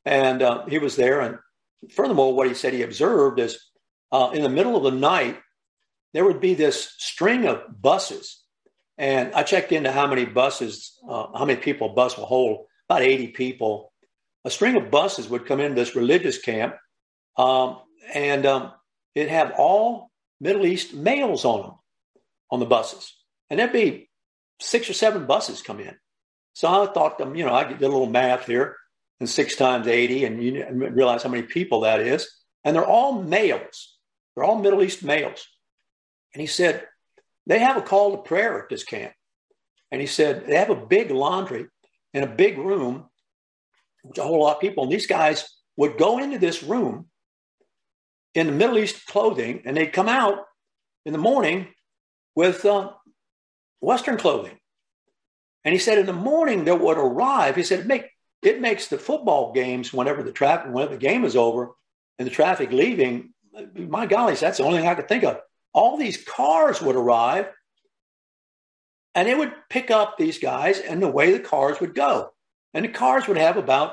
And 0.07 0.41
uh, 0.41 0.65
he 0.65 0.79
was 0.79 0.97
there 0.97 1.21
and 1.21 1.37
furthermore, 1.91 2.35
what 2.35 2.49
he 2.49 2.55
said 2.55 2.73
he 2.73 2.81
observed 2.81 3.39
is 3.39 3.63
uh, 4.11 4.31
in 4.33 4.43
the 4.43 4.49
middle 4.49 4.79
of 4.79 4.83
the 4.83 4.99
night, 4.99 5.39
there 6.15 6.25
would 6.25 6.41
be 6.41 6.55
this 6.55 6.95
string 6.97 7.47
of 7.47 7.61
buses. 7.83 8.43
And 8.99 9.35
I 9.35 9.43
checked 9.43 9.73
into 9.73 9.93
how 9.93 10.07
many 10.07 10.25
buses, 10.25 10.99
uh, 11.09 11.27
how 11.37 11.45
many 11.45 11.61
people 11.61 11.91
a 11.91 11.93
bus 11.93 12.17
will 12.17 12.27
hold, 12.27 12.67
about 12.89 13.03
80 13.03 13.29
people. 13.29 13.93
A 14.45 14.51
string 14.51 14.77
of 14.77 14.91
buses 14.91 15.29
would 15.29 15.47
come 15.47 15.61
into 15.61 15.75
this 15.75 15.97
religious 15.97 16.39
camp, 16.39 16.77
um, 17.37 17.81
and 18.15 18.47
um, 18.47 18.73
it'd 19.15 19.31
have 19.31 19.53
all 19.59 20.11
Middle 20.41 20.67
East 20.67 20.95
males 20.95 21.45
on 21.45 21.63
them, 21.63 21.73
on 22.51 22.61
the 22.61 22.67
buses. 22.67 23.15
And 23.51 23.59
there'd 23.59 23.73
be 23.73 24.09
six 24.61 24.89
or 24.89 24.93
seven 24.93 25.27
buses 25.27 25.63
come 25.63 25.81
in. 25.81 25.97
So 26.55 26.69
I 26.69 26.87
thought, 26.87 27.21
um, 27.21 27.35
you 27.35 27.45
know, 27.45 27.55
I 27.55 27.65
did 27.65 27.83
a 27.83 27.89
little 27.89 28.07
math 28.07 28.47
here 28.47 28.77
and 29.21 29.29
six 29.29 29.57
times 29.57 29.87
80, 29.87 30.25
and 30.25 30.43
you 30.43 30.65
realize 30.71 31.23
how 31.23 31.29
many 31.29 31.43
people 31.43 31.81
that 31.81 32.01
is. 32.01 32.31
And 32.65 32.75
they're 32.75 32.85
all 32.85 33.23
males, 33.23 33.97
they're 34.35 34.45
all 34.45 34.59
Middle 34.59 34.83
East 34.83 35.05
males. 35.05 35.47
And 36.35 36.41
he 36.41 36.47
said, 36.47 36.87
they 37.47 37.59
have 37.59 37.77
a 37.77 37.83
call 37.83 38.13
to 38.13 38.23
prayer 38.23 38.63
at 38.63 38.69
this 38.69 38.85
camp. 38.85 39.13
And 39.93 40.01
he 40.01 40.07
said, 40.07 40.47
they 40.47 40.57
have 40.57 40.71
a 40.71 40.87
big 40.87 41.11
laundry 41.11 41.67
in 42.13 42.23
a 42.23 42.27
big 42.27 42.59
room, 42.59 43.07
which 44.03 44.19
a 44.19 44.23
whole 44.23 44.41
lot 44.41 44.57
of 44.57 44.61
people. 44.61 44.85
And 44.85 44.93
these 44.93 45.07
guys 45.07 45.49
would 45.77 45.99
go 45.99 46.19
into 46.19 46.39
this 46.39 46.63
room 46.63 47.07
in 48.35 48.47
the 48.47 48.53
Middle 48.53 48.79
East 48.79 49.07
clothing, 49.07 49.63
and 49.65 49.77
they'd 49.77 49.93
come 49.93 50.09
out 50.09 50.45
in 51.05 51.13
the 51.13 51.19
morning 51.19 51.69
with 52.35 52.65
uh, 52.65 52.91
Western 53.81 54.17
clothing. 54.17 54.59
And 55.65 55.73
he 55.73 55.79
said, 55.79 55.99
in 55.99 56.07
the 56.07 56.13
morning, 56.13 56.65
they 56.65 56.73
would 56.73 56.99
arrive. 56.99 57.57
He 57.57 57.63
said, 57.63 57.87
make 57.87 58.11
it 58.43 58.61
makes 58.61 58.89
the 58.89 58.99
football 58.99 59.53
games 59.53 59.93
whenever 59.93 60.23
the 60.23 60.31
traffic, 60.31 60.73
whenever 60.73 60.93
the 60.93 61.01
game 61.01 61.25
is 61.25 61.35
over 61.35 61.71
and 62.19 62.27
the 62.27 62.33
traffic 62.33 62.71
leaving, 62.71 63.33
my 63.75 64.07
golly, 64.07 64.35
that's 64.35 64.59
the 64.59 64.65
only 64.65 64.79
thing 64.79 64.87
I 64.87 64.95
could 64.95 65.09
think 65.09 65.25
of. 65.25 65.41
All 65.77 65.99
these 65.99 66.17
cars 66.25 66.81
would 66.81 66.97
arrive 66.97 67.49
and 69.15 69.29
it 69.29 69.37
would 69.37 69.53
pick 69.69 69.91
up 69.91 70.17
these 70.17 70.39
guys 70.39 70.79
and 70.79 71.03
the 71.03 71.09
way 71.09 71.33
the 71.33 71.39
cars 71.39 71.81
would 71.81 71.95
go. 71.95 72.31
And 72.73 72.87
the 72.87 72.89
cars 72.89 73.29
would 73.29 73.37
have 73.37 73.59
about, 73.59 73.93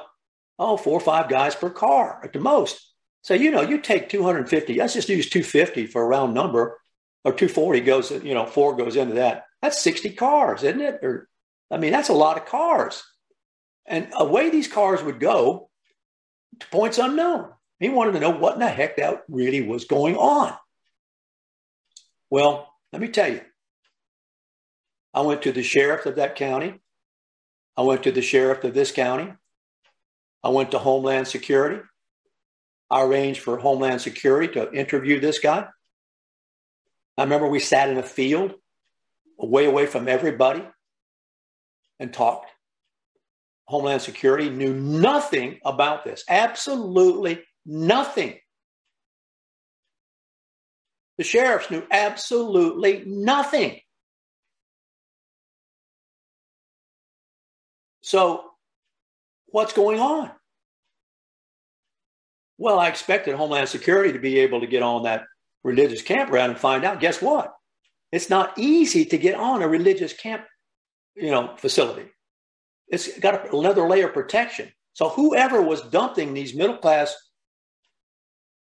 oh, 0.58 0.78
four 0.78 0.94
or 0.94 1.02
five 1.02 1.28
guys 1.28 1.56
per 1.56 1.70
car 1.70 2.22
at 2.24 2.32
the 2.32 2.40
most. 2.40 2.90
So, 3.22 3.34
you 3.34 3.52
know, 3.52 3.62
you 3.62 3.82
take 3.82 4.08
250, 4.08 4.76
let's 4.76 4.94
just 4.94 5.10
use 5.10 5.30
250 5.30 5.88
for 5.88 6.02
a 6.02 6.08
round 6.08 6.34
number, 6.34 6.80
or 7.26 7.34
240 7.34 7.82
goes, 7.82 8.12
you 8.12 8.34
know, 8.34 8.46
four 8.46 8.78
goes 8.78 8.96
into 8.96 9.16
that. 9.16 9.44
That's 9.62 9.82
60 9.82 10.12
cars, 10.12 10.64
isn't 10.64 10.80
it? 10.80 11.00
Or, 11.04 11.28
I 11.70 11.78
mean, 11.78 11.92
that's 11.92 12.10
a 12.10 12.14
lot 12.14 12.38
of 12.38 12.46
cars. 12.46 13.04
And 13.86 14.08
away 14.14 14.50
these 14.50 14.70
cars 14.70 15.04
would 15.04 15.20
go 15.20 15.70
to 16.62 16.68
points 16.68 16.98
unknown. 16.98 17.50
He 17.80 17.90
wanted 17.90 18.14
to 18.14 18.22
know 18.22 18.30
what 18.30 18.54
in 18.54 18.62
the 18.62 18.70
heck 18.70 18.96
that 18.98 19.24
really 19.28 19.62
was 19.62 19.84
going 19.84 20.16
on. 20.16 20.54
Well, 22.34 22.74
let 22.92 23.00
me 23.00 23.10
tell 23.10 23.32
you. 23.32 23.42
I 25.14 25.22
went 25.22 25.44
to 25.44 25.52
the 25.52 25.62
sheriff 25.62 26.08
of 26.08 26.16
that 26.16 26.36
county. 26.36 26.82
I 27.78 27.84
went 27.84 28.02
to 28.06 28.12
the 28.12 28.24
sheriff 28.24 28.64
of 28.64 28.74
this 28.74 28.92
county. 28.92 29.32
I 30.44 30.50
went 30.50 30.72
to 30.72 30.80
Homeland 30.80 31.28
Security. 31.28 31.84
I 32.90 33.04
arranged 33.04 33.42
for 33.42 33.60
Homeland 33.60 34.02
Security 34.02 34.52
to 34.56 34.74
interview 34.74 35.20
this 35.20 35.38
guy. 35.38 35.68
I 37.20 37.24
remember 37.24 37.48
we 37.48 37.60
sat 37.60 37.92
in 37.92 38.00
a 38.00 38.04
field 38.04 38.56
way 39.38 39.66
away 39.66 39.86
from 39.86 40.08
everybody 40.08 40.64
and 42.00 42.12
talked. 42.12 42.50
Homeland 43.66 44.02
Security 44.02 44.50
knew 44.50 44.74
nothing 44.74 45.60
about 45.64 46.04
this, 46.04 46.24
absolutely 46.28 47.44
nothing. 47.64 48.40
The 51.18 51.24
sheriffs 51.24 51.70
knew 51.70 51.84
absolutely 51.92 53.04
nothing. 53.06 53.80
So, 58.02 58.44
what's 59.48 59.74
going 59.74 60.00
on? 60.00 60.32
Well, 62.58 62.80
I 62.80 62.90
expected 62.90 63.36
Homeland 63.36 63.70
Security 63.70 64.14
to 64.14 64.20
be 64.20 64.40
able 64.40 64.62
to 64.62 64.68
get 64.68 64.84
on 64.84 65.04
that 65.04 65.24
religious 65.64 66.02
campground 66.02 66.52
and 66.52 66.60
find 66.60 66.84
out. 66.84 67.00
Guess 67.00 67.22
what? 67.22 67.54
It's 68.12 68.30
not 68.30 68.58
easy 68.58 69.06
to 69.06 69.18
get 69.18 69.36
on 69.36 69.62
a 69.62 69.68
religious 69.68 70.14
camp, 70.14 70.46
you 71.16 71.32
know, 71.32 71.56
facility. 71.58 72.10
It's 72.88 73.18
got 73.20 73.54
another 73.54 73.88
layer 73.88 74.08
of 74.08 74.14
protection. 74.14 74.72
So 74.94 75.10
whoever 75.10 75.62
was 75.62 75.82
dumping 75.82 76.34
these 76.34 76.54
middle 76.54 76.78
class 76.78 77.16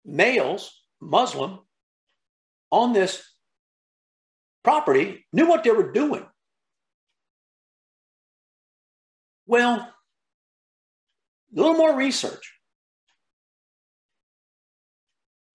males, 0.03 0.71
Muslim, 0.99 1.59
on 2.71 2.93
this 2.93 3.23
property 4.63 5.25
knew 5.31 5.47
what 5.47 5.63
they 5.63 5.71
were 5.71 5.91
doing. 5.91 6.25
Well, 9.45 9.75
a 9.75 9.93
little 11.53 11.75
more 11.75 11.95
research. 11.95 12.53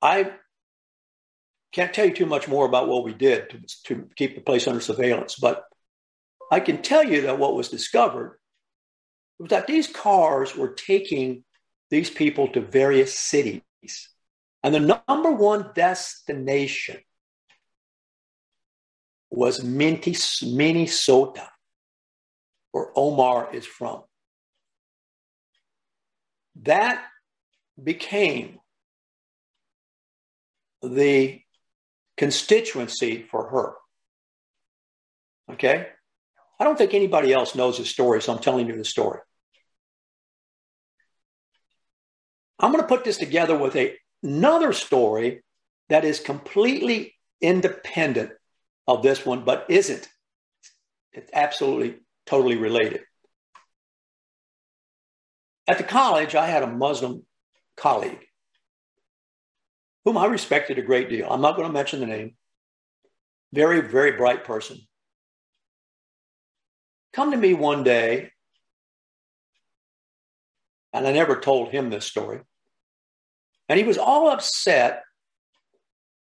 I 0.01 0.33
can't 1.73 1.93
tell 1.93 2.07
you 2.07 2.15
too 2.15 2.27
much 2.27 2.49
more 2.49 2.67
about 2.67 2.89
what 2.89 3.05
we 3.05 3.15
did 3.15 3.51
to, 3.51 3.61
to 3.87 4.09
keep 4.17 4.35
the 4.35 4.41
place 4.41 4.67
under 4.67 4.81
surveillance, 4.81 5.37
but 5.37 5.65
I 6.51 6.61
can 6.61 6.83
tell 6.83 7.05
you 7.05 7.23
that 7.23 7.39
what 7.39 7.55
was 7.55 7.69
discovered 7.69 8.39
was 9.39 9.51
that 9.51 9.67
these 9.67 9.87
cars 9.87 10.57
were 10.57 10.75
taking 10.75 11.45
these 11.91 12.11
people 12.11 12.49
to 12.49 12.61
various 12.61 13.19
cities. 13.19 13.63
And 14.63 14.75
the 14.75 15.03
number 15.09 15.33
one 15.33 15.71
destination 15.75 16.99
was 19.31 19.65
Minnesota, 19.65 21.49
where 22.71 22.89
Omar 22.95 23.55
is 23.55 23.67
from. 23.67 24.03
that 26.57 27.03
became 27.83 28.59
the 30.83 31.41
constituency 32.17 33.23
for 33.23 33.49
her. 33.49 33.75
Okay? 35.55 35.89
I 36.61 36.65
don't 36.65 36.77
think 36.77 36.95
anybody 36.95 37.33
else 37.33 37.55
knows 37.55 37.79
the 37.79 37.85
story, 37.85 38.23
so 38.23 38.33
I'm 38.33 38.39
telling 38.39 38.69
you 38.69 38.77
the 38.77 38.85
story. 38.85 39.21
I'm 42.59 42.71
going 42.71 42.83
to 42.83 42.89
put 42.89 43.05
this 43.05 43.19
together 43.19 43.57
with 43.57 43.75
a, 43.75 43.97
another 44.23 44.73
story 44.73 45.43
that 45.89 46.05
is 46.05 46.21
completely 46.21 47.15
independent 47.41 48.33
of 48.87 49.03
this 49.03 49.27
one, 49.27 49.45
but 49.45 49.67
isn't. 49.69 50.09
It's 51.13 51.31
absolutely, 51.33 51.97
totally 52.27 52.57
related. 52.57 53.03
At 55.67 55.79
the 55.79 55.85
college, 55.85 56.35
I 56.35 56.47
had 56.47 56.63
a 56.63 56.67
Muslim 56.67 57.25
colleague 57.77 58.27
whom 60.05 60.19
I 60.19 60.27
respected 60.27 60.79
a 60.79 60.83
great 60.83 61.09
deal. 61.09 61.29
I'm 61.31 61.41
not 61.41 61.57
going 61.57 61.69
to 61.69 61.73
mention 61.73 62.01
the 62.01 62.07
name. 62.07 62.35
Very, 63.53 63.81
very 63.81 64.13
bright 64.13 64.45
person. 64.45 64.79
Come 67.13 67.31
to 67.31 67.37
me 67.37 67.55
one 67.55 67.85
day, 67.85 68.31
and 70.93 71.07
I 71.07 71.13
never 71.13 71.39
told 71.39 71.69
him 71.71 71.91
this 71.91 72.07
story. 72.07 72.41
And 73.73 73.79
he 73.79 73.87
was 73.87 73.97
all 73.97 74.29
upset 74.29 75.03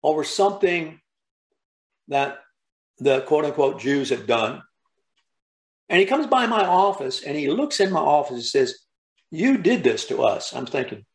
over 0.01 0.23
something 0.23 1.01
that 2.07 2.37
the 2.99 3.23
quote 3.23 3.43
unquote 3.43 3.81
Jews 3.81 4.09
had 4.09 4.25
done. 4.25 4.63
And 5.89 5.99
he 5.99 6.05
comes 6.05 6.27
by 6.27 6.45
my 6.45 6.65
office 6.65 7.23
and 7.23 7.35
he 7.35 7.49
looks 7.49 7.81
in 7.81 7.91
my 7.91 7.99
office 7.99 8.35
and 8.35 8.45
says, 8.45 8.79
You 9.31 9.57
did 9.57 9.83
this 9.83 10.05
to 10.05 10.23
us. 10.23 10.53
I'm 10.55 10.65
thinking, 10.65 11.05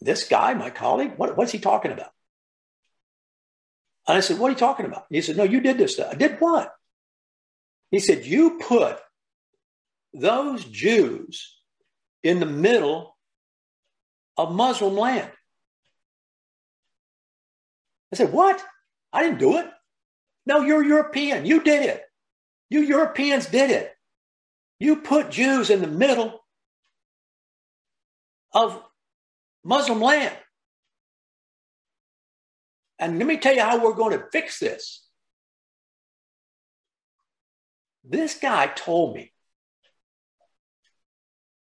This 0.00 0.22
guy, 0.22 0.54
my 0.54 0.70
colleague, 0.70 1.14
what, 1.16 1.36
what's 1.36 1.50
he 1.50 1.58
talking 1.58 1.90
about? 1.90 2.12
And 4.06 4.16
I 4.16 4.20
said, 4.20 4.38
What 4.38 4.50
are 4.50 4.52
you 4.52 4.56
talking 4.56 4.86
about? 4.86 5.06
He 5.10 5.20
said, 5.20 5.36
No, 5.36 5.42
you 5.42 5.60
did 5.60 5.78
this. 5.78 5.98
I 5.98 6.14
did 6.14 6.36
what? 6.38 6.72
He 7.90 7.98
said, 7.98 8.24
You 8.24 8.60
put 8.60 9.00
those 10.14 10.64
Jews 10.64 11.58
in 12.22 12.38
the 12.38 12.46
middle 12.46 13.12
of 14.36 14.54
Muslim 14.54 14.96
land. 14.96 15.30
I 18.12 18.16
said, 18.16 18.32
What? 18.32 18.62
I 19.12 19.22
didn't 19.22 19.38
do 19.38 19.58
it. 19.58 19.66
No, 20.46 20.62
you're 20.62 20.82
European. 20.82 21.44
You 21.46 21.62
did 21.62 21.82
it. 21.84 22.02
You 22.70 22.80
Europeans 22.80 23.46
did 23.46 23.70
it. 23.70 23.92
You 24.78 24.96
put 24.96 25.30
Jews 25.30 25.70
in 25.70 25.80
the 25.80 25.86
middle 25.86 26.40
of 28.52 28.82
Muslim 29.64 30.00
land. 30.00 30.34
And 32.98 33.18
let 33.18 33.26
me 33.26 33.36
tell 33.36 33.54
you 33.54 33.62
how 33.62 33.82
we're 33.82 33.94
going 33.94 34.18
to 34.18 34.26
fix 34.32 34.58
this. 34.58 35.06
This 38.04 38.38
guy 38.38 38.66
told 38.66 39.14
me 39.14 39.32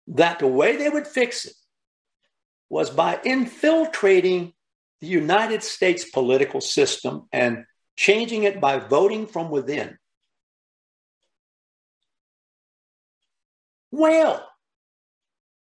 that 0.09 0.39
the 0.39 0.47
way 0.47 0.77
they 0.77 0.89
would 0.89 1.07
fix 1.07 1.45
it 1.45 1.55
was 2.71 2.89
by 2.89 3.21
infiltrating 3.25 4.55
the 5.01 5.09
United 5.09 5.63
States 5.63 6.05
political 6.09 6.61
system 6.61 7.29
and 7.33 7.65
changing 7.97 8.45
it 8.45 8.61
by 8.61 8.79
voting 8.79 9.27
from 9.27 9.51
within. 9.51 9.99
Well, 13.91 14.47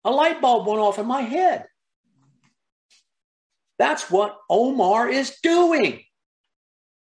a 0.04 0.12
light 0.12 0.42
bulb 0.42 0.68
went 0.68 0.82
off 0.82 1.00
in 1.00 1.06
my 1.06 1.22
head. 1.22 1.66
That's 3.80 4.12
what 4.12 4.38
Omar 4.50 5.10
is 5.10 5.38
doing. 5.42 6.04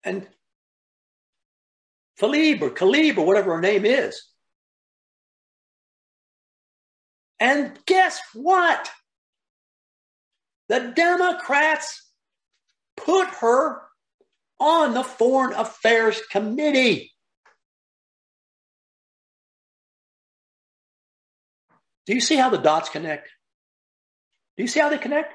And 0.04 0.28
Tlaib 2.20 2.60
or 2.60 2.70
Khalib 2.70 3.16
or 3.16 3.26
whatever 3.26 3.54
her 3.54 3.60
name 3.60 3.86
is. 3.86 4.22
And 7.38 7.78
guess 7.86 8.20
what? 8.34 8.90
The 10.70 10.92
Democrats 10.94 12.08
put 12.96 13.26
her 13.40 13.82
on 14.60 14.94
the 14.94 15.02
Foreign 15.02 15.52
Affairs 15.52 16.22
Committee. 16.30 17.10
Do 22.06 22.14
you 22.14 22.20
see 22.20 22.36
how 22.36 22.50
the 22.50 22.58
dots 22.58 22.88
connect? 22.88 23.28
Do 24.56 24.62
you 24.62 24.68
see 24.68 24.78
how 24.78 24.90
they 24.90 24.98
connect? 24.98 25.34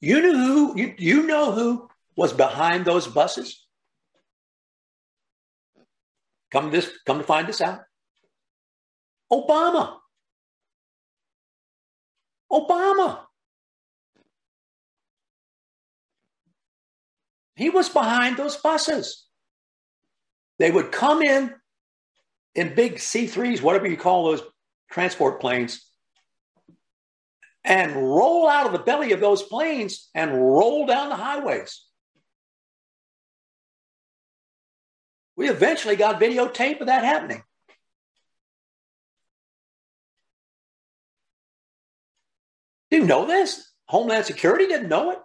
You 0.00 0.22
know 0.22 0.36
who 0.36 0.78
you, 0.78 0.94
you 0.98 1.26
know 1.26 1.50
who 1.50 1.90
was 2.14 2.32
behind 2.32 2.84
those 2.84 3.08
buses? 3.08 3.66
Come 6.52 6.70
this 6.70 6.88
come 7.04 7.18
to 7.18 7.24
find 7.24 7.48
this 7.48 7.60
out. 7.60 7.80
Obama. 9.32 9.98
Obama. 12.54 13.18
He 17.56 17.70
was 17.70 17.88
behind 17.88 18.36
those 18.36 18.56
buses. 18.56 19.26
They 20.58 20.70
would 20.70 20.92
come 20.92 21.22
in 21.22 21.52
in 22.54 22.74
big 22.74 22.96
C3s, 22.96 23.60
whatever 23.60 23.88
you 23.88 23.96
call 23.96 24.26
those 24.26 24.42
transport 24.90 25.40
planes, 25.40 25.84
and 27.64 27.96
roll 27.96 28.48
out 28.48 28.66
of 28.66 28.72
the 28.72 28.78
belly 28.78 29.12
of 29.12 29.20
those 29.20 29.42
planes 29.42 30.08
and 30.14 30.32
roll 30.32 30.86
down 30.86 31.08
the 31.08 31.16
highways. 31.16 31.84
We 35.36 35.48
eventually 35.48 35.96
got 35.96 36.20
videotape 36.20 36.80
of 36.80 36.86
that 36.86 37.04
happening. 37.04 37.42
Know 43.00 43.26
this. 43.26 43.70
Homeland 43.86 44.24
Security 44.24 44.66
didn't 44.66 44.88
know 44.88 45.10
it. 45.10 45.18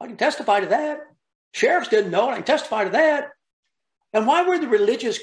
I 0.00 0.06
can 0.06 0.16
testify 0.16 0.60
to 0.60 0.66
that. 0.66 1.00
Sheriffs 1.52 1.88
didn't 1.88 2.10
know 2.10 2.28
it. 2.28 2.32
I 2.32 2.36
can 2.36 2.44
testify 2.44 2.84
to 2.84 2.90
that. 2.90 3.30
And 4.12 4.26
why 4.26 4.42
were 4.42 4.58
the 4.58 4.68
religious 4.68 5.18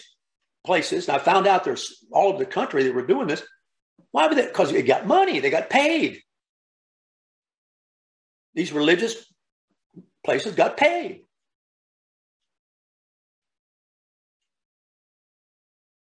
places, 0.66 1.10
I 1.10 1.20
found 1.20 1.48
out 1.48 1.64
there's 1.64 2.04
all 2.12 2.30
over 2.30 2.40
the 2.40 2.46
country 2.46 2.84
that 2.84 2.94
were 2.94 3.06
doing 3.06 3.28
this, 3.28 3.44
why 4.12 4.28
would 4.28 4.38
they? 4.38 4.46
Because 4.46 4.72
they 4.72 4.82
got 4.82 5.06
money, 5.06 5.40
they 5.40 5.50
got 5.50 5.70
paid. 5.70 6.22
These 8.54 8.72
religious 8.72 9.16
places 10.24 10.56
got 10.56 10.78
paid. 10.78 11.22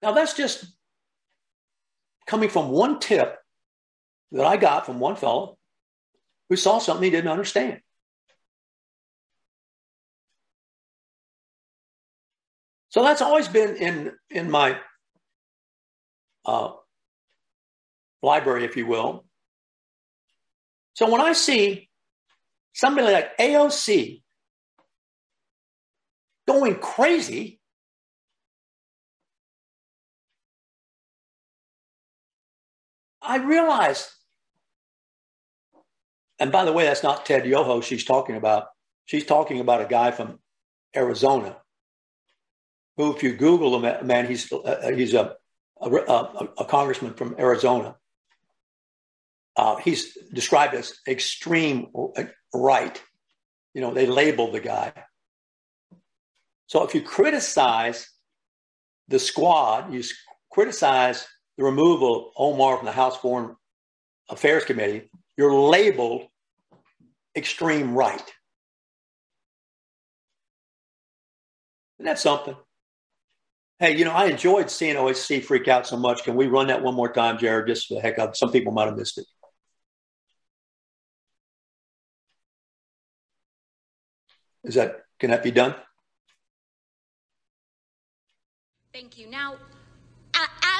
Now, 0.01 0.11
that's 0.11 0.35
just 0.35 0.65
coming 2.27 2.49
from 2.49 2.69
one 2.69 2.99
tip 2.99 3.37
that 4.31 4.45
I 4.45 4.57
got 4.57 4.85
from 4.85 4.99
one 4.99 5.15
fellow 5.15 5.57
who 6.49 6.55
saw 6.55 6.79
something 6.79 7.03
he 7.03 7.09
didn't 7.09 7.31
understand. 7.31 7.81
So 12.89 13.03
that's 13.03 13.21
always 13.21 13.47
been 13.47 13.75
in 13.75 14.11
in 14.29 14.49
my 14.49 14.79
uh, 16.45 16.71
library, 18.21 18.65
if 18.65 18.77
you 18.77 18.87
will. 18.87 19.25
So 20.93 21.11
when 21.11 21.21
I 21.21 21.33
see 21.33 21.89
somebody 22.73 23.11
like 23.11 23.37
AOC 23.37 24.23
going 26.47 26.75
crazy, 26.79 27.59
I 33.21 33.37
realize, 33.37 34.09
and 36.39 36.51
by 36.51 36.65
the 36.65 36.73
way, 36.73 36.85
that's 36.85 37.03
not 37.03 37.25
Ted 37.25 37.45
Yoho 37.45 37.81
she's 37.81 38.03
talking 38.03 38.35
about. 38.35 38.67
She's 39.05 39.25
talking 39.25 39.59
about 39.59 39.81
a 39.81 39.85
guy 39.85 40.11
from 40.11 40.39
Arizona 40.95 41.57
who, 42.97 43.15
if 43.15 43.23
you 43.23 43.33
Google 43.33 43.79
him, 43.79 44.07
man, 44.07 44.27
he's, 44.27 44.51
uh, 44.51 44.91
he's 44.93 45.13
a, 45.13 45.35
a, 45.79 45.89
a, 46.57 46.65
congressman 46.65 47.13
from 47.13 47.35
Arizona. 47.39 47.95
Uh, 49.55 49.77
he's 49.77 50.17
described 50.33 50.73
as 50.73 50.93
extreme 51.07 51.87
right. 52.53 53.01
You 53.73 53.81
know, 53.81 53.93
they 53.93 54.07
labeled 54.07 54.53
the 54.53 54.59
guy. 54.59 54.93
So 56.67 56.83
if 56.83 56.93
you 56.93 57.01
criticize 57.01 58.09
the 59.07 59.19
squad, 59.19 59.93
you 59.93 60.03
criticize 60.51 61.27
the 61.57 61.63
removal 61.63 62.27
of 62.27 62.33
Omar 62.35 62.77
from 62.77 62.85
the 62.85 62.91
House 62.91 63.17
Foreign 63.17 63.55
Affairs 64.29 64.65
Committee, 64.65 65.09
you're 65.37 65.53
labeled 65.53 66.27
extreme 67.35 67.93
right. 67.93 68.21
Isn't 71.99 72.05
that 72.05 72.19
something? 72.19 72.55
Hey, 73.79 73.95
you 73.95 74.05
know, 74.05 74.11
I 74.11 74.25
enjoyed 74.25 74.71
seeing 74.71 74.95
OSC 74.95 75.43
freak 75.43 75.67
out 75.67 75.85
so 75.85 75.97
much. 75.97 76.23
Can 76.23 76.35
we 76.35 76.47
run 76.47 76.67
that 76.67 76.81
one 76.81 76.95
more 76.95 77.11
time, 77.11 77.37
Jared? 77.37 77.67
Just 77.67 77.87
for 77.87 77.93
the 77.93 78.01
heck 78.01 78.17
of 78.17 78.35
some 78.35 78.51
people 78.51 78.73
might 78.73 78.87
have 78.87 78.97
missed 78.97 79.19
it. 79.19 79.25
Is 84.63 84.75
that 84.75 85.03
can 85.19 85.29
that 85.29 85.43
be 85.43 85.51
done? 85.51 85.75
Thank 88.93 89.19
you. 89.19 89.29
Now, 89.29 89.57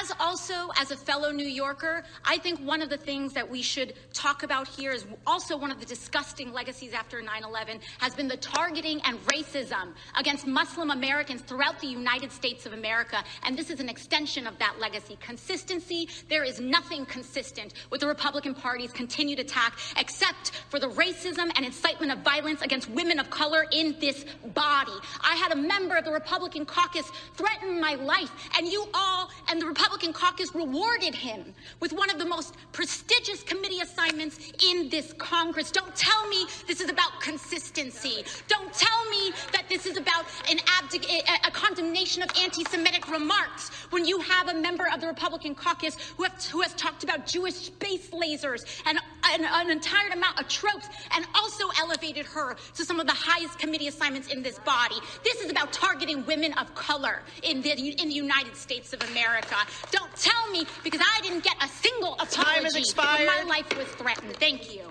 as 0.00 0.12
also 0.20 0.70
as 0.78 0.90
a 0.90 0.96
fellow 0.96 1.30
New 1.30 1.46
Yorker, 1.46 2.04
I 2.24 2.38
think 2.38 2.60
one 2.60 2.82
of 2.82 2.90
the 2.90 2.96
things 2.96 3.32
that 3.32 3.48
we 3.48 3.62
should 3.62 3.94
talk 4.12 4.42
about 4.42 4.68
here 4.68 4.92
is 4.92 5.06
also 5.26 5.56
one 5.56 5.72
of 5.72 5.80
the 5.80 5.86
disgusting 5.86 6.52
legacies 6.52 6.92
after 6.92 7.20
9 7.20 7.44
11 7.44 7.80
has 7.98 8.14
been 8.14 8.28
the 8.28 8.36
targeting 8.36 9.00
and 9.04 9.18
racism 9.26 9.92
against 10.16 10.46
Muslim 10.46 10.90
Americans 10.90 11.42
throughout 11.42 11.80
the 11.80 11.86
United 11.86 12.30
States 12.30 12.66
of 12.66 12.72
America. 12.72 13.24
And 13.44 13.58
this 13.58 13.70
is 13.70 13.80
an 13.80 13.88
extension 13.88 14.46
of 14.46 14.58
that 14.58 14.76
legacy. 14.78 15.16
Consistency, 15.20 16.08
there 16.28 16.44
is 16.44 16.60
nothing 16.60 17.04
consistent 17.06 17.74
with 17.90 18.00
the 18.00 18.06
Republican 18.06 18.54
Party's 18.54 18.92
continued 18.92 19.38
attack 19.38 19.78
except 19.96 20.52
for 20.68 20.78
the 20.78 20.88
racism 20.88 21.50
and 21.56 21.64
incitement 21.64 22.12
of 22.12 22.18
violence 22.18 22.62
against 22.62 22.88
women 22.90 23.18
of 23.18 23.30
color 23.30 23.66
in 23.72 23.96
this 24.00 24.24
body. 24.54 24.92
I 25.20 25.34
had 25.36 25.52
a 25.52 25.56
member 25.56 25.96
of 25.96 26.04
the 26.04 26.12
Republican 26.12 26.66
caucus 26.66 27.10
threaten 27.34 27.80
my 27.80 27.94
life, 27.94 28.30
and 28.56 28.66
you 28.66 28.86
all 28.94 29.30
and 29.48 29.60
the 29.60 29.66
Republican 29.66 29.87
caucus 30.12 30.54
rewarded 30.54 31.14
him 31.14 31.54
with 31.80 31.92
one 31.92 32.10
of 32.10 32.18
the 32.18 32.24
most 32.24 32.54
prestigious 32.72 33.42
committee 33.42 33.80
assignments 33.80 34.52
in 34.64 34.88
this 34.88 35.12
Congress. 35.18 35.70
Don't 35.70 35.94
tell 35.94 36.28
me 36.28 36.46
this 36.66 36.80
is 36.80 36.90
about 36.90 37.20
consistency. 37.20 38.24
Don't 38.48 38.72
tell 38.72 39.10
me 39.10 39.32
that 39.52 39.64
this 39.68 39.86
is 39.86 39.96
about 39.96 40.26
an 40.50 40.58
abdic- 40.58 41.08
a, 41.08 41.48
a 41.48 41.50
condemnation 41.50 42.22
of 42.22 42.30
anti 42.40 42.64
Semitic 42.64 43.10
remarks 43.10 43.70
when 43.90 44.04
you 44.04 44.20
have 44.20 44.48
a 44.48 44.54
member 44.54 44.86
of 44.92 45.00
the 45.00 45.06
Republican 45.06 45.54
caucus 45.54 45.96
who, 46.16 46.24
have, 46.24 46.44
who 46.46 46.60
has 46.60 46.74
talked 46.74 47.04
about 47.04 47.26
Jewish 47.26 47.54
space 47.54 48.10
lasers 48.10 48.64
and, 48.86 48.98
and 49.32 49.44
an 49.44 49.70
entire 49.70 50.10
amount 50.10 50.40
of 50.40 50.48
tropes 50.48 50.88
and 51.14 51.24
also 51.34 51.64
elevated 51.80 52.26
her 52.26 52.56
to 52.74 52.84
some 52.84 53.00
of 53.00 53.06
the 53.06 53.14
highest 53.14 53.58
committee 53.58 53.88
assignments 53.88 54.32
in 54.32 54.42
this 54.42 54.58
body. 54.60 54.96
This 55.24 55.40
is 55.40 55.50
about 55.50 55.72
targeting 55.72 56.24
women 56.26 56.52
of 56.54 56.74
color 56.74 57.22
in 57.42 57.62
the, 57.62 57.70
in 57.72 58.08
the 58.08 58.14
United 58.14 58.56
States 58.56 58.92
of 58.92 59.02
America. 59.02 59.56
Don't 59.90 60.14
tell 60.16 60.50
me 60.50 60.66
because 60.84 61.00
I 61.00 61.20
didn't 61.20 61.44
get 61.44 61.56
a 61.62 61.68
single 61.68 62.14
apology 62.14 62.42
Time 62.42 62.64
has 62.64 62.74
expired. 62.74 63.26
when 63.26 63.46
my 63.46 63.56
life 63.56 63.76
was 63.76 63.86
threatened. 63.88 64.36
Thank 64.36 64.74
you. 64.74 64.82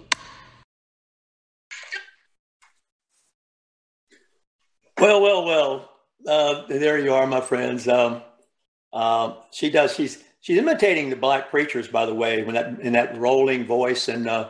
Well, 5.00 5.22
well, 5.22 5.46
well. 5.46 5.90
Uh, 6.28 6.64
there 6.68 6.98
you 6.98 7.14
are, 7.14 7.28
my 7.28 7.42
friends. 7.42 7.88
Um, 7.88 8.22
uh, 8.92 9.36
she 9.52 9.70
does. 9.70 9.94
She's 9.94 10.24
she's 10.40 10.58
imitating 10.58 11.10
the 11.10 11.16
black 11.16 11.52
preachers, 11.52 11.88
by 11.88 12.06
the 12.06 12.16
way, 12.16 12.44
when 12.44 12.56
that 12.56 12.80
in 12.80 12.94
that 12.94 13.18
rolling 13.18 13.66
voice 13.66 14.08
and 14.08 14.28
uh, 14.28 14.50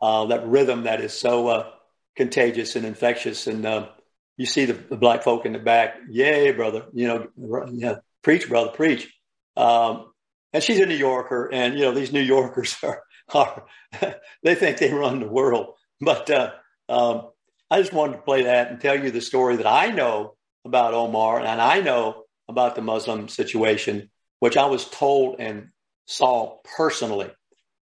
uh 0.00 0.26
that 0.26 0.46
rhythm 0.46 0.84
that 0.84 1.00
is 1.00 1.14
so 1.14 1.48
uh, 1.48 1.70
contagious 2.14 2.76
and 2.76 2.84
infectious. 2.84 3.46
And 3.46 3.64
uh, 3.64 3.88
you 4.36 4.44
see 4.44 4.66
the, 4.66 4.74
the, 4.74 4.96
black 4.96 5.22
folk 5.22 5.46
in 5.46 5.52
the 5.52 5.58
back. 5.58 5.96
Yay, 6.10 6.52
brother! 6.52 6.84
You 6.92 7.08
know, 7.38 7.68
yeah, 7.72 7.96
preach, 8.22 8.48
brother, 8.48 8.70
preach. 8.70 9.10
Um, 9.56 10.12
and 10.52 10.62
she's 10.62 10.80
a 10.80 10.86
New 10.86 10.96
Yorker, 10.96 11.50
and 11.52 11.74
you 11.74 11.84
know 11.84 11.92
these 11.92 12.12
New 12.12 12.20
Yorkers 12.20 12.76
are, 12.82 13.02
are 13.34 13.66
they 14.42 14.54
think 14.54 14.78
they 14.78 14.92
run 14.92 15.20
the 15.20 15.28
world. 15.28 15.74
But 16.00 16.30
uh, 16.30 16.52
um, 16.88 17.28
I 17.70 17.80
just 17.80 17.92
wanted 17.92 18.16
to 18.16 18.22
play 18.22 18.44
that 18.44 18.70
and 18.70 18.80
tell 18.80 19.02
you 19.02 19.10
the 19.10 19.20
story 19.20 19.56
that 19.56 19.66
I 19.66 19.88
know 19.88 20.34
about 20.64 20.94
Omar 20.94 21.40
and 21.40 21.60
I 21.60 21.80
know 21.80 22.24
about 22.48 22.74
the 22.74 22.82
Muslim 22.82 23.28
situation, 23.28 24.10
which 24.40 24.56
I 24.56 24.66
was 24.66 24.84
told 24.88 25.40
and 25.40 25.68
saw 26.06 26.58
personally. 26.76 27.30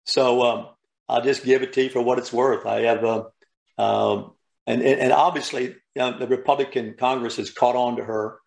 So 0.04 0.42
um, 0.42 0.68
I'll 1.08 1.22
just 1.22 1.44
give 1.44 1.62
it 1.62 1.72
to 1.74 1.84
you 1.84 1.90
for 1.90 2.00
what 2.00 2.18
it's 2.18 2.32
worth. 2.32 2.64
I 2.64 2.82
have, 2.82 3.04
uh, 3.04 3.24
um, 3.78 4.32
and, 4.66 4.82
and 4.82 5.12
obviously 5.12 5.64
you 5.64 5.74
know, 5.96 6.18
the 6.18 6.26
Republican 6.26 6.94
Congress 6.98 7.36
has 7.36 7.50
caught 7.50 7.76
on 7.76 7.96
to 7.96 8.04
her 8.04 8.38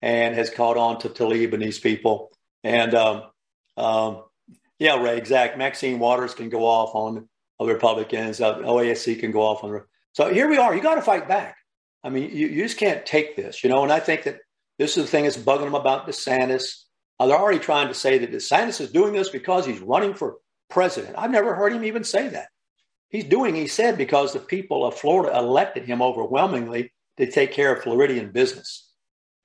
and 0.00 0.34
has 0.34 0.50
caught 0.50 0.76
on 0.76 1.00
to 1.00 1.08
Tlaib 1.08 1.52
and 1.52 1.62
these 1.62 1.78
people. 1.78 2.30
And 2.64 2.94
um, 2.94 3.22
um, 3.76 4.24
yeah, 4.78 5.00
Ray, 5.02 5.16
exact. 5.16 5.58
Maxine 5.58 5.98
Waters 5.98 6.34
can 6.34 6.48
go 6.48 6.64
off 6.64 6.94
on 6.94 7.28
the 7.58 7.66
Republicans. 7.66 8.40
Uh, 8.40 8.58
OASC 8.58 9.18
can 9.20 9.30
go 9.30 9.42
off 9.42 9.64
on. 9.64 9.82
So 10.12 10.32
here 10.32 10.48
we 10.48 10.58
are. 10.58 10.74
You 10.74 10.82
got 10.82 10.96
to 10.96 11.02
fight 11.02 11.28
back. 11.28 11.56
I 12.02 12.10
mean, 12.10 12.30
you, 12.30 12.46
you, 12.46 12.62
just 12.62 12.78
can't 12.78 13.04
take 13.04 13.36
this, 13.36 13.64
you 13.64 13.70
know. 13.70 13.82
And 13.82 13.92
I 13.92 14.00
think 14.00 14.22
that 14.24 14.38
this 14.78 14.96
is 14.96 15.04
the 15.04 15.10
thing 15.10 15.24
that's 15.24 15.36
bugging 15.36 15.64
them 15.64 15.74
about 15.74 16.06
DeSantis. 16.06 16.84
Uh, 17.18 17.26
they're 17.26 17.38
already 17.38 17.58
trying 17.58 17.88
to 17.88 17.94
say 17.94 18.18
that 18.18 18.30
DeSantis 18.30 18.80
is 18.80 18.92
doing 18.92 19.12
this 19.12 19.28
because 19.28 19.66
he's 19.66 19.80
running 19.80 20.14
for 20.14 20.36
president. 20.70 21.16
I've 21.18 21.32
never 21.32 21.54
heard 21.54 21.72
him 21.72 21.84
even 21.84 22.04
say 22.04 22.28
that. 22.28 22.48
He's 23.08 23.24
doing, 23.24 23.54
he 23.54 23.66
said, 23.66 23.98
because 23.98 24.32
the 24.32 24.38
people 24.38 24.84
of 24.84 24.94
Florida 24.94 25.36
elected 25.36 25.86
him 25.86 26.02
overwhelmingly 26.02 26.92
to 27.16 27.30
take 27.30 27.52
care 27.52 27.74
of 27.74 27.82
Floridian 27.82 28.30
business. 28.30 28.92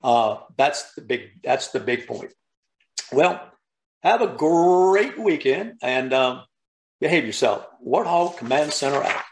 Uh, 0.02 0.36
that's 0.56 0.94
the 0.94 1.00
big. 1.00 1.42
That's 1.42 1.68
the 1.68 1.80
big 1.80 2.06
point. 2.06 2.32
Well, 3.12 3.52
have 4.02 4.22
a 4.22 4.28
great 4.28 5.18
weekend 5.18 5.74
and 5.82 6.12
um, 6.12 6.44
behave 7.00 7.26
yourself. 7.26 7.66
Warthog 7.86 8.36
Command 8.36 8.72
Center 8.72 9.02
out. 9.02 9.23